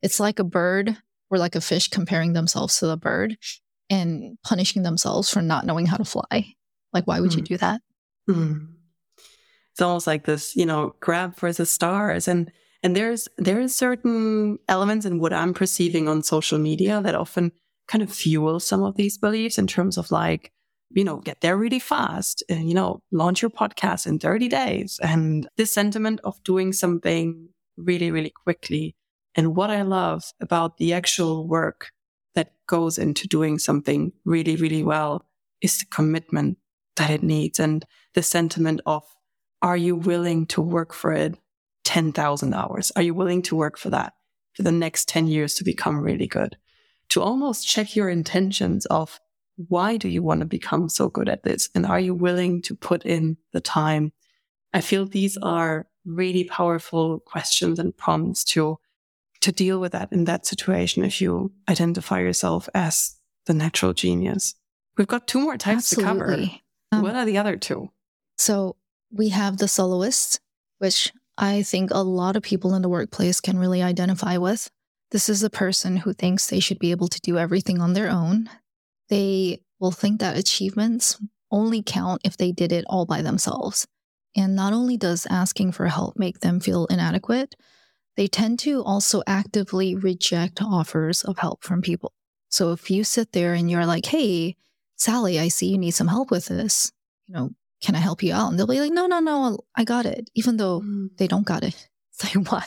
It's 0.03 0.21
like 0.21 0.39
a 0.39 0.45
bird 0.45 0.97
or 1.31 1.39
like 1.39 1.55
a 1.55 1.61
fish 1.61 1.89
comparing 1.89 2.33
themselves 2.33 2.79
to 2.79 2.87
the 2.87 2.97
bird 2.97 3.37
and 3.91 4.39
punishing 4.45 4.83
themselves 4.83 5.31
for 5.31 5.43
not 5.43 5.67
knowing 5.67 5.87
how 5.87 5.97
to 5.97 6.05
fly. 6.05 6.55
Like, 6.93 7.07
why 7.07 7.21
would 7.21 7.33
mm. 7.33 7.37
you 7.37 7.43
do 7.43 7.57
that? 7.59 7.81
Mm. 8.29 8.69
It's 9.73 9.83
almost 9.83 10.07
like 10.07 10.25
this, 10.25 10.57
you 10.57 10.67
know, 10.67 10.95
grab 11.01 11.37
for 11.37 11.53
the 11.53 11.67
stars. 11.67 12.29
And 12.29 12.51
and 12.83 12.95
there's 12.95 13.29
there's 13.39 13.75
certain 13.75 14.59
elements 14.69 15.05
in 15.07 15.19
what 15.19 15.33
I'm 15.33 15.55
perceiving 15.55 16.09
on 16.09 16.23
social 16.23 16.59
media 16.59 17.01
that 17.03 17.15
often 17.15 17.53
kind 17.89 18.03
of 18.03 18.13
fuel 18.13 18.61
some 18.61 18.83
of 18.83 18.97
these 18.97 19.19
beliefs 19.19 19.59
in 19.59 19.67
terms 19.67 19.97
of 19.97 20.11
like, 20.11 20.53
you 20.91 21.05
know, 21.05 21.17
get 21.19 21.41
there 21.41 21.57
really 21.57 21.79
fast 21.79 22.43
and, 22.49 22.69
you 22.69 22.75
know, 22.75 23.03
launch 23.11 23.43
your 23.43 23.51
podcast 23.51 24.07
in 24.07 24.19
30 24.19 24.49
days. 24.49 25.01
And 25.03 25.49
this 25.57 25.73
sentiment 25.73 26.21
of 26.23 26.43
doing 26.45 26.73
something 26.73 27.49
really, 27.77 28.11
really 28.11 28.33
quickly. 28.45 28.95
And 29.39 29.57
what 29.57 29.71
I 29.71 29.81
love 29.81 30.35
about 30.39 30.77
the 30.77 30.93
actual 30.93 31.49
work 31.49 31.93
that 32.35 32.53
goes 32.67 32.99
into 32.99 33.27
doing 33.27 33.59
something 33.59 34.13
really, 34.27 34.57
really 34.57 34.83
well 34.83 35.25
is 35.63 35.79
the 35.79 35.87
commitment 35.87 36.59
that 36.97 37.09
it 37.11 37.23
needs 37.23 37.59
and 37.59 37.87
the 38.13 38.23
sentiment 38.23 38.83
of, 38.85 39.03
are 39.63 39.79
you 39.79 39.97
willing 39.97 40.45
to 40.49 40.61
work 40.61 40.93
for 40.93 41.13
it 41.13 41.39
10,000 41.87 42.53
hours? 42.53 42.93
Are 42.97 43.03
you 43.03 43.15
willing 43.15 43.41
to 43.43 43.57
work 43.57 43.79
for 43.79 43.89
that 43.89 44.13
for 44.53 44.63
the 44.63 44.73
next 44.73 45.09
10 45.09 45.27
years 45.27 45.55
to 45.55 45.65
become 45.65 46.01
really 46.01 46.27
good? 46.27 46.59
to 47.11 47.23
almost 47.23 47.67
check 47.67 47.97
your 47.97 48.09
intentions 48.09 48.87
of 48.87 49.21
why 49.69 49.97
do 49.97 50.09
you 50.09 50.23
want 50.23 50.41
to 50.41 50.47
become 50.47 50.89
so 50.89 51.09
good 51.09 51.29
at 51.29 51.43
this? 51.43 51.69
And 51.75 51.85
are 51.85 51.99
you 51.99 52.15
willing 52.15 52.63
to 52.63 52.77
put 52.77 53.05
in 53.05 53.37
the 53.53 53.61
time? 53.61 54.13
I 54.73 54.81
feel 54.81 55.07
these 55.07 55.37
are 55.39 55.89
really 56.05 56.45
powerful 56.45 57.21
questions 57.21 57.79
and 57.79 57.97
prompts 57.97 58.45
to, 58.45 58.79
to 59.41 59.53
deal 59.53 59.81
with 59.81 59.93
that 59.93 60.13
in 60.13 60.25
that 60.25 60.47
situation 60.47 61.05
if 61.05 61.21
you 61.21 61.53
identify 61.69 62.21
yourself 62.21 62.69
as 62.75 63.17
the 63.47 63.55
natural 63.55 63.93
genius. 63.93 64.55
We've 64.97 65.07
got 65.07 65.29
two 65.29 65.41
more 65.41 65.57
types 65.57 65.93
Absolutely. 65.93 66.13
to 66.13 66.21
cover. 66.21 66.51
Um, 66.93 67.03
what 67.03 67.15
are 67.15 67.25
the 67.25 67.39
other 67.39 67.57
two? 67.57 67.91
So 68.37 68.77
we 69.13 69.29
have 69.31 69.59
the 69.59 69.69
soloist, 69.69 70.41
which 70.79 71.13
I 71.37 71.63
think 71.63 71.91
a 71.91 71.99
lot 71.99 72.37
of 72.37 72.43
people 72.43 72.75
in 72.75 72.83
the 72.83 72.89
workplace 72.89 73.41
can 73.41 73.59
really 73.59 73.83
identify 73.83 74.37
with. 74.39 74.69
This 75.11 75.29
is 75.29 75.43
a 75.43 75.51
person 75.51 75.99
who 75.99 76.13
thinks 76.13 76.49
they 76.49 76.61
should 76.61 76.79
be 76.79 76.91
able 76.91 77.09
to 77.09 77.21
do 77.21 77.39
everything 77.39 77.81
on 77.81 77.93
their 77.93 78.11
own. 78.11 78.51
They 79.09 79.61
will 79.79 79.93
think 79.93 80.21
that 80.21 80.37
achievements 80.37 81.19
only 81.51 81.83
count 81.83 82.21
if 82.25 82.37
they 82.37 82.53
did 82.53 82.73
it 82.73 82.85
all 82.89 83.07
by 83.07 83.23
themselves. 83.23 83.87
And 84.37 84.55
not 84.55 84.73
only 84.73 84.97
does 84.97 85.27
asking 85.31 85.73
for 85.73 85.87
help 85.87 86.19
make 86.19 86.41
them 86.41 86.61
feel 86.61 86.87
inadequate, 86.87 87.55
they 88.19 88.27
tend 88.27 88.59
to 88.59 88.83
also 88.83 89.23
actively 89.29 89.95
reject 89.95 90.61
offers 90.61 91.23
of 91.23 91.39
help 91.39 91.63
from 91.63 91.81
people. 91.81 92.13
So 92.49 92.73
if 92.73 92.91
you 92.91 93.05
sit 93.05 93.31
there 93.31 93.55
and 93.55 93.71
you're 93.71 93.87
like, 93.87 94.07
hey, 94.07 94.57
Sally, 94.97 95.39
I 95.39 95.47
see 95.47 95.69
you 95.69 95.79
need 95.79 95.93
some 95.93 96.09
help 96.09 96.33
with 96.33 96.47
this, 96.47 96.91
you 97.29 97.35
know, 97.37 97.51
can 97.81 97.95
I 97.95 97.99
help 97.99 98.25
you 98.25 98.35
out? 98.35 98.51
And 98.51 98.59
they'll 98.59 98.67
be 98.67 98.81
like, 98.81 98.93
no, 98.93 99.07
no, 99.07 99.21
no, 99.21 99.61
I 99.77 99.85
got 99.85 100.05
it, 100.05 100.31
even 100.35 100.57
though 100.57 100.81
mm. 100.81 101.17
they 101.17 101.29
don't 101.29 101.47
got 101.47 101.63
it. 101.63 101.89
It's 102.21 102.35
like, 102.35 102.51
why? 102.51 102.65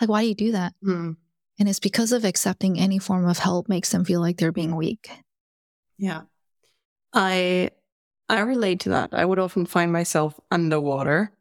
Like, 0.00 0.08
why 0.08 0.22
do 0.22 0.28
you 0.28 0.34
do 0.34 0.52
that? 0.52 0.72
Mm. 0.82 1.16
And 1.58 1.68
it's 1.68 1.80
because 1.80 2.12
of 2.12 2.24
accepting 2.24 2.80
any 2.80 2.98
form 2.98 3.28
of 3.28 3.38
help 3.38 3.68
makes 3.68 3.90
them 3.90 4.06
feel 4.06 4.22
like 4.22 4.38
they're 4.38 4.50
being 4.50 4.74
weak. 4.74 5.10
Yeah. 5.98 6.22
I 7.12 7.68
I 8.30 8.40
relate 8.40 8.80
to 8.80 8.88
that. 8.88 9.10
I 9.12 9.26
would 9.26 9.38
often 9.38 9.66
find 9.66 9.92
myself 9.92 10.40
underwater. 10.50 11.32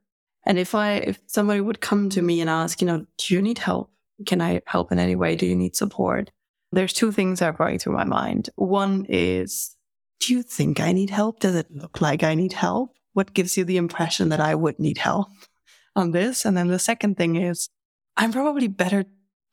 And 0.46 0.58
if 0.58 0.76
I 0.76 0.94
if 0.94 1.20
somebody 1.28 1.62
would 1.62 1.82
come 1.82 2.10
to 2.10 2.20
mm-hmm. 2.20 2.28
me 2.28 2.42
and 2.42 2.50
ask, 2.50 2.82
you 2.82 2.88
know, 2.88 3.06
do 3.18 3.34
you 3.34 3.42
need 3.42 3.60
help? 3.60 3.92
Can 4.26 4.42
I 4.42 4.62
help 4.66 4.92
in 4.92 5.00
any 5.00 5.16
way? 5.16 5.36
Do 5.36 5.46
you 5.46 5.56
need 5.56 5.76
support? 5.76 6.32
There's 6.72 6.94
two 6.94 7.12
things 7.12 7.40
that 7.40 7.46
are 7.46 7.58
going 7.58 7.80
through 7.80 7.94
my 7.94 8.04
mind. 8.04 8.50
One 8.56 9.06
is, 9.08 9.76
do 10.20 10.34
you 10.34 10.42
think 10.42 10.80
I 10.80 10.92
need 10.92 11.12
help? 11.12 11.40
Does 11.40 11.56
it 11.56 11.70
look 11.70 12.02
like 12.02 12.24
I 12.24 12.34
need 12.34 12.54
help? 12.54 12.96
What 13.14 13.34
gives 13.34 13.58
you 13.58 13.64
the 13.64 13.78
impression 13.78 14.30
that 14.30 14.40
I 14.40 14.56
would 14.56 14.80
need 14.80 14.98
help 14.98 15.28
on 15.96 16.12
this? 16.12 16.46
And 16.46 16.58
then 16.58 16.68
the 16.68 16.80
second 16.80 17.16
thing 17.16 17.36
is, 17.36 17.70
I'm 18.18 18.32
probably 18.32 18.68
better 18.68 19.06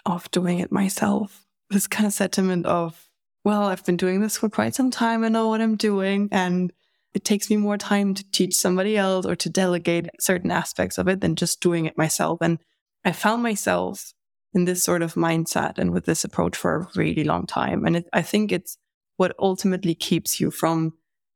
off 0.06 0.30
doing 0.30 0.60
it 0.60 0.72
myself. 0.72 1.46
This 1.68 1.86
kind 1.86 2.06
of 2.06 2.12
sentiment 2.12 2.66
of, 2.66 3.08
well, 3.44 3.64
I've 3.64 3.84
been 3.84 3.96
doing 3.96 4.20
this 4.20 4.38
for 4.38 4.48
quite 4.48 4.74
some 4.74 4.90
time. 4.90 5.24
I 5.24 5.28
know 5.28 5.48
what 5.48 5.60
I'm 5.60 5.76
doing. 5.76 6.28
And 6.32 6.72
it 7.14 7.24
takes 7.24 7.50
me 7.50 7.56
more 7.56 7.76
time 7.76 8.14
to 8.14 8.30
teach 8.30 8.54
somebody 8.54 8.96
else 8.96 9.26
or 9.26 9.34
to 9.36 9.50
delegate 9.50 10.08
certain 10.20 10.50
aspects 10.50 10.98
of 10.98 11.08
it 11.08 11.20
than 11.20 11.34
just 11.36 11.60
doing 11.60 11.86
it 11.86 11.98
myself. 11.98 12.38
And 12.40 12.58
I 13.04 13.12
found 13.12 13.42
myself 13.42 14.12
in 14.52 14.64
this 14.64 14.82
sort 14.82 15.02
of 15.02 15.14
mindset 15.14 15.78
and 15.78 15.92
with 15.92 16.06
this 16.06 16.24
approach 16.24 16.56
for 16.56 16.76
a 16.76 16.88
really 16.96 17.24
long 17.24 17.46
time. 17.46 17.84
And 17.84 17.96
it, 17.96 18.08
I 18.12 18.22
think 18.22 18.52
it's 18.52 18.76
what 19.16 19.34
ultimately 19.38 19.94
keeps 19.94 20.40
you 20.40 20.50
from, 20.50 20.94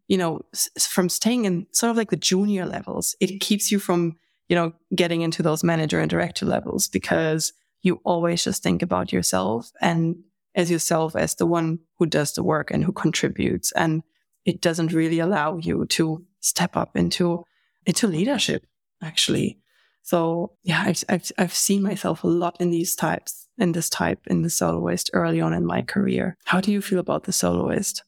you 0.08 0.18
know, 0.18 0.40
s- 0.52 0.86
from 0.86 1.08
staying 1.08 1.44
in 1.44 1.66
sort 1.72 1.90
of 1.90 1.96
like 1.96 2.10
the 2.10 2.16
junior 2.16 2.66
levels. 2.66 3.16
It 3.20 3.40
keeps 3.40 3.70
you 3.70 3.78
from, 3.78 4.16
you 4.48 4.56
know, 4.56 4.72
getting 4.94 5.22
into 5.22 5.42
those 5.42 5.64
manager 5.64 6.00
and 6.00 6.10
director 6.10 6.46
levels 6.46 6.88
because 6.88 7.52
you 7.82 8.00
always 8.04 8.42
just 8.44 8.62
think 8.62 8.82
about 8.82 9.12
yourself 9.12 9.70
and 9.80 10.16
as 10.54 10.70
yourself 10.70 11.16
as 11.16 11.34
the 11.34 11.46
one 11.46 11.80
who 11.98 12.06
does 12.06 12.32
the 12.32 12.42
work 12.42 12.70
and 12.70 12.84
who 12.84 12.92
contributes. 12.92 13.72
And 13.72 14.02
it 14.44 14.60
doesn't 14.60 14.92
really 14.92 15.18
allow 15.20 15.56
you 15.56 15.86
to 15.86 16.24
step 16.40 16.76
up 16.76 16.96
into, 16.96 17.44
into 17.86 18.06
leadership, 18.06 18.66
actually. 19.02 19.58
So 20.02 20.52
yeah, 20.62 20.82
I've, 20.86 21.04
I've, 21.08 21.32
I've 21.38 21.54
seen 21.54 21.82
myself 21.82 22.24
a 22.24 22.28
lot 22.28 22.56
in 22.60 22.70
these 22.70 22.94
types, 22.94 23.48
in 23.58 23.72
this 23.72 23.88
type, 23.88 24.20
in 24.26 24.42
the 24.42 24.50
soloist 24.50 25.10
early 25.14 25.40
on 25.40 25.52
in 25.54 25.64
my 25.64 25.80
career. 25.82 26.36
How 26.44 26.60
do 26.60 26.70
you 26.72 26.82
feel 26.82 26.98
about 26.98 27.24
the 27.24 27.32
soloist? 27.32 28.02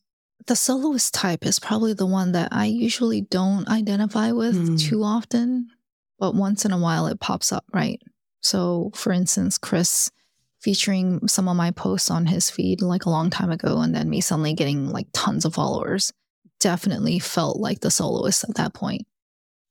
The 0.47 0.57
soloist 0.57 1.15
type 1.15 1.47
is 1.47 1.59
probably 1.59 1.95
the 1.95 2.07
one 2.07 2.33
that 2.33 2.49
I 2.53 2.67
usually 2.67 3.23
don't 3.23 3.67
identify 3.69 4.31
with 4.33 4.55
Hmm. 4.57 4.77
too 4.77 5.03
often, 5.03 5.69
but 6.19 6.35
once 6.35 6.65
in 6.65 6.71
a 6.73 6.79
while 6.79 7.07
it 7.07 7.19
pops 7.21 7.51
up, 7.51 7.65
right? 7.73 8.01
So, 8.41 8.91
for 8.95 9.13
instance, 9.13 9.57
Chris 9.59 10.11
featuring 10.61 11.27
some 11.29 11.49
of 11.49 11.57
my 11.57 11.71
posts 11.71 12.11
on 12.11 12.27
his 12.27 12.51
feed 12.51 12.83
like 12.83 13.07
a 13.07 13.11
long 13.11 13.31
time 13.31 13.51
ago, 13.51 13.79
and 13.81 13.95
then 13.95 14.11
me 14.11 14.21
suddenly 14.21 14.53
getting 14.53 14.91
like 14.91 15.07
tons 15.13 15.45
of 15.45 15.55
followers, 15.55 16.13
definitely 16.67 17.21
felt 17.21 17.61
like 17.61 17.79
the 17.79 17.93
soloist 17.93 18.43
at 18.43 18.57
that 18.57 18.75
point. 18.75 19.07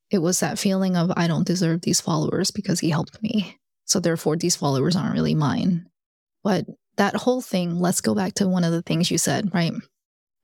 It 0.10 0.20
was 0.20 0.40
that 0.40 0.58
feeling 0.58 0.96
of 0.96 1.12
I 1.18 1.28
don't 1.28 1.46
deserve 1.46 1.82
these 1.82 2.00
followers 2.00 2.52
because 2.52 2.80
he 2.80 2.90
helped 2.90 3.22
me. 3.22 3.58
So, 3.84 4.00
therefore, 4.00 4.38
these 4.38 4.56
followers 4.56 4.96
aren't 4.96 5.14
really 5.14 5.36
mine. 5.36 5.90
But 6.42 6.68
that 6.96 7.18
whole 7.18 7.42
thing, 7.42 7.82
let's 7.82 8.00
go 8.00 8.16
back 8.16 8.36
to 8.36 8.48
one 8.48 8.64
of 8.64 8.72
the 8.72 8.82
things 8.82 9.12
you 9.12 9.18
said, 9.18 9.54
right? 9.54 9.74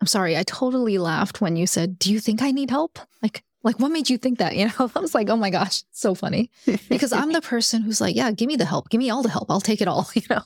I'm 0.01 0.07
sorry, 0.07 0.35
I 0.35 0.43
totally 0.43 0.97
laughed 0.97 1.39
when 1.39 1.55
you 1.55 1.65
said, 1.67 1.97
"Do 1.97 2.11
you 2.11 2.19
think 2.19 2.41
I 2.41 2.51
need 2.51 2.69
help?" 2.69 2.99
Like 3.23 3.45
like 3.63 3.79
what 3.79 3.93
made 3.93 4.09
you 4.09 4.17
think 4.17 4.39
that? 4.39 4.53
You 4.57 4.65
know, 4.65 4.91
I 4.93 4.99
was 4.99 5.15
like, 5.15 5.29
"Oh 5.29 5.37
my 5.37 5.51
gosh, 5.51 5.83
so 5.91 6.13
funny." 6.15 6.51
Because 6.89 7.13
I'm 7.13 7.31
the 7.31 7.47
person 7.53 7.81
who's 7.81 8.01
like, 8.01 8.17
"Yeah, 8.17 8.29
give 8.31 8.47
me 8.47 8.57
the 8.57 8.65
help. 8.65 8.89
Give 8.89 8.99
me 8.99 9.09
all 9.09 9.23
the 9.23 9.29
help. 9.29 9.49
I'll 9.49 9.61
take 9.61 9.79
it 9.79 9.87
all," 9.87 10.09
you 10.15 10.23
know. 10.29 10.43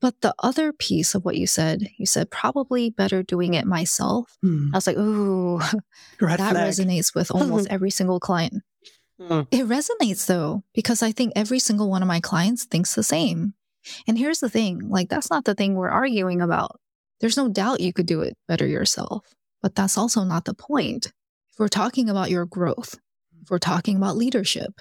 But 0.00 0.20
the 0.20 0.34
other 0.38 0.72
piece 0.72 1.14
of 1.14 1.24
what 1.24 1.36
you 1.36 1.46
said, 1.46 1.88
you 1.98 2.06
said 2.06 2.30
probably 2.30 2.90
better 2.90 3.22
doing 3.22 3.54
it 3.54 3.66
myself. 3.66 4.36
Hmm. 4.42 4.70
I 4.72 4.76
was 4.76 4.86
like, 4.86 4.96
"Ooh, 4.96 5.58
Red 6.20 6.38
that 6.38 6.52
flag. 6.52 6.68
resonates 6.70 7.14
with 7.14 7.30
almost 7.30 7.68
every 7.70 7.90
single 7.90 8.20
client." 8.20 8.62
Hmm. 9.20 9.42
It 9.50 9.66
resonates 9.66 10.26
though, 10.26 10.62
because 10.74 11.02
I 11.02 11.10
think 11.10 11.32
every 11.34 11.58
single 11.58 11.90
one 11.90 12.02
of 12.02 12.08
my 12.08 12.20
clients 12.20 12.64
thinks 12.64 12.94
the 12.94 13.02
same. 13.02 13.54
And 14.06 14.18
here's 14.18 14.40
the 14.40 14.50
thing 14.50 14.88
like, 14.88 15.08
that's 15.08 15.30
not 15.30 15.44
the 15.44 15.54
thing 15.54 15.74
we're 15.74 15.88
arguing 15.88 16.40
about. 16.40 16.78
There's 17.20 17.36
no 17.36 17.48
doubt 17.48 17.80
you 17.80 17.92
could 17.92 18.06
do 18.06 18.20
it 18.20 18.36
better 18.46 18.66
yourself, 18.66 19.34
but 19.60 19.74
that's 19.74 19.98
also 19.98 20.22
not 20.22 20.44
the 20.44 20.54
point. 20.54 21.06
If 21.06 21.58
we're 21.58 21.68
talking 21.68 22.08
about 22.08 22.30
your 22.30 22.46
growth, 22.46 22.98
if 23.42 23.50
we're 23.50 23.58
talking 23.58 23.96
about 23.96 24.16
leadership, 24.16 24.80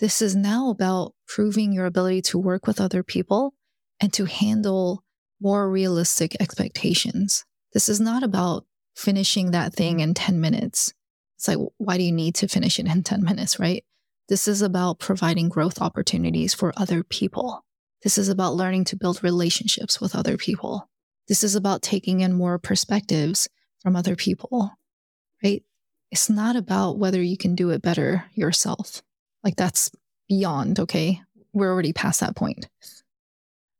this 0.00 0.20
is 0.22 0.34
now 0.34 0.70
about 0.70 1.14
proving 1.26 1.72
your 1.72 1.86
ability 1.86 2.22
to 2.22 2.38
work 2.38 2.66
with 2.66 2.80
other 2.80 3.02
people 3.04 3.54
and 4.00 4.12
to 4.12 4.24
handle 4.24 5.04
more 5.40 5.70
realistic 5.70 6.36
expectations. 6.40 7.44
This 7.72 7.88
is 7.88 8.00
not 8.00 8.22
about 8.22 8.66
finishing 8.96 9.52
that 9.52 9.72
thing 9.72 10.00
in 10.00 10.14
10 10.14 10.40
minutes. 10.40 10.92
It's 11.36 11.48
like, 11.48 11.58
why 11.76 11.96
do 11.96 12.02
you 12.02 12.12
need 12.12 12.34
to 12.36 12.48
finish 12.48 12.78
it 12.78 12.86
in 12.86 13.02
10 13.02 13.22
minutes, 13.22 13.60
right? 13.60 13.84
This 14.28 14.48
is 14.48 14.60
about 14.60 14.98
providing 14.98 15.48
growth 15.48 15.80
opportunities 15.80 16.52
for 16.52 16.72
other 16.76 17.02
people. 17.02 17.64
This 18.02 18.18
is 18.18 18.28
about 18.28 18.54
learning 18.54 18.84
to 18.86 18.96
build 18.96 19.22
relationships 19.22 20.00
with 20.00 20.14
other 20.14 20.36
people. 20.36 20.88
This 21.28 21.44
is 21.44 21.54
about 21.54 21.82
taking 21.82 22.20
in 22.20 22.32
more 22.32 22.58
perspectives 22.58 23.48
from 23.82 23.96
other 23.96 24.16
people, 24.16 24.72
right? 25.42 25.62
It's 26.10 26.30
not 26.30 26.56
about 26.56 26.98
whether 26.98 27.22
you 27.22 27.36
can 27.36 27.54
do 27.54 27.70
it 27.70 27.82
better 27.82 28.24
yourself. 28.34 29.02
Like 29.44 29.56
that's 29.56 29.90
beyond, 30.28 30.80
okay? 30.80 31.20
We're 31.52 31.72
already 31.72 31.92
past 31.92 32.20
that 32.20 32.36
point. 32.36 32.68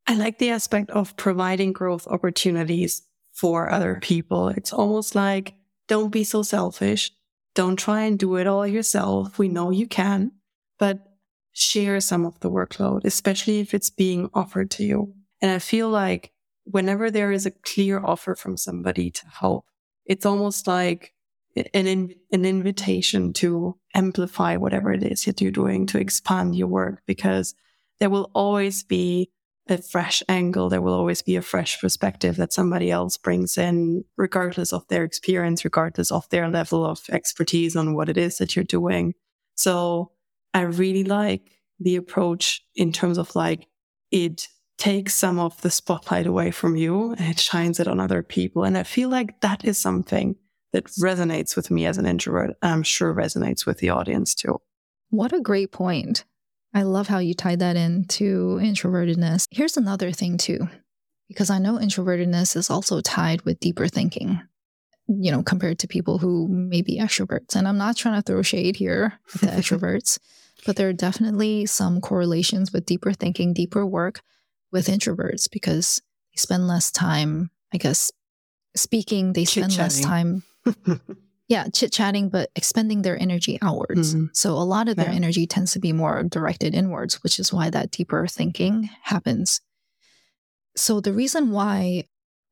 I 0.09 0.15
like 0.15 0.39
the 0.39 0.49
aspect 0.49 0.89
of 0.91 1.15
providing 1.19 1.75
growth 1.75 2.07
opportunities 2.07 3.03
for 3.35 3.71
other 3.71 3.99
people. 4.01 4.49
It's 4.49 4.73
almost 4.73 5.15
like 5.15 5.53
don't 5.87 6.09
be 6.09 6.25
so 6.25 6.43
selfish. 6.43 7.13
Don't 7.55 7.77
try 7.77 8.05
and 8.05 8.19
do 8.19 8.37
it 8.37 8.47
all 8.47 8.67
yourself. 8.67 9.39
We 9.39 9.49
know 9.49 9.71
you 9.71 9.87
can, 9.87 10.33
but 10.79 11.01
share 11.53 12.01
some 12.01 12.25
of 12.25 12.41
the 12.41 12.51
workload, 12.51 13.05
especially 13.05 13.61
if 13.61 13.75
it's 13.75 13.91
being 13.91 14.31
offered 14.33 14.71
to 14.73 14.85
you. 14.85 15.13
And 15.43 15.51
I 15.51 15.59
feel 15.59 15.91
like 15.91 16.33
whenever 16.65 17.11
there 17.11 17.31
is 17.31 17.45
a 17.45 17.51
clear 17.51 18.03
offer 18.03 18.35
from 18.35 18.57
somebody 18.57 19.11
to 19.11 19.27
help, 19.27 19.67
it's 20.07 20.25
almost 20.25 20.67
like 20.67 21.13
an, 21.55 21.87
in, 21.87 22.15
an 22.33 22.47
invitation 22.47 23.35
to 23.35 23.77
amplify 23.95 24.57
whatever 24.57 24.91
it 24.91 25.03
is 25.03 25.27
that 25.27 25.43
you're 25.43 25.51
doing 25.51 25.85
to 25.89 25.99
expand 25.99 26.55
your 26.55 26.69
work 26.69 27.03
because 27.07 27.55
there 28.01 28.09
will 28.09 28.31
always 28.33 28.83
be 28.83 29.31
a 29.69 29.79
fresh 29.79 30.23
angle. 30.29 30.69
There 30.69 30.81
will 30.81 30.95
always 30.95 31.23
be 31.23 31.37
a 31.37 31.43
fresh 31.43 31.81
perspective 31.81 32.37
that 32.37 32.53
somebody 32.53 32.91
else 32.91 33.16
brings 33.16 33.59
in, 33.59 34.05
regardless 34.16 34.73
of 34.73 34.87
their 34.89 35.05
experience, 35.05 35.64
regardless 35.64 36.11
of 36.11 36.29
their 36.31 36.49
level 36.49 36.85
of 36.85 37.03
expertise 37.11 37.77
on 37.77 37.95
what 37.95 38.09
it 38.09 38.16
is 38.16 38.39
that 38.39 38.57
you're 38.57 38.64
doing. 38.64 39.14
So 39.55 40.12
I 40.55 40.62
really 40.62 41.05
like 41.05 41.59
the 41.79 41.97
approach 41.97 42.62
in 42.75 42.93
terms 42.93 43.19
of 43.19 43.35
like 43.37 43.69
it 44.11 44.49
takes 44.79 45.14
some 45.14 45.39
of 45.39 45.61
the 45.61 45.71
spotlight 45.71 46.27
away 46.27 46.51
from 46.51 46.77
you 46.77 47.12
and 47.12 47.31
it 47.31 47.41
shines 47.41 47.81
it 47.81 47.89
on 47.89 48.01
other 48.01 48.23
people. 48.23 48.64
And 48.64 48.79
I 48.79 48.85
feel 48.85 49.09
like 49.09 49.41
that 49.41 49.64
is 49.64 49.77
something 49.77 50.37
that 50.73 50.87
resonates 51.01 51.57
with 51.57 51.71
me 51.71 51.87
as 51.87 51.99
an 51.99 52.07
introvert. 52.07 52.57
I'm 52.62 52.83
sure 52.83 53.12
resonates 53.12 53.66
with 53.66 53.79
the 53.79 53.91
audience 53.91 54.35
too. 54.35 54.61
What 55.11 55.33
a 55.33 55.41
great 55.41 55.73
point. 55.73 56.25
I 56.79 56.83
love 56.83 57.09
how 57.09 57.18
you 57.18 57.35
tied 57.35 57.59
that 57.59 57.74
into 57.74 58.61
introvertedness. 58.62 59.47
Here's 59.51 59.76
another 59.76 60.12
thing, 60.12 60.39
too, 60.39 60.68
because 61.26 61.51
I 61.51 61.59
know 61.59 61.76
introvertedness 61.76 62.55
is 62.55 62.70
also 62.70 63.01
tied 63.01 63.43
with 63.43 63.59
deeper 63.59 63.89
thinking, 63.89 64.41
you 65.09 65.33
know, 65.33 65.43
compared 65.43 65.81
to 65.81 65.89
people 65.89 66.18
who 66.18 66.47
may 66.47 66.83
be 66.83 67.01
extroverts. 67.01 67.57
And 67.57 67.66
I'm 67.66 67.79
not 67.79 67.97
trying 67.97 68.14
to 68.14 68.22
throw 68.22 68.43
shade 68.43 68.76
here 68.76 69.18
at 69.35 69.41
the 69.41 69.47
extroverts, 69.61 70.20
but 70.66 70.76
there 70.76 70.89
are 70.89 70.93
definitely 70.93 71.66
some 71.66 72.01
correlations 72.01 72.72
with 72.72 72.87
deeper 72.87 73.12
thinking, 73.12 73.53
deeper 73.53 73.85
work 73.85 74.20
with 74.70 74.87
introverts 74.87 75.51
because 75.51 76.01
they 76.33 76.39
spend 76.39 76.68
less 76.68 76.93
time, 76.93 77.51
I 77.74 77.79
guess, 77.79 78.12
speaking, 78.76 79.33
they 79.33 79.47
spend 79.47 79.76
less 79.76 80.01
time 80.01 80.45
yeah, 81.49 81.66
chit 81.72 81.90
chatting, 81.92 82.28
but 82.28 82.51
expending 82.55 83.03
their 83.03 83.20
energy 83.20 83.59
outwards. 83.62 84.14
Mhm. 84.14 84.28
So 84.36 84.53
a 84.53 84.64
lot 84.64 84.88
of 84.88 84.96
their 84.96 85.11
Yeah. 85.11 85.16
energy 85.16 85.46
tends 85.46 85.72
to 85.72 85.78
be 85.78 85.92
more 85.92 86.22
directed 86.22 86.74
inwards, 86.74 87.22
which 87.22 87.40
is 87.40 87.53
why 87.53 87.70
that 87.70 87.90
deeper 87.90 88.26
thinking 88.26 88.90
happens. 89.03 89.61
So 90.76 91.01
the 91.01 91.12
reason 91.12 91.51
why 91.51 92.05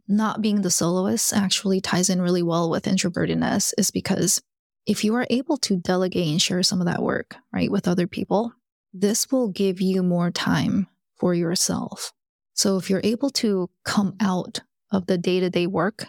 not 0.08 0.40
being 0.40 0.62
the 0.62 0.70
soloist 0.70 1.32
actually 1.32 1.80
ties 1.80 2.08
in 2.08 2.22
really 2.22 2.42
well 2.42 2.70
with 2.70 2.84
introvertedness 2.84 3.72
is 3.76 3.90
because 3.90 4.40
if 4.86 5.04
you 5.04 5.14
are 5.14 5.26
able 5.30 5.56
to 5.58 5.76
delegate 5.76 6.28
and 6.28 6.40
share 6.40 6.62
some 6.62 6.80
of 6.80 6.86
that 6.86 7.02
work, 7.02 7.36
right, 7.52 7.70
with 7.70 7.88
other 7.88 8.06
people, 8.06 8.52
this 8.94 9.30
will 9.30 9.48
give 9.48 9.80
you 9.80 10.02
more 10.02 10.30
time 10.30 10.86
for 11.16 11.34
yourself. 11.34 12.12
So 12.54 12.76
if 12.78 12.88
you're 12.88 13.00
able 13.04 13.30
to 13.30 13.68
come 13.84 14.14
out 14.20 14.60
of 14.90 15.06
the 15.06 15.18
day 15.18 15.40
to 15.40 15.50
day 15.50 15.66
work, 15.66 16.06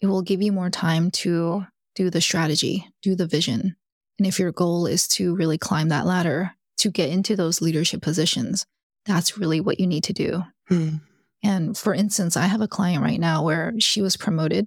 it 0.00 0.06
will 0.06 0.22
give 0.22 0.40
you 0.40 0.52
more 0.52 0.70
time 0.70 1.10
to 1.10 1.66
do 2.00 2.08
the 2.08 2.20
strategy, 2.22 2.90
do 3.02 3.14
the 3.14 3.26
vision. 3.26 3.76
And 4.18 4.26
if 4.26 4.38
your 4.38 4.52
goal 4.52 4.86
is 4.86 5.06
to 5.08 5.36
really 5.36 5.58
climb 5.58 5.90
that 5.90 6.06
ladder, 6.06 6.52
to 6.78 6.90
get 6.90 7.10
into 7.10 7.36
those 7.36 7.60
leadership 7.60 8.00
positions, 8.00 8.64
that's 9.04 9.36
really 9.36 9.60
what 9.60 9.78
you 9.78 9.86
need 9.86 10.04
to 10.04 10.14
do. 10.14 10.44
Hmm. 10.68 10.94
And 11.42 11.76
for 11.76 11.92
instance, 11.92 12.38
I 12.38 12.46
have 12.46 12.62
a 12.62 12.68
client 12.68 13.02
right 13.02 13.20
now 13.20 13.44
where 13.44 13.74
she 13.80 14.00
was 14.00 14.16
promoted. 14.16 14.66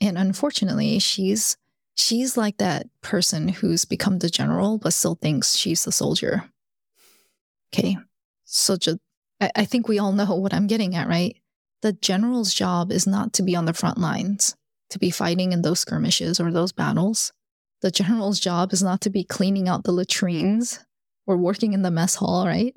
And 0.00 0.18
unfortunately, 0.18 0.98
she's 0.98 1.56
she's 1.94 2.36
like 2.36 2.58
that 2.58 2.88
person 3.02 3.46
who's 3.46 3.84
become 3.84 4.18
the 4.18 4.28
general 4.28 4.78
but 4.78 4.94
still 4.94 5.14
thinks 5.14 5.56
she's 5.56 5.84
the 5.84 5.92
soldier. 5.92 6.50
Okay. 7.72 7.98
So 8.46 8.76
just 8.76 8.98
I, 9.40 9.52
I 9.54 9.64
think 9.64 9.86
we 9.86 10.00
all 10.00 10.10
know 10.10 10.34
what 10.34 10.52
I'm 10.52 10.66
getting 10.66 10.96
at, 10.96 11.06
right? 11.06 11.36
The 11.82 11.92
general's 11.92 12.52
job 12.52 12.90
is 12.90 13.06
not 13.06 13.32
to 13.34 13.44
be 13.44 13.54
on 13.54 13.66
the 13.66 13.72
front 13.72 13.98
lines, 13.98 14.56
to 14.90 14.98
be 14.98 15.10
fighting 15.10 15.52
in 15.52 15.62
those 15.62 15.80
skirmishes 15.80 16.40
or 16.40 16.50
those 16.50 16.72
battles. 16.72 17.32
The 17.80 17.90
general's 17.90 18.40
job 18.40 18.72
is 18.72 18.82
not 18.82 19.00
to 19.02 19.10
be 19.10 19.24
cleaning 19.24 19.68
out 19.68 19.84
the 19.84 19.92
latrines 19.92 20.84
or 21.26 21.36
working 21.36 21.72
in 21.72 21.82
the 21.82 21.90
mess 21.90 22.16
hall, 22.16 22.46
right? 22.46 22.76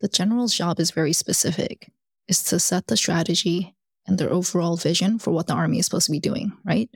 The 0.00 0.08
general's 0.08 0.54
job 0.54 0.80
is 0.80 0.90
very 0.90 1.12
specific 1.12 1.90
is 2.28 2.42
to 2.44 2.60
set 2.60 2.86
the 2.86 2.96
strategy 2.96 3.74
and 4.06 4.16
their 4.16 4.32
overall 4.32 4.76
vision 4.76 5.18
for 5.18 5.32
what 5.32 5.48
the 5.48 5.52
army 5.52 5.78
is 5.78 5.86
supposed 5.86 6.06
to 6.06 6.12
be 6.12 6.20
doing, 6.20 6.52
right? 6.64 6.88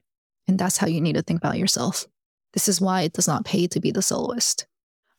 And 0.47 0.59
that's 0.59 0.79
how 0.79 0.87
you 0.87 1.01
need 1.01 1.17
to 1.17 1.23
think 1.23 1.39
about 1.39 1.59
yourself. 1.59 2.07
This 2.53 2.69
is 2.69 2.81
why 2.81 3.03
it 3.03 3.13
does 3.13 3.27
not 3.27 3.45
pay 3.45 3.67
to 3.67 3.81
be 3.81 3.91
the 3.91 4.01
soloist. 4.01 4.67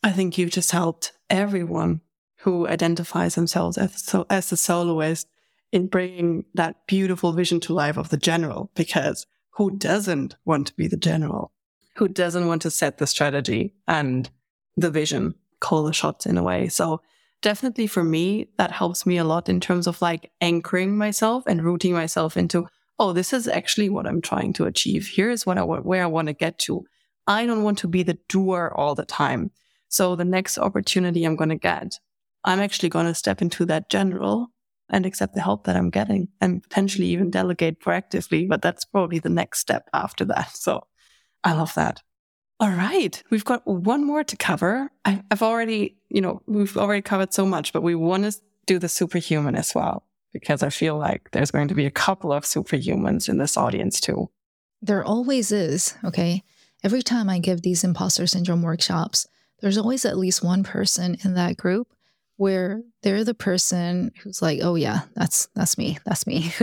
I 0.02 0.12
think 0.12 0.38
you've 0.38 0.52
just 0.52 0.72
helped 0.72 1.12
everyone 1.30 2.02
who 2.40 2.68
identifies 2.68 3.36
themselves 3.36 3.78
as, 3.78 4.04
so, 4.04 4.26
as 4.30 4.52
a 4.52 4.58
soloist 4.58 5.28
in 5.72 5.88
bringing 5.88 6.46
that 6.54 6.88
beautiful 6.88 7.34
vision 7.34 7.60
to 7.62 7.74
life 7.74 7.98
of 7.98 8.10
the 8.10 8.18
general, 8.18 8.72
because 8.76 9.26
who 9.52 9.78
doesn't 9.78 10.36
want 10.46 10.68
to 10.68 10.74
be 10.76 10.88
the 10.88 10.98
general? 10.98 11.52
Who 11.98 12.08
doesn't 12.08 12.48
want 12.48 12.62
to 12.64 12.72
set 12.72 12.98
the 12.98 13.08
strategy 13.08 13.74
and 13.88 14.30
the 14.76 14.92
vision, 14.92 15.36
call 15.60 15.84
the 15.84 15.94
shots 15.94 16.26
in 16.26 16.38
a 16.38 16.44
way? 16.44 16.68
So 16.68 17.02
definitely 17.42 17.88
for 17.88 18.04
me, 18.04 18.50
that 18.58 18.72
helps 18.72 19.06
me 19.06 19.18
a 19.18 19.24
lot 19.24 19.50
in 19.50 19.60
terms 19.60 19.88
of 19.88 20.02
like 20.02 20.32
anchoring 20.42 20.98
myself 20.98 21.44
and 21.48 21.64
rooting 21.64 21.94
myself 21.94 22.36
into, 22.38 22.68
oh, 23.00 23.14
this 23.14 23.34
is 23.34 23.48
actually 23.48 23.90
what 23.90 24.08
I'm 24.08 24.22
trying 24.22 24.54
to 24.54 24.66
achieve. 24.66 25.10
Here's 25.14 25.46
what 25.46 25.58
I 25.58 25.64
where 25.64 26.04
I 26.04 26.08
want 26.08 26.28
to 26.28 26.34
get 26.34 26.60
to. 26.60 26.86
I 27.28 27.46
don't 27.46 27.64
want 27.64 27.78
to 27.80 27.88
be 27.88 28.04
the 28.04 28.18
doer 28.30 28.74
all 28.76 28.96
the 28.96 29.06
time. 29.06 29.52
So 29.88 30.16
the 30.16 30.26
next 30.26 30.58
opportunity 30.58 31.24
I'm 31.24 31.36
going 31.36 31.50
to 31.50 31.56
get, 31.56 32.00
I'm 32.44 32.60
actually 32.60 32.90
going 32.90 33.08
to 33.08 33.16
step 33.16 33.42
into 33.42 33.66
that 33.66 33.90
general 33.90 34.52
and 34.90 35.06
accept 35.06 35.34
the 35.34 35.42
help 35.42 35.66
that 35.66 35.76
I'm 35.76 35.90
getting 35.90 36.28
and 36.42 36.62
potentially 36.62 37.08
even 37.08 37.32
delegate 37.32 37.80
proactively. 37.80 38.48
But 38.48 38.62
that's 38.62 38.86
probably 38.86 39.20
the 39.20 39.30
next 39.30 39.60
step 39.60 39.90
after 39.94 40.26
that. 40.26 40.56
So 40.56 40.86
I 41.44 41.54
love 41.54 41.74
that. 41.76 42.02
All 42.60 42.70
right. 42.70 43.22
We've 43.30 43.44
got 43.44 43.66
one 43.68 44.06
more 44.06 44.24
to 44.24 44.38
cover. 44.38 44.90
I, 45.04 45.22
have 45.30 45.42
already, 45.42 45.98
you 46.10 46.22
know, 46.22 46.42
we've 46.48 46.78
already 46.78 47.02
covered 47.02 47.34
so 47.34 47.46
much, 47.46 47.74
but 47.74 47.84
we 47.84 47.96
want 47.96 48.24
to 48.24 48.40
do 48.66 48.80
the 48.80 48.88
superhuman 48.88 49.56
as 49.56 49.76
well, 49.76 50.06
because 50.32 50.64
I 50.64 50.70
feel 50.70 50.98
like 50.98 51.32
there's 51.32 51.52
going 51.52 51.68
to 51.68 51.76
be 51.76 51.86
a 51.86 51.92
couple 51.92 52.32
of 52.32 52.44
superhumans 52.44 53.28
in 53.28 53.38
this 53.38 53.58
audience 53.58 54.00
too. 54.00 54.30
There 54.82 55.04
always 55.04 55.52
is. 55.52 55.96
Okay. 56.04 56.44
Every 56.84 57.02
time 57.02 57.30
I 57.30 57.40
give 57.40 57.62
these 57.62 57.84
imposter 57.84 58.28
syndrome 58.28 58.62
workshops, 58.62 59.28
there's 59.60 59.78
always 59.78 60.06
at 60.06 60.18
least 60.18 60.44
one 60.44 60.64
person 60.64 61.18
in 61.24 61.34
that 61.34 61.58
group 61.58 61.95
where 62.38 62.82
they're 63.04 63.24
the 63.24 63.34
person 63.34 64.12
who's 64.22 64.42
like, 64.42 64.60
oh 64.62 64.76
yeah, 64.76 65.02
that's 65.16 65.48
that's 65.56 65.78
me. 65.78 65.98
That's 66.06 66.28
me. 66.28 66.54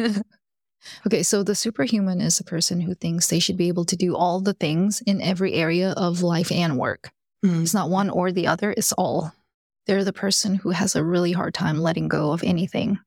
okay, 1.06 1.22
so 1.22 1.42
the 1.42 1.54
superhuman 1.54 2.20
is 2.20 2.40
a 2.40 2.44
person 2.44 2.80
who 2.80 2.94
thinks 2.94 3.28
they 3.28 3.38
should 3.38 3.56
be 3.56 3.68
able 3.68 3.84
to 3.86 3.96
do 3.96 4.14
all 4.16 4.40
the 4.40 4.54
things 4.54 5.02
in 5.06 5.22
every 5.22 5.54
area 5.54 5.92
of 5.92 6.22
life 6.22 6.52
and 6.52 6.78
work. 6.78 7.10
Mm. 7.44 7.62
It's 7.62 7.74
not 7.74 7.90
one 7.90 8.10
or 8.10 8.32
the 8.32 8.46
other, 8.46 8.72
it's 8.76 8.92
all. 8.92 9.32
They're 9.86 10.04
the 10.04 10.12
person 10.12 10.54
who 10.54 10.70
has 10.70 10.94
a 10.94 11.04
really 11.04 11.32
hard 11.32 11.54
time 11.54 11.78
letting 11.78 12.08
go 12.08 12.32
of 12.32 12.44
anything. 12.44 12.98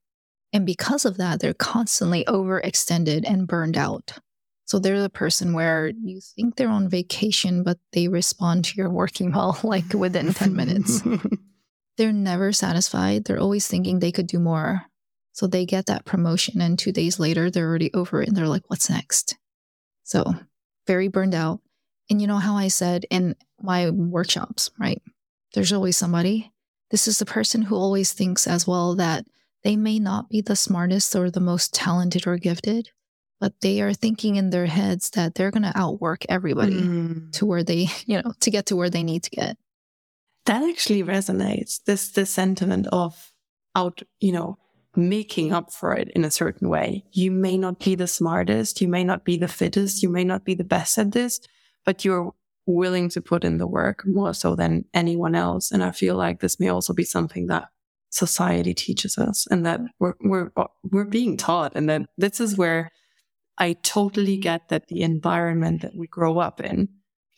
And 0.52 0.66
because 0.66 1.06
of 1.06 1.18
that, 1.18 1.40
they're 1.40 1.54
constantly 1.54 2.26
overextended 2.26 3.24
and 3.26 3.48
burned 3.48 3.78
out. 3.78 4.14
So 4.66 4.80
they're 4.80 5.02
the 5.02 5.10
person 5.10 5.54
where 5.54 5.88
you 5.88 6.20
think 6.22 6.56
they're 6.56 6.70
on 6.70 6.90
vacation, 6.90 7.64
but 7.64 7.78
they 7.94 8.08
respond 8.08 8.66
to 8.66 8.76
your 8.76 8.90
working 8.90 9.28
email 9.32 9.58
like 9.64 9.94
within 9.94 10.34
10 10.34 10.56
minutes. 10.56 11.02
they're 11.98 12.14
never 12.14 12.52
satisfied. 12.52 13.26
They're 13.26 13.40
always 13.40 13.68
thinking 13.68 14.00
they 14.00 14.12
could 14.12 14.28
do 14.28 14.40
more. 14.40 14.84
So 15.32 15.48
they 15.48 15.66
get 15.66 15.88
that 15.88 16.06
promotion, 16.06 16.62
and 16.62 16.80
two 16.80 16.94
days 16.94 17.20
later, 17.20 17.52
they're 17.52 17.68
already 17.68 17.94
over 17.94 18.22
it 18.22 18.30
and 18.30 18.38
they're 18.38 18.48
like, 18.48 18.64
what's 18.68 18.90
next? 18.90 19.38
So 20.04 20.34
very 20.88 21.10
burned 21.10 21.36
out. 21.36 21.60
And 22.10 22.22
you 22.22 22.28
know 22.28 22.38
how 22.38 22.56
I 22.56 22.70
said 22.70 23.06
in 23.10 23.36
my 23.62 23.90
workshops, 23.90 24.72
right? 24.80 25.02
There's 25.54 25.74
always 25.74 25.98
somebody. 25.98 26.54
This 26.92 27.08
is 27.08 27.20
the 27.20 27.26
person 27.26 27.64
who 27.64 27.76
always 27.76 28.14
thinks 28.14 28.48
as 28.48 28.68
well 28.68 28.96
that 28.96 29.26
they 29.64 29.76
may 29.76 30.00
not 30.00 30.30
be 30.30 30.42
the 30.42 30.56
smartest 30.56 31.16
or 31.16 31.32
the 31.32 31.40
most 31.40 31.74
talented 31.74 32.28
or 32.28 32.38
gifted, 32.38 32.90
but 33.40 33.54
they 33.62 33.82
are 33.82 33.94
thinking 33.94 34.36
in 34.36 34.52
their 34.52 34.68
heads 34.68 35.10
that 35.12 35.36
they're 35.36 35.52
going 35.52 35.64
to 35.64 35.78
outwork 35.78 36.24
everybody 36.30 36.82
mm. 36.82 37.32
to 37.34 37.46
where 37.46 37.64
they, 37.64 37.88
you 38.06 38.22
know, 38.22 38.32
to 38.42 38.52
get 38.52 38.68
to 38.68 38.76
where 38.76 38.90
they 38.90 39.04
need 39.04 39.24
to 39.24 39.32
get 39.32 39.58
that 40.46 40.64
actually 40.64 41.04
resonates. 41.04 41.84
This 41.86 42.12
this 42.12 42.30
sentiment 42.30 42.88
of 42.92 43.32
out, 43.76 44.02
you 44.20 44.32
know, 44.32 44.58
making 44.96 45.52
up 45.52 45.72
for 45.72 45.94
it 45.94 46.10
in 46.16 46.24
a 46.24 46.32
certain 46.32 46.70
way. 46.70 47.04
You 47.12 47.32
may 47.32 47.58
not 47.58 47.80
be 47.80 47.96
the 47.96 48.08
smartest, 48.08 48.82
you 48.82 48.88
may 48.88 49.04
not 49.04 49.26
be 49.26 49.38
the 49.38 49.48
fittest, 49.48 50.02
you 50.02 50.10
may 50.10 50.24
not 50.24 50.46
be 50.46 50.56
the 50.56 50.64
best 50.64 50.98
at 50.98 51.12
this, 51.12 51.40
but 51.84 52.06
you're 52.06 52.34
willing 52.66 53.10
to 53.10 53.22
put 53.22 53.44
in 53.44 53.58
the 53.58 53.68
work 53.68 54.04
more 54.06 54.34
so 54.34 54.56
than 54.56 54.86
anyone 54.94 55.36
else. 55.36 55.72
And 55.72 55.84
I 55.84 55.92
feel 55.92 56.16
like 56.16 56.40
this 56.40 56.60
may 56.60 56.70
also 56.70 56.94
be 56.94 57.04
something 57.04 57.48
that 57.48 57.66
society 58.10 58.74
teaches 58.74 59.18
us 59.18 59.46
and 59.52 59.66
that 59.66 59.82
we're 60.00 60.14
we're 60.22 60.50
we're 60.84 61.06
being 61.06 61.36
taught 61.36 61.74
and 61.76 61.90
that 61.90 62.04
this 62.18 62.40
is 62.40 62.58
where 62.58 62.90
I 63.58 63.74
totally 63.74 64.38
get 64.38 64.70
that 64.70 64.88
the 64.88 65.02
environment 65.02 65.82
that 65.82 65.96
we 65.96 66.08
grow 66.08 66.40
up 66.40 66.62
in 66.62 66.90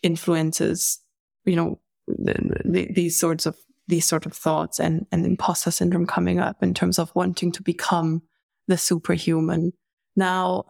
influences, 0.04 1.00
you 1.46 1.56
know, 1.56 1.80
the, 2.08 2.62
the, 2.66 2.92
these 2.92 3.20
sorts 3.20 3.46
of 3.46 3.58
these 3.88 4.06
sort 4.06 4.26
of 4.26 4.34
thoughts 4.34 4.80
and, 4.80 5.06
and 5.12 5.26
imposter 5.26 5.72
syndrome 5.72 6.06
coming 6.06 6.40
up 6.40 6.62
in 6.62 6.74
terms 6.74 7.00
of 7.00 7.12
wanting 7.16 7.52
to 7.54 7.64
become 7.64 8.22
the 8.68 8.78
superhuman. 8.78 9.72
Now, 10.16 10.66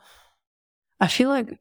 I 1.00 1.08
feel 1.08 1.30
like 1.30 1.60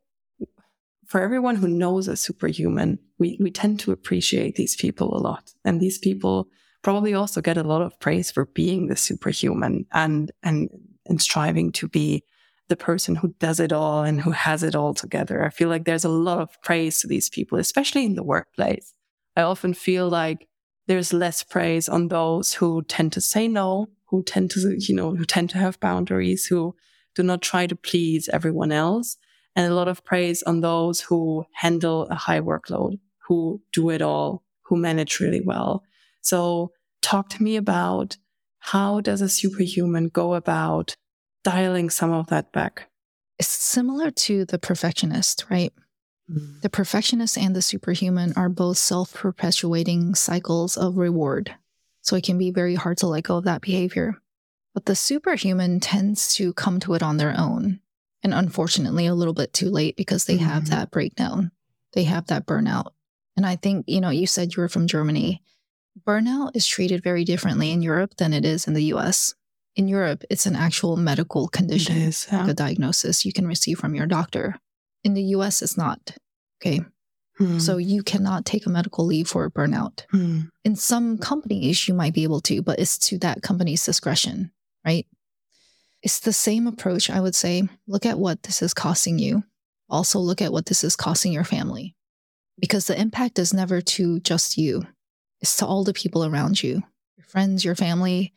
for 1.06 1.20
everyone 1.20 1.56
who 1.56 1.68
knows 1.68 2.08
a 2.08 2.16
superhuman, 2.16 2.98
we, 3.18 3.38
we 3.40 3.50
tend 3.50 3.80
to 3.80 3.92
appreciate 3.92 4.56
these 4.56 4.76
people 4.76 5.16
a 5.16 5.20
lot. 5.20 5.54
And 5.64 5.80
these 5.80 5.98
people 5.98 6.48
probably 6.82 7.14
also 7.14 7.40
get 7.40 7.56
a 7.56 7.62
lot 7.62 7.82
of 7.82 7.98
praise 8.00 8.30
for 8.30 8.46
being 8.46 8.88
the 8.88 8.96
superhuman 8.96 9.86
and, 9.92 10.30
and, 10.42 10.68
and 11.06 11.22
striving 11.22 11.72
to 11.72 11.88
be 11.88 12.22
the 12.68 12.76
person 12.76 13.14
who 13.14 13.34
does 13.38 13.60
it 13.60 13.72
all 13.72 14.02
and 14.02 14.20
who 14.20 14.32
has 14.32 14.62
it 14.62 14.74
all 14.74 14.92
together. 14.92 15.44
I 15.44 15.50
feel 15.50 15.68
like 15.68 15.84
there's 15.84 16.04
a 16.04 16.10
lot 16.10 16.40
of 16.40 16.60
praise 16.62 17.00
to 17.00 17.06
these 17.06 17.30
people, 17.30 17.58
especially 17.58 18.04
in 18.04 18.14
the 18.14 18.24
workplace. 18.24 18.92
I 19.36 19.42
often 19.42 19.74
feel 19.74 20.08
like 20.08 20.48
there's 20.86 21.12
less 21.12 21.42
praise 21.42 21.88
on 21.88 22.08
those 22.08 22.54
who 22.54 22.82
tend 22.82 23.12
to 23.12 23.20
say 23.20 23.48
no, 23.48 23.88
who 24.06 24.22
tend 24.22 24.50
to, 24.52 24.76
you 24.78 24.94
know, 24.94 25.14
who 25.14 25.24
tend 25.24 25.50
to 25.50 25.58
have 25.58 25.80
boundaries, 25.80 26.46
who 26.46 26.74
do 27.14 27.22
not 27.22 27.42
try 27.42 27.66
to 27.66 27.76
please 27.76 28.28
everyone 28.32 28.72
else. 28.72 29.16
And 29.54 29.70
a 29.70 29.74
lot 29.74 29.88
of 29.88 30.04
praise 30.04 30.42
on 30.42 30.60
those 30.60 31.00
who 31.00 31.44
handle 31.54 32.06
a 32.08 32.14
high 32.14 32.40
workload, 32.40 32.98
who 33.26 33.62
do 33.72 33.90
it 33.90 34.02
all, 34.02 34.42
who 34.62 34.76
manage 34.76 35.18
really 35.18 35.40
well. 35.40 35.82
So 36.20 36.72
talk 37.02 37.28
to 37.30 37.42
me 37.42 37.56
about 37.56 38.16
how 38.58 39.00
does 39.00 39.20
a 39.20 39.28
superhuman 39.28 40.08
go 40.08 40.34
about 40.34 40.96
dialing 41.42 41.88
some 41.88 42.12
of 42.12 42.26
that 42.28 42.52
back? 42.52 42.90
It's 43.38 43.48
similar 43.48 44.10
to 44.10 44.44
the 44.44 44.58
perfectionist, 44.58 45.46
right? 45.50 45.72
Mm. 46.30 46.60
The 46.60 46.70
perfectionist 46.70 47.38
and 47.38 47.54
the 47.54 47.62
superhuman 47.62 48.32
are 48.36 48.48
both 48.48 48.78
self 48.78 49.14
perpetuating 49.14 50.14
cycles 50.14 50.76
of 50.76 50.98
reward. 50.98 51.54
So 52.02 52.16
it 52.16 52.24
can 52.24 52.38
be 52.38 52.50
very 52.50 52.74
hard 52.74 52.98
to 52.98 53.06
let 53.06 53.24
go 53.24 53.36
of 53.36 53.44
that 53.44 53.62
behavior. 53.62 54.16
But 54.74 54.86
the 54.86 54.94
superhuman 54.94 55.80
tends 55.80 56.34
to 56.34 56.52
come 56.52 56.80
to 56.80 56.94
it 56.94 57.02
on 57.02 57.16
their 57.16 57.34
own. 57.36 57.80
And 58.22 58.34
unfortunately, 58.34 59.06
a 59.06 59.14
little 59.14 59.34
bit 59.34 59.52
too 59.52 59.70
late 59.70 59.96
because 59.96 60.24
they 60.24 60.36
mm 60.36 60.40
have 60.40 60.64
mm-hmm. 60.64 60.74
that 60.74 60.90
breakdown, 60.90 61.50
they 61.92 62.04
have 62.04 62.26
that 62.26 62.46
burnout. 62.46 62.92
And 63.36 63.46
I 63.46 63.56
think, 63.56 63.84
you 63.88 64.00
know, 64.00 64.10
you 64.10 64.26
said 64.26 64.54
you 64.54 64.62
were 64.62 64.68
from 64.68 64.86
Germany. 64.86 65.42
Burnout 66.06 66.50
is 66.54 66.66
treated 66.66 67.02
very 67.02 67.24
differently 67.24 67.70
in 67.70 67.82
Europe 67.82 68.16
than 68.16 68.32
it 68.32 68.44
is 68.44 68.66
in 68.66 68.74
the 68.74 68.84
US. 68.94 69.34
In 69.76 69.88
Europe, 69.88 70.24
it's 70.30 70.46
an 70.46 70.56
actual 70.56 70.96
medical 70.96 71.48
condition, 71.48 71.96
is, 71.96 72.26
yeah. 72.30 72.40
like 72.40 72.50
a 72.50 72.54
diagnosis 72.54 73.24
you 73.24 73.32
can 73.32 73.46
receive 73.46 73.78
from 73.78 73.94
your 73.94 74.06
doctor. 74.06 74.58
In 75.06 75.14
the 75.14 75.22
US, 75.36 75.62
it's 75.62 75.78
not. 75.78 76.16
Okay. 76.60 76.80
Hmm. 77.38 77.60
So 77.60 77.76
you 77.76 78.02
cannot 78.02 78.44
take 78.44 78.66
a 78.66 78.70
medical 78.70 79.06
leave 79.06 79.28
for 79.28 79.44
a 79.44 79.50
burnout. 79.50 80.04
Hmm. 80.10 80.40
In 80.64 80.74
some 80.74 81.16
companies, 81.16 81.86
you 81.86 81.94
might 81.94 82.12
be 82.12 82.24
able 82.24 82.40
to, 82.40 82.60
but 82.60 82.80
it's 82.80 82.98
to 82.98 83.18
that 83.18 83.40
company's 83.40 83.84
discretion, 83.84 84.50
right? 84.84 85.06
It's 86.02 86.18
the 86.18 86.32
same 86.32 86.66
approach, 86.66 87.08
I 87.08 87.20
would 87.20 87.36
say. 87.36 87.68
Look 87.86 88.04
at 88.04 88.18
what 88.18 88.42
this 88.42 88.62
is 88.62 88.74
costing 88.74 89.20
you. 89.20 89.44
Also, 89.88 90.18
look 90.18 90.42
at 90.42 90.50
what 90.50 90.66
this 90.66 90.82
is 90.82 90.96
costing 90.96 91.32
your 91.32 91.44
family. 91.44 91.94
Because 92.58 92.88
the 92.88 93.00
impact 93.00 93.38
is 93.38 93.54
never 93.54 93.80
to 93.80 94.18
just 94.20 94.58
you, 94.58 94.82
it's 95.40 95.56
to 95.58 95.66
all 95.66 95.84
the 95.84 95.92
people 95.92 96.24
around 96.24 96.62
you 96.64 96.82
your 97.16 97.26
friends, 97.26 97.64
your 97.64 97.76
family. 97.76 98.32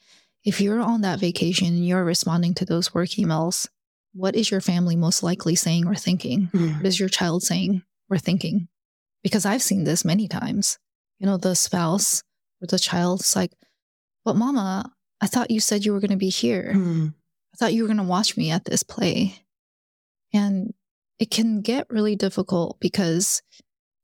If 0.45 0.61
you're 0.61 0.81
on 0.81 1.01
that 1.01 1.19
vacation 1.19 1.67
and 1.67 1.87
you're 1.87 2.03
responding 2.03 2.53
to 2.55 2.65
those 2.65 2.93
work 2.93 3.09
emails, 3.09 3.67
what 4.13 4.35
is 4.35 4.51
your 4.51 4.61
family 4.61 4.95
most 4.95 5.23
likely 5.23 5.55
saying 5.55 5.87
or 5.87 5.95
thinking? 5.95 6.49
Mm. 6.53 6.77
What 6.77 6.85
is 6.85 6.99
your 6.99 7.09
child 7.09 7.43
saying 7.43 7.83
or 8.09 8.17
thinking? 8.17 8.67
Because 9.23 9.45
I've 9.45 9.61
seen 9.61 9.83
this 9.83 10.05
many 10.05 10.27
times. 10.27 10.79
You 11.19 11.27
know, 11.27 11.37
the 11.37 11.55
spouse 11.55 12.23
or 12.61 12.67
the 12.67 12.79
child's 12.79 13.35
like, 13.35 13.51
but 14.25 14.35
mama, 14.35 14.91
I 15.21 15.27
thought 15.27 15.51
you 15.51 15.59
said 15.59 15.85
you 15.85 15.93
were 15.93 15.99
going 15.99 16.11
to 16.11 16.17
be 16.17 16.29
here. 16.29 16.73
Mm. 16.75 17.13
I 17.53 17.57
thought 17.57 17.73
you 17.73 17.83
were 17.83 17.87
going 17.87 17.97
to 17.97 18.03
watch 18.03 18.37
me 18.37 18.51
at 18.51 18.65
this 18.65 18.83
play. 18.83 19.43
And 20.33 20.73
it 21.19 21.31
can 21.31 21.61
get 21.61 21.89
really 21.89 22.15
difficult 22.15 22.79
because 22.79 23.41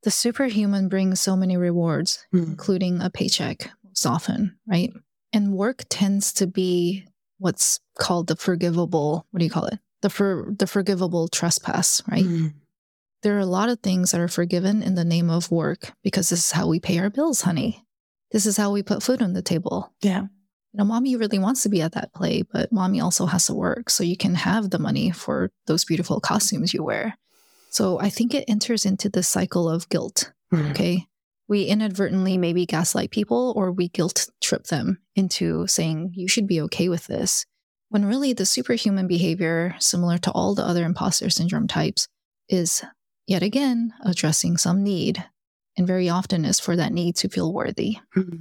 the 0.04 0.12
superhuman 0.12 0.90
brings 0.90 1.20
so 1.20 1.36
many 1.36 1.58
rewards, 1.58 2.26
mm. 2.34 2.46
including 2.46 3.02
a 3.02 3.10
paycheck 3.10 3.70
most 3.84 4.06
often, 4.06 4.58
right? 4.68 4.92
And 5.32 5.54
work 5.54 5.84
tends 5.90 6.34
to 6.34 6.48
be 6.48 7.06
what's 7.38 7.80
called 7.98 8.28
the 8.28 8.36
forgivable, 8.36 9.26
what 9.32 9.40
do 9.40 9.46
you 9.46 9.52
call 9.52 9.66
it? 9.66 9.80
The 10.06 10.10
for 10.12 10.54
the 10.56 10.68
forgivable 10.68 11.28
trespass, 11.28 12.04
right? 12.08 12.24
Mm. 12.24 12.54
There 13.24 13.36
are 13.36 13.40
a 13.40 13.46
lot 13.48 13.70
of 13.70 13.80
things 13.80 14.12
that 14.12 14.22
are 14.22 14.28
forgiven 14.28 14.84
in 14.84 14.94
the 14.94 15.04
name 15.04 15.32
of 15.32 15.50
work 15.50 15.94
because 16.04 16.30
this 16.30 16.46
is 16.46 16.52
how 16.52 16.68
we 16.68 16.80
pay 16.80 17.00
our 17.00 17.10
bills, 17.10 17.42
honey. 17.42 17.84
This 18.32 18.46
is 18.46 18.56
how 18.56 18.72
we 18.72 18.84
put 18.84 19.02
food 19.02 19.24
on 19.24 19.34
the 19.34 19.42
table. 19.42 19.92
Yeah. 20.02 20.22
you 20.22 20.78
know, 20.78 20.84
mommy 20.84 21.16
really 21.16 21.40
wants 21.40 21.64
to 21.64 21.70
be 21.70 21.82
at 21.82 21.94
that 21.94 22.14
play, 22.14 22.44
but 22.44 22.72
mommy 22.72 23.00
also 23.00 23.26
has 23.26 23.48
to 23.48 23.56
work. 23.56 23.90
So 23.90 24.04
you 24.04 24.16
can 24.16 24.36
have 24.36 24.70
the 24.70 24.78
money 24.78 25.10
for 25.10 25.50
those 25.66 25.86
beautiful 25.86 26.20
costumes 26.20 26.72
you 26.72 26.84
wear. 26.84 27.18
So 27.72 28.00
I 28.00 28.10
think 28.10 28.36
it 28.36 28.46
enters 28.48 28.86
into 28.86 29.10
the 29.10 29.24
cycle 29.24 29.68
of 29.68 29.90
guilt. 29.90 30.34
Mm-hmm. 30.54 30.72
Okay. 30.72 31.08
We 31.48 31.64
inadvertently 31.64 32.38
maybe 32.38 32.68
gaslight 32.68 33.10
people 33.10 33.54
or 33.56 33.72
we 33.72 33.88
guilt 33.88 34.28
trip 34.40 34.66
them 34.66 35.00
into 35.16 35.66
saying, 35.66 36.12
you 36.14 36.28
should 36.28 36.46
be 36.46 36.62
okay 36.62 36.90
with 36.90 37.08
this. 37.08 37.46
When 37.96 38.04
really 38.04 38.34
the 38.34 38.46
superhuman 38.46 39.08
behavior, 39.08 39.74
similar 39.80 40.18
to 40.18 40.32
all 40.32 40.54
the 40.54 40.66
other 40.66 40.84
imposter 40.84 41.30
syndrome 41.30 41.66
types, 41.66 42.10
is 42.50 42.84
yet 43.26 43.42
again 43.42 43.94
addressing 44.04 44.58
some 44.58 44.84
need. 44.84 45.24
And 45.78 45.88
very 45.88 46.10
often 46.10 46.44
is 46.44 46.60
for 46.60 46.76
that 46.76 46.92
need 46.92 47.16
to 47.16 47.30
feel 47.30 47.54
worthy. 47.54 48.00
Mm-hmm. 48.14 48.36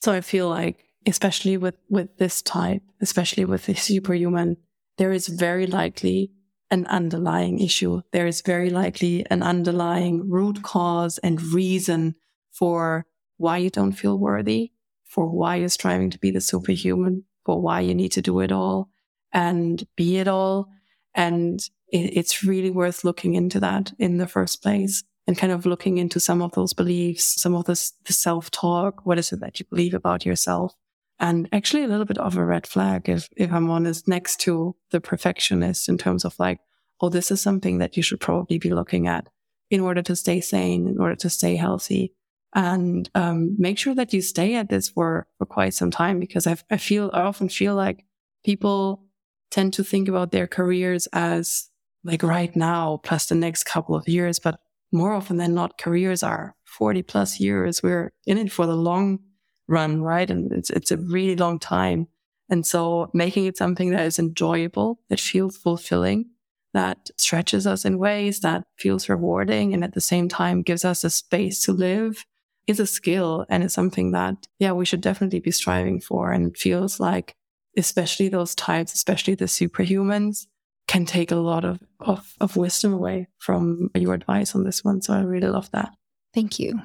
So 0.00 0.12
I 0.12 0.22
feel 0.22 0.48
like 0.48 0.82
especially 1.06 1.58
with, 1.58 1.74
with 1.90 2.16
this 2.16 2.40
type, 2.40 2.80
especially 3.02 3.44
with 3.44 3.66
the 3.66 3.74
superhuman, 3.74 4.56
there 4.96 5.12
is 5.12 5.28
very 5.28 5.66
likely 5.66 6.30
an 6.70 6.86
underlying 6.86 7.58
issue. 7.60 8.00
There 8.12 8.26
is 8.26 8.40
very 8.40 8.70
likely 8.70 9.26
an 9.30 9.42
underlying 9.42 10.30
root 10.30 10.62
cause 10.62 11.18
and 11.18 11.42
reason 11.42 12.14
for 12.50 13.04
why 13.36 13.58
you 13.58 13.68
don't 13.68 13.92
feel 13.92 14.18
worthy, 14.18 14.72
for 15.04 15.28
why 15.28 15.56
you're 15.56 15.68
striving 15.68 16.08
to 16.12 16.18
be 16.18 16.30
the 16.30 16.40
superhuman, 16.40 17.24
for 17.46 17.60
why 17.62 17.80
you 17.80 17.94
need 17.94 18.12
to 18.12 18.22
do 18.22 18.40
it 18.40 18.52
all 18.52 18.90
and 19.32 19.86
be 19.96 20.18
it 20.18 20.28
all. 20.28 20.68
And 21.14 21.60
it, 21.90 22.16
it's 22.18 22.44
really 22.44 22.70
worth 22.70 23.04
looking 23.04 23.34
into 23.34 23.60
that 23.60 23.92
in 23.98 24.18
the 24.18 24.28
first 24.28 24.62
place 24.62 25.02
and 25.26 25.38
kind 25.38 25.52
of 25.52 25.64
looking 25.64 25.98
into 25.98 26.20
some 26.20 26.42
of 26.42 26.52
those 26.52 26.74
beliefs, 26.74 27.40
some 27.40 27.54
of 27.54 27.64
this, 27.64 27.92
the 28.04 28.12
self 28.12 28.50
talk. 28.50 29.06
What 29.06 29.18
is 29.18 29.32
it 29.32 29.40
that 29.40 29.58
you 29.58 29.66
believe 29.70 29.94
about 29.94 30.26
yourself? 30.26 30.74
and 31.18 31.48
actually 31.52 31.84
a 31.84 31.88
little 31.88 32.04
bit 32.04 32.18
of 32.18 32.36
a 32.36 32.44
red 32.44 32.66
flag 32.66 33.08
if 33.08 33.28
if 33.36 33.52
I'm 33.52 33.70
honest 33.70 34.06
next 34.06 34.38
to 34.40 34.76
the 34.90 35.00
perfectionist 35.00 35.88
in 35.88 35.98
terms 35.98 36.24
of 36.24 36.38
like 36.38 36.60
oh 37.00 37.08
this 37.08 37.30
is 37.30 37.40
something 37.40 37.78
that 37.78 37.96
you 37.96 38.02
should 38.02 38.20
probably 38.20 38.58
be 38.58 38.70
looking 38.70 39.06
at 39.06 39.28
in 39.70 39.80
order 39.80 40.02
to 40.02 40.16
stay 40.16 40.40
sane 40.40 40.86
in 40.86 41.00
order 41.00 41.16
to 41.16 41.30
stay 41.30 41.56
healthy 41.56 42.12
and 42.56 43.08
um, 43.14 43.54
make 43.58 43.78
sure 43.78 43.94
that 43.94 44.12
you 44.12 44.20
stay 44.20 44.56
at 44.56 44.68
this 44.68 44.88
for 44.88 45.28
for 45.38 45.46
quite 45.46 45.74
some 45.74 45.92
time 45.92 46.18
because 46.18 46.46
I, 46.48 46.56
I 46.70 46.78
feel 46.78 47.10
I 47.12 47.20
often 47.20 47.48
feel 47.48 47.76
like 47.76 48.04
people 48.44 49.04
tend 49.52 49.74
to 49.74 49.84
think 49.84 50.08
about 50.08 50.32
their 50.32 50.48
careers 50.48 51.06
as 51.12 51.70
like 52.02 52.24
right 52.24 52.54
now 52.56 53.00
plus 53.04 53.26
the 53.26 53.36
next 53.36 53.64
couple 53.64 53.94
of 53.94 54.08
years 54.08 54.40
but 54.40 54.58
more 54.90 55.12
often 55.12 55.36
than 55.36 55.54
not 55.54 55.78
careers 55.78 56.22
are 56.22 56.56
40 56.64 57.02
plus 57.02 57.38
years 57.38 57.82
we're 57.82 58.12
in 58.26 58.38
it 58.38 58.50
for 58.50 58.66
the 58.66 58.76
long 58.76 59.20
run, 59.68 60.02
right? 60.02 60.30
And 60.30 60.52
it's, 60.52 60.70
it's 60.70 60.90
a 60.90 60.96
really 60.96 61.36
long 61.36 61.58
time. 61.58 62.08
And 62.48 62.64
so 62.64 63.10
making 63.12 63.46
it 63.46 63.56
something 63.56 63.90
that 63.90 64.06
is 64.06 64.18
enjoyable, 64.18 65.00
that 65.08 65.20
feels 65.20 65.56
fulfilling, 65.56 66.30
that 66.74 67.10
stretches 67.16 67.66
us 67.66 67.84
in 67.84 67.98
ways 67.98 68.40
that 68.40 68.64
feels 68.78 69.08
rewarding 69.08 69.74
and 69.74 69.82
at 69.82 69.94
the 69.94 70.00
same 70.00 70.28
time 70.28 70.62
gives 70.62 70.84
us 70.84 71.04
a 71.04 71.10
space 71.10 71.64
to 71.64 71.72
live 71.72 72.24
is 72.66 72.80
a 72.80 72.86
skill 72.86 73.46
and 73.48 73.62
it's 73.62 73.74
something 73.74 74.12
that, 74.12 74.46
yeah, 74.58 74.72
we 74.72 74.84
should 74.84 75.00
definitely 75.00 75.40
be 75.40 75.50
striving 75.50 76.00
for. 76.00 76.32
And 76.32 76.48
it 76.48 76.58
feels 76.58 76.98
like, 76.98 77.34
especially 77.76 78.28
those 78.28 78.54
types, 78.54 78.92
especially 78.92 79.34
the 79.34 79.44
superhumans, 79.44 80.46
can 80.88 81.04
take 81.04 81.30
a 81.30 81.36
lot 81.36 81.64
of, 81.64 81.80
of, 82.00 82.34
of 82.40 82.56
wisdom 82.56 82.92
away 82.92 83.28
from 83.38 83.90
your 83.94 84.14
advice 84.14 84.54
on 84.54 84.64
this 84.64 84.84
one. 84.84 85.02
So 85.02 85.14
I 85.14 85.20
really 85.20 85.48
love 85.48 85.70
that. 85.72 85.90
Thank 86.32 86.58
you. 86.58 86.80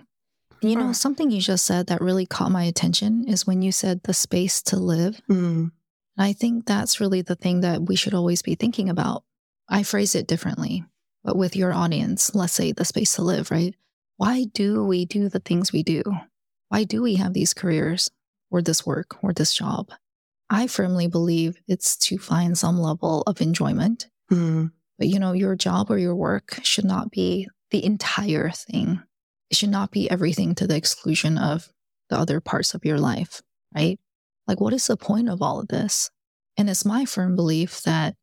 You 0.63 0.75
know, 0.75 0.93
something 0.93 1.32
you 1.32 1.41
just 1.41 1.65
said 1.65 1.88
that 1.88 2.01
really 2.01 2.27
caught 2.27 2.51
my 2.51 2.63
attention 2.63 3.27
is 3.27 3.47
when 3.47 3.63
you 3.63 3.71
said 3.71 4.03
the 4.03 4.13
space 4.13 4.61
to 4.63 4.77
live. 4.77 5.19
Mm. 5.27 5.71
I 6.17 6.34
think 6.34 6.67
that's 6.67 6.99
really 6.99 7.23
the 7.23 7.36
thing 7.36 7.61
that 7.61 7.82
we 7.82 7.95
should 7.95 8.13
always 8.13 8.43
be 8.43 8.53
thinking 8.53 8.88
about. 8.88 9.23
I 9.67 9.82
phrase 9.82 10.13
it 10.13 10.27
differently, 10.27 10.84
but 11.23 11.36
with 11.36 11.55
your 11.55 11.73
audience, 11.73 12.36
let's 12.36 12.53
say 12.53 12.73
the 12.73 12.86
space 12.86 13.15
to 13.15 13.23
live, 13.23 13.49
right? 13.49 13.75
Why 14.22 14.45
do 14.53 14.86
we 14.86 15.05
do 15.05 15.30
the 15.30 15.39
things 15.39 15.74
we 15.74 15.82
do? 15.82 16.03
Why 16.69 16.84
do 16.84 17.01
we 17.01 17.15
have 17.15 17.34
these 17.34 17.55
careers 17.55 18.11
or 18.51 18.61
this 18.61 18.86
work 18.86 19.17
or 19.24 19.34
this 19.34 19.51
job? 19.51 19.89
I 20.47 20.67
firmly 20.67 21.07
believe 21.07 21.57
it's 21.67 21.97
to 21.97 22.19
find 22.19 22.55
some 22.55 22.78
level 22.78 23.24
of 23.26 23.41
enjoyment. 23.41 24.09
Mm. 24.32 24.74
But 24.99 25.07
you 25.07 25.17
know, 25.17 25.32
your 25.32 25.55
job 25.55 25.89
or 25.89 25.97
your 25.97 26.15
work 26.15 26.59
should 26.61 26.86
not 26.86 27.09
be 27.09 27.47
the 27.72 27.84
entire 27.84 28.51
thing 28.51 29.01
it 29.51 29.57
should 29.57 29.69
not 29.69 29.91
be 29.91 30.09
everything 30.09 30.55
to 30.55 30.65
the 30.65 30.78
exclusion 30.78 31.38
of 31.38 31.74
the 32.09 32.17
other 32.17 32.39
parts 32.39 32.74
of 32.74 32.86
your 32.86 32.97
life, 32.97 33.41
right? 33.76 33.99
Like, 34.47 34.61
what 34.61 34.74
is 34.74 34.88
the 34.88 34.95
point 34.95 35.30
of 35.30 35.41
all 35.41 35.59
of 35.59 35.67
this? 35.67 36.09
And 36.57 36.69
it's 36.69 36.86
my 36.86 37.03
firm 37.03 37.36
belief 37.36 37.82
that 37.82 38.15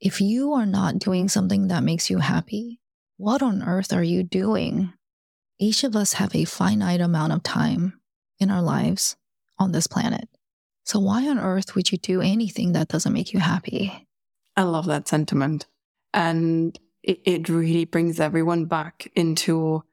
if 0.00 0.22
you 0.22 0.54
are 0.54 0.64
not 0.64 0.98
doing 0.98 1.28
something 1.28 1.68
that 1.68 1.84
makes 1.84 2.08
you 2.08 2.18
happy, 2.18 2.80
what 3.18 3.42
on 3.42 3.62
earth 3.62 3.92
are 3.92 4.02
you 4.02 4.22
doing? 4.22 4.94
Each 5.60 5.84
of 5.84 5.94
us 5.94 6.14
have 6.14 6.34
a 6.34 6.44
finite 6.44 7.00
amount 7.00 7.32
of 7.32 7.44
time 7.44 8.00
in 8.40 8.50
our 8.50 8.62
lives 8.62 9.16
on 9.58 9.70
this 9.70 9.86
planet. 9.86 10.28
So, 10.84 10.98
why 10.98 11.28
on 11.28 11.38
earth 11.38 11.76
would 11.76 11.92
you 11.92 11.98
do 11.98 12.20
anything 12.20 12.72
that 12.72 12.88
doesn't 12.88 13.12
make 13.12 13.32
you 13.32 13.38
happy? 13.38 14.08
I 14.56 14.64
love 14.64 14.86
that 14.86 15.06
sentiment. 15.06 15.66
And 16.12 16.76
it, 17.02 17.20
it 17.24 17.48
really 17.48 17.84
brings 17.84 18.18
everyone 18.18 18.64
back 18.64 19.12
into 19.14 19.84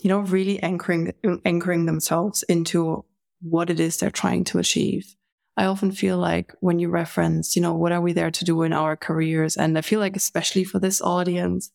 you 0.00 0.08
know, 0.08 0.20
really 0.20 0.62
anchoring, 0.62 1.12
anchoring 1.44 1.86
themselves 1.86 2.42
into 2.44 3.04
what 3.40 3.70
it 3.70 3.80
is 3.80 3.96
they're 3.96 4.10
trying 4.10 4.44
to 4.44 4.58
achieve. 4.58 5.14
I 5.56 5.64
often 5.64 5.90
feel 5.90 6.18
like 6.18 6.54
when 6.60 6.78
you 6.78 6.88
reference, 6.88 7.56
you 7.56 7.62
know, 7.62 7.74
what 7.74 7.92
are 7.92 8.00
we 8.00 8.12
there 8.12 8.30
to 8.30 8.44
do 8.44 8.62
in 8.62 8.72
our 8.72 8.96
careers? 8.96 9.56
And 9.56 9.76
I 9.76 9.80
feel 9.80 10.00
like, 10.00 10.16
especially 10.16 10.64
for 10.64 10.78
this 10.78 11.00
audience, 11.00 11.70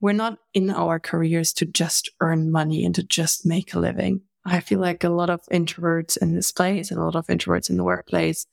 we're 0.00 0.12
not 0.12 0.38
in 0.54 0.70
our 0.70 0.98
careers 0.98 1.52
to 1.54 1.66
just 1.66 2.10
earn 2.20 2.50
money 2.50 2.84
and 2.84 2.94
to 2.94 3.02
just 3.02 3.44
make 3.44 3.74
a 3.74 3.78
living. 3.78 4.22
I 4.44 4.60
feel 4.60 4.78
like 4.78 5.04
a 5.04 5.08
lot 5.08 5.30
of 5.30 5.44
introverts 5.52 6.16
in 6.16 6.34
this 6.34 6.52
place 6.52 6.90
and 6.90 7.00
a 7.00 7.04
lot 7.04 7.16
of 7.16 7.26
introverts 7.26 7.68
in 7.68 7.76
the 7.76 7.84
workplace 7.84 8.46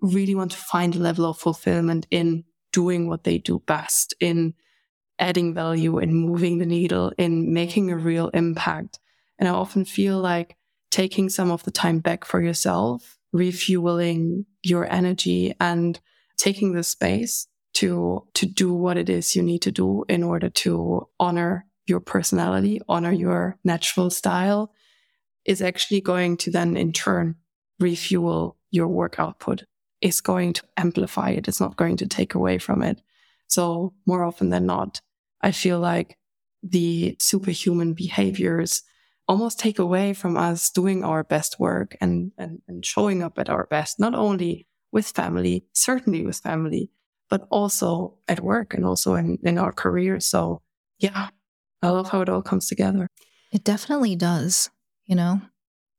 really 0.00 0.34
want 0.34 0.52
to 0.52 0.58
find 0.58 0.94
a 0.94 1.00
level 1.00 1.24
of 1.24 1.38
fulfillment 1.38 2.06
in 2.10 2.44
doing 2.72 3.08
what 3.08 3.24
they 3.24 3.38
do 3.38 3.62
best, 3.66 4.14
in 4.20 4.54
adding 5.18 5.54
value 5.54 5.98
in 5.98 6.14
moving 6.14 6.58
the 6.58 6.66
needle, 6.66 7.12
in 7.18 7.52
making 7.52 7.90
a 7.90 7.96
real 7.96 8.28
impact. 8.28 8.98
And 9.38 9.48
I 9.48 9.52
often 9.52 9.84
feel 9.84 10.18
like 10.18 10.56
taking 10.90 11.28
some 11.28 11.50
of 11.50 11.64
the 11.64 11.70
time 11.70 11.98
back 11.98 12.24
for 12.24 12.40
yourself, 12.40 13.18
refueling 13.32 14.46
your 14.62 14.90
energy 14.90 15.54
and 15.60 15.98
taking 16.36 16.72
the 16.72 16.82
space 16.82 17.46
to, 17.78 18.26
to 18.34 18.44
do 18.44 18.72
what 18.72 18.96
it 18.96 19.08
is 19.08 19.36
you 19.36 19.42
need 19.42 19.62
to 19.62 19.70
do 19.70 20.04
in 20.08 20.24
order 20.24 20.48
to 20.50 21.08
honor 21.20 21.64
your 21.86 22.00
personality, 22.00 22.80
honor 22.88 23.12
your 23.12 23.56
natural 23.62 24.10
style 24.10 24.72
is 25.44 25.62
actually 25.62 26.00
going 26.00 26.36
to 26.36 26.50
then 26.50 26.76
in 26.76 26.92
turn 26.92 27.36
refuel 27.78 28.56
your 28.72 28.88
work 28.88 29.20
output. 29.20 29.62
It's 30.00 30.20
going 30.20 30.54
to 30.54 30.62
amplify 30.76 31.30
it. 31.30 31.46
It's 31.46 31.60
not 31.60 31.76
going 31.76 31.96
to 31.98 32.06
take 32.08 32.34
away 32.34 32.58
from 32.58 32.82
it. 32.82 33.00
So 33.46 33.94
more 34.06 34.24
often 34.24 34.50
than 34.50 34.66
not, 34.66 35.00
I 35.40 35.52
feel 35.52 35.78
like 35.78 36.18
the 36.64 37.16
superhuman 37.20 37.94
behaviors 37.94 38.82
almost 39.28 39.60
take 39.60 39.78
away 39.78 40.14
from 40.14 40.36
us 40.36 40.68
doing 40.70 41.04
our 41.04 41.22
best 41.22 41.60
work 41.60 41.96
and, 42.00 42.32
and, 42.36 42.60
and 42.66 42.84
showing 42.84 43.22
up 43.22 43.38
at 43.38 43.48
our 43.48 43.66
best, 43.66 44.00
not 44.00 44.16
only 44.16 44.66
with 44.90 45.06
family, 45.06 45.64
certainly 45.72 46.26
with 46.26 46.38
family, 46.38 46.90
but 47.30 47.46
also 47.50 48.14
at 48.26 48.40
work 48.40 48.74
and 48.74 48.84
also 48.84 49.14
in, 49.14 49.38
in 49.42 49.58
our 49.58 49.72
careers. 49.72 50.24
So 50.26 50.62
yeah, 50.98 51.28
I 51.82 51.90
love 51.90 52.10
how 52.10 52.20
it 52.20 52.28
all 52.28 52.42
comes 52.42 52.66
together. 52.66 53.08
It 53.52 53.64
definitely 53.64 54.16
does, 54.16 54.70
you 55.06 55.14
know? 55.14 55.40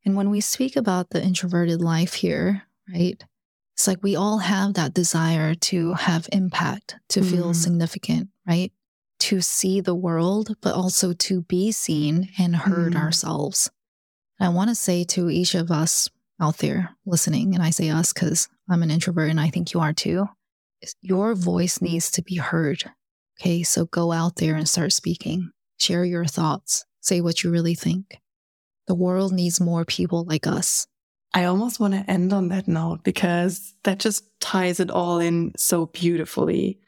And 0.05 0.15
when 0.15 0.29
we 0.29 0.41
speak 0.41 0.75
about 0.75 1.09
the 1.09 1.23
introverted 1.23 1.81
life 1.81 2.13
here, 2.13 2.63
right? 2.91 3.21
It's 3.75 3.87
like 3.87 4.03
we 4.03 4.15
all 4.15 4.39
have 4.39 4.73
that 4.73 4.93
desire 4.93 5.55
to 5.55 5.93
have 5.93 6.27
impact, 6.31 6.97
to 7.09 7.23
feel 7.23 7.51
mm. 7.51 7.55
significant, 7.55 8.29
right? 8.47 8.71
to 9.19 9.41
see 9.41 9.81
the 9.81 9.95
world, 9.95 10.55
but 10.61 10.73
also 10.73 11.13
to 11.13 11.41
be 11.43 11.71
seen 11.71 12.29
and 12.37 12.55
heard 12.55 12.93
mm. 12.93 13.01
ourselves. 13.01 13.69
I 14.39 14.49
want 14.49 14.69
to 14.69 14.75
say 14.75 15.03
to 15.05 15.29
each 15.29 15.55
of 15.55 15.69
us 15.69 16.09
out 16.41 16.57
there 16.59 16.95
listening, 17.05 17.53
and 17.53 17.61
I 17.61 17.69
say 17.69 17.89
us 17.89 18.13
because 18.13 18.47
I'm 18.69 18.81
an 18.81 18.91
introvert 18.91 19.29
and 19.29 19.39
I 19.39 19.49
think 19.49 19.73
you 19.73 19.81
are 19.81 19.91
too, 19.91 20.27
your 21.01 21.35
voice 21.35 21.81
needs 21.81 22.11
to 22.11 22.21
be 22.21 22.35
heard. 22.35 22.83
Okay, 23.39 23.63
so 23.63 23.85
go 23.85 24.11
out 24.11 24.35
there 24.35 24.55
and 24.55 24.67
start 24.67 24.93
speaking. 24.93 25.51
Share 25.77 26.03
your 26.03 26.25
thoughts. 26.25 26.85
Say 27.01 27.21
what 27.21 27.43
you 27.43 27.51
really 27.51 27.75
think. 27.75 28.19
The 28.87 28.95
world 28.95 29.31
needs 29.31 29.61
more 29.61 29.85
people 29.85 30.25
like 30.25 30.45
us. 30.45 30.87
I 31.33 31.45
almost 31.45 31.79
want 31.79 31.93
to 31.93 32.09
end 32.09 32.33
on 32.33 32.49
that 32.49 32.67
note 32.67 33.03
because 33.03 33.75
that 33.83 33.99
just 33.99 34.23
ties 34.41 34.79
it 34.79 34.89
all 34.89 35.19
in 35.19 35.53
so 35.55 35.85
beautifully. 35.85 36.79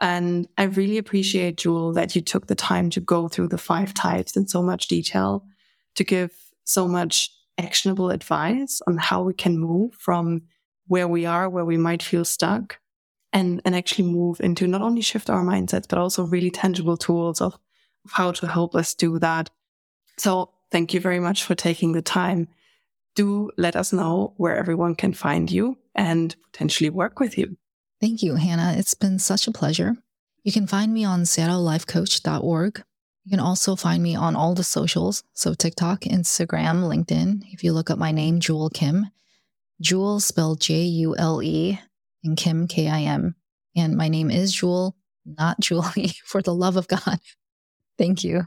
And 0.00 0.46
I 0.56 0.64
really 0.64 0.98
appreciate, 0.98 1.56
Jule, 1.56 1.92
that 1.94 2.14
you 2.14 2.22
took 2.22 2.46
the 2.46 2.54
time 2.54 2.90
to 2.90 3.00
go 3.00 3.28
through 3.28 3.48
the 3.48 3.58
five 3.58 3.92
types 3.92 4.36
in 4.36 4.46
so 4.46 4.62
much 4.62 4.86
detail, 4.86 5.44
to 5.96 6.04
give 6.04 6.30
so 6.64 6.86
much 6.86 7.30
actionable 7.58 8.10
advice 8.10 8.80
on 8.86 8.96
how 8.96 9.22
we 9.22 9.34
can 9.34 9.58
move 9.58 9.94
from 9.94 10.42
where 10.86 11.08
we 11.08 11.26
are, 11.26 11.50
where 11.50 11.64
we 11.64 11.76
might 11.76 12.02
feel 12.02 12.24
stuck 12.24 12.78
and, 13.38 13.62
and 13.64 13.76
actually 13.76 14.10
move 14.10 14.40
into 14.40 14.66
not 14.66 14.82
only 14.82 15.00
shift 15.00 15.30
our 15.30 15.44
mindsets, 15.44 15.88
but 15.88 15.98
also 15.98 16.24
really 16.24 16.50
tangible 16.50 16.96
tools 16.96 17.40
of, 17.40 17.54
of 18.04 18.10
how 18.10 18.32
to 18.32 18.48
help 18.48 18.74
us 18.74 18.94
do 18.94 19.18
that. 19.20 19.48
So 20.16 20.50
thank 20.72 20.92
you 20.92 21.00
very 21.00 21.20
much 21.20 21.44
for 21.44 21.54
taking 21.54 21.92
the 21.92 22.02
time. 22.02 22.48
Do 23.14 23.50
let 23.56 23.76
us 23.76 23.92
know 23.92 24.34
where 24.36 24.56
everyone 24.56 24.96
can 24.96 25.12
find 25.14 25.50
you 25.50 25.78
and 25.94 26.34
potentially 26.50 26.90
work 26.90 27.20
with 27.20 27.38
you. 27.38 27.56
Thank 28.00 28.22
you, 28.22 28.34
Hannah. 28.34 28.74
It's 28.76 28.94
been 28.94 29.20
such 29.20 29.46
a 29.46 29.52
pleasure. 29.52 29.96
You 30.42 30.50
can 30.50 30.66
find 30.66 30.92
me 30.92 31.04
on 31.04 31.22
seattlelifecoach.org. 31.22 32.82
You 33.24 33.30
can 33.30 33.40
also 33.40 33.76
find 33.76 34.02
me 34.02 34.16
on 34.16 34.34
all 34.34 34.54
the 34.54 34.64
socials. 34.64 35.22
So 35.32 35.54
TikTok, 35.54 36.00
Instagram, 36.02 36.82
LinkedIn. 36.88 37.42
If 37.52 37.62
you 37.62 37.72
look 37.72 37.90
up 37.90 37.98
my 37.98 38.10
name, 38.10 38.40
Jule 38.40 38.70
Kim, 38.70 39.06
Jule 39.80 40.18
spelled 40.18 40.60
J 40.60 40.82
U 40.82 41.16
L 41.16 41.40
E 41.42 41.78
and 42.24 42.36
Kim 42.36 42.66
K 42.66 42.88
I 42.88 43.02
M. 43.02 43.34
And 43.76 43.96
my 43.96 44.08
name 44.08 44.30
is 44.30 44.52
Jule, 44.52 44.96
not 45.24 45.58
Julie, 45.60 46.12
for 46.24 46.42
the 46.42 46.54
love 46.54 46.76
of 46.76 46.88
God. 46.88 47.20
Thank 47.96 48.24
you. 48.24 48.46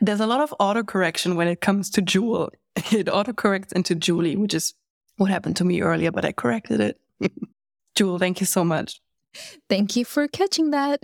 There's 0.00 0.20
a 0.20 0.26
lot 0.26 0.40
of 0.40 0.54
autocorrection 0.60 1.36
when 1.36 1.48
it 1.48 1.60
comes 1.60 1.90
to 1.90 2.02
Jule. 2.02 2.50
It 2.92 3.08
autocorrects 3.08 3.72
into 3.72 3.94
Julie, 3.94 4.36
which 4.36 4.54
is 4.54 4.74
what 5.16 5.28
happened 5.28 5.56
to 5.56 5.64
me 5.64 5.82
earlier, 5.82 6.10
but 6.12 6.24
I 6.24 6.32
corrected 6.32 6.80
it. 6.80 7.00
Jule, 7.94 8.18
thank 8.18 8.40
you 8.40 8.46
so 8.46 8.64
much. 8.64 9.02
Thank 9.68 9.96
you 9.96 10.04
for 10.04 10.28
catching 10.28 10.70
that. 10.70 11.00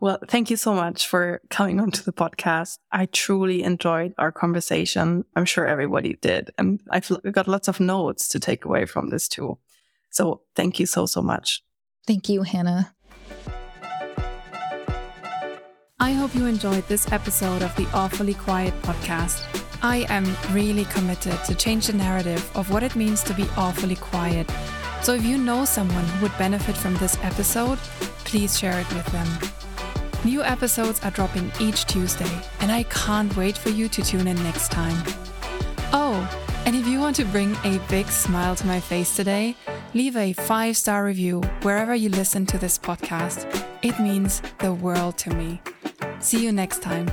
well, 0.00 0.18
thank 0.28 0.50
you 0.50 0.56
so 0.56 0.74
much 0.74 1.06
for 1.06 1.40
coming 1.50 1.80
onto 1.80 2.02
the 2.02 2.12
podcast. 2.12 2.78
I 2.92 3.06
truly 3.06 3.62
enjoyed 3.62 4.14
our 4.18 4.30
conversation. 4.30 5.24
I'm 5.34 5.44
sure 5.46 5.66
everybody 5.66 6.14
did. 6.20 6.50
And 6.58 6.80
I've 6.90 7.10
got 7.32 7.48
lots 7.48 7.66
of 7.68 7.80
notes 7.80 8.28
to 8.28 8.38
take 8.38 8.64
away 8.64 8.86
from 8.86 9.10
this 9.10 9.26
too. 9.26 9.58
So 10.14 10.40
thank 10.54 10.80
you 10.80 10.86
so, 10.86 11.06
so 11.06 11.20
much. 11.20 11.62
Thank 12.06 12.28
you, 12.28 12.42
Hannah. 12.42 12.94
I 16.00 16.12
hope 16.12 16.34
you 16.34 16.46
enjoyed 16.46 16.86
this 16.88 17.10
episode 17.12 17.62
of 17.62 17.74
the 17.76 17.86
Awfully 17.92 18.34
Quiet 18.34 18.74
podcast. 18.82 19.42
I 19.82 20.06
am 20.08 20.24
really 20.54 20.84
committed 20.86 21.38
to 21.44 21.54
change 21.54 21.88
the 21.88 21.92
narrative 21.92 22.44
of 22.56 22.70
what 22.70 22.82
it 22.82 22.96
means 22.96 23.22
to 23.24 23.34
be 23.34 23.46
awfully 23.56 23.96
quiet 23.96 24.48
so 25.04 25.12
if 25.12 25.22
you 25.22 25.36
know 25.36 25.66
someone 25.66 26.04
who 26.04 26.22
would 26.22 26.38
benefit 26.38 26.74
from 26.74 26.94
this 26.96 27.18
episode, 27.22 27.76
please 28.24 28.58
share 28.58 28.80
it 28.80 28.88
with 28.94 29.04
them. 29.12 29.28
New 30.24 30.42
episodes 30.42 30.98
are 31.04 31.10
dropping 31.10 31.52
each 31.60 31.84
Tuesday, 31.84 32.40
and 32.60 32.72
I 32.72 32.84
can't 32.84 33.36
wait 33.36 33.58
for 33.58 33.68
you 33.68 33.86
to 33.90 34.02
tune 34.02 34.26
in 34.26 34.42
next 34.42 34.72
time. 34.72 34.96
Oh, 35.92 36.26
and 36.66 36.74
if 36.74 36.86
you 36.86 36.98
want 36.98 37.16
to 37.16 37.24
bring 37.26 37.54
a 37.64 37.78
big 37.88 38.06
smile 38.08 38.54
to 38.56 38.66
my 38.66 38.80
face 38.80 39.14
today, 39.16 39.56
leave 39.92 40.16
a 40.16 40.32
five 40.32 40.76
star 40.76 41.04
review 41.04 41.42
wherever 41.62 41.94
you 41.94 42.08
listen 42.08 42.46
to 42.46 42.58
this 42.58 42.78
podcast. 42.78 43.46
It 43.82 43.98
means 44.00 44.40
the 44.60 44.72
world 44.72 45.18
to 45.18 45.30
me. 45.30 45.60
See 46.20 46.42
you 46.42 46.52
next 46.52 46.80
time. 46.82 47.10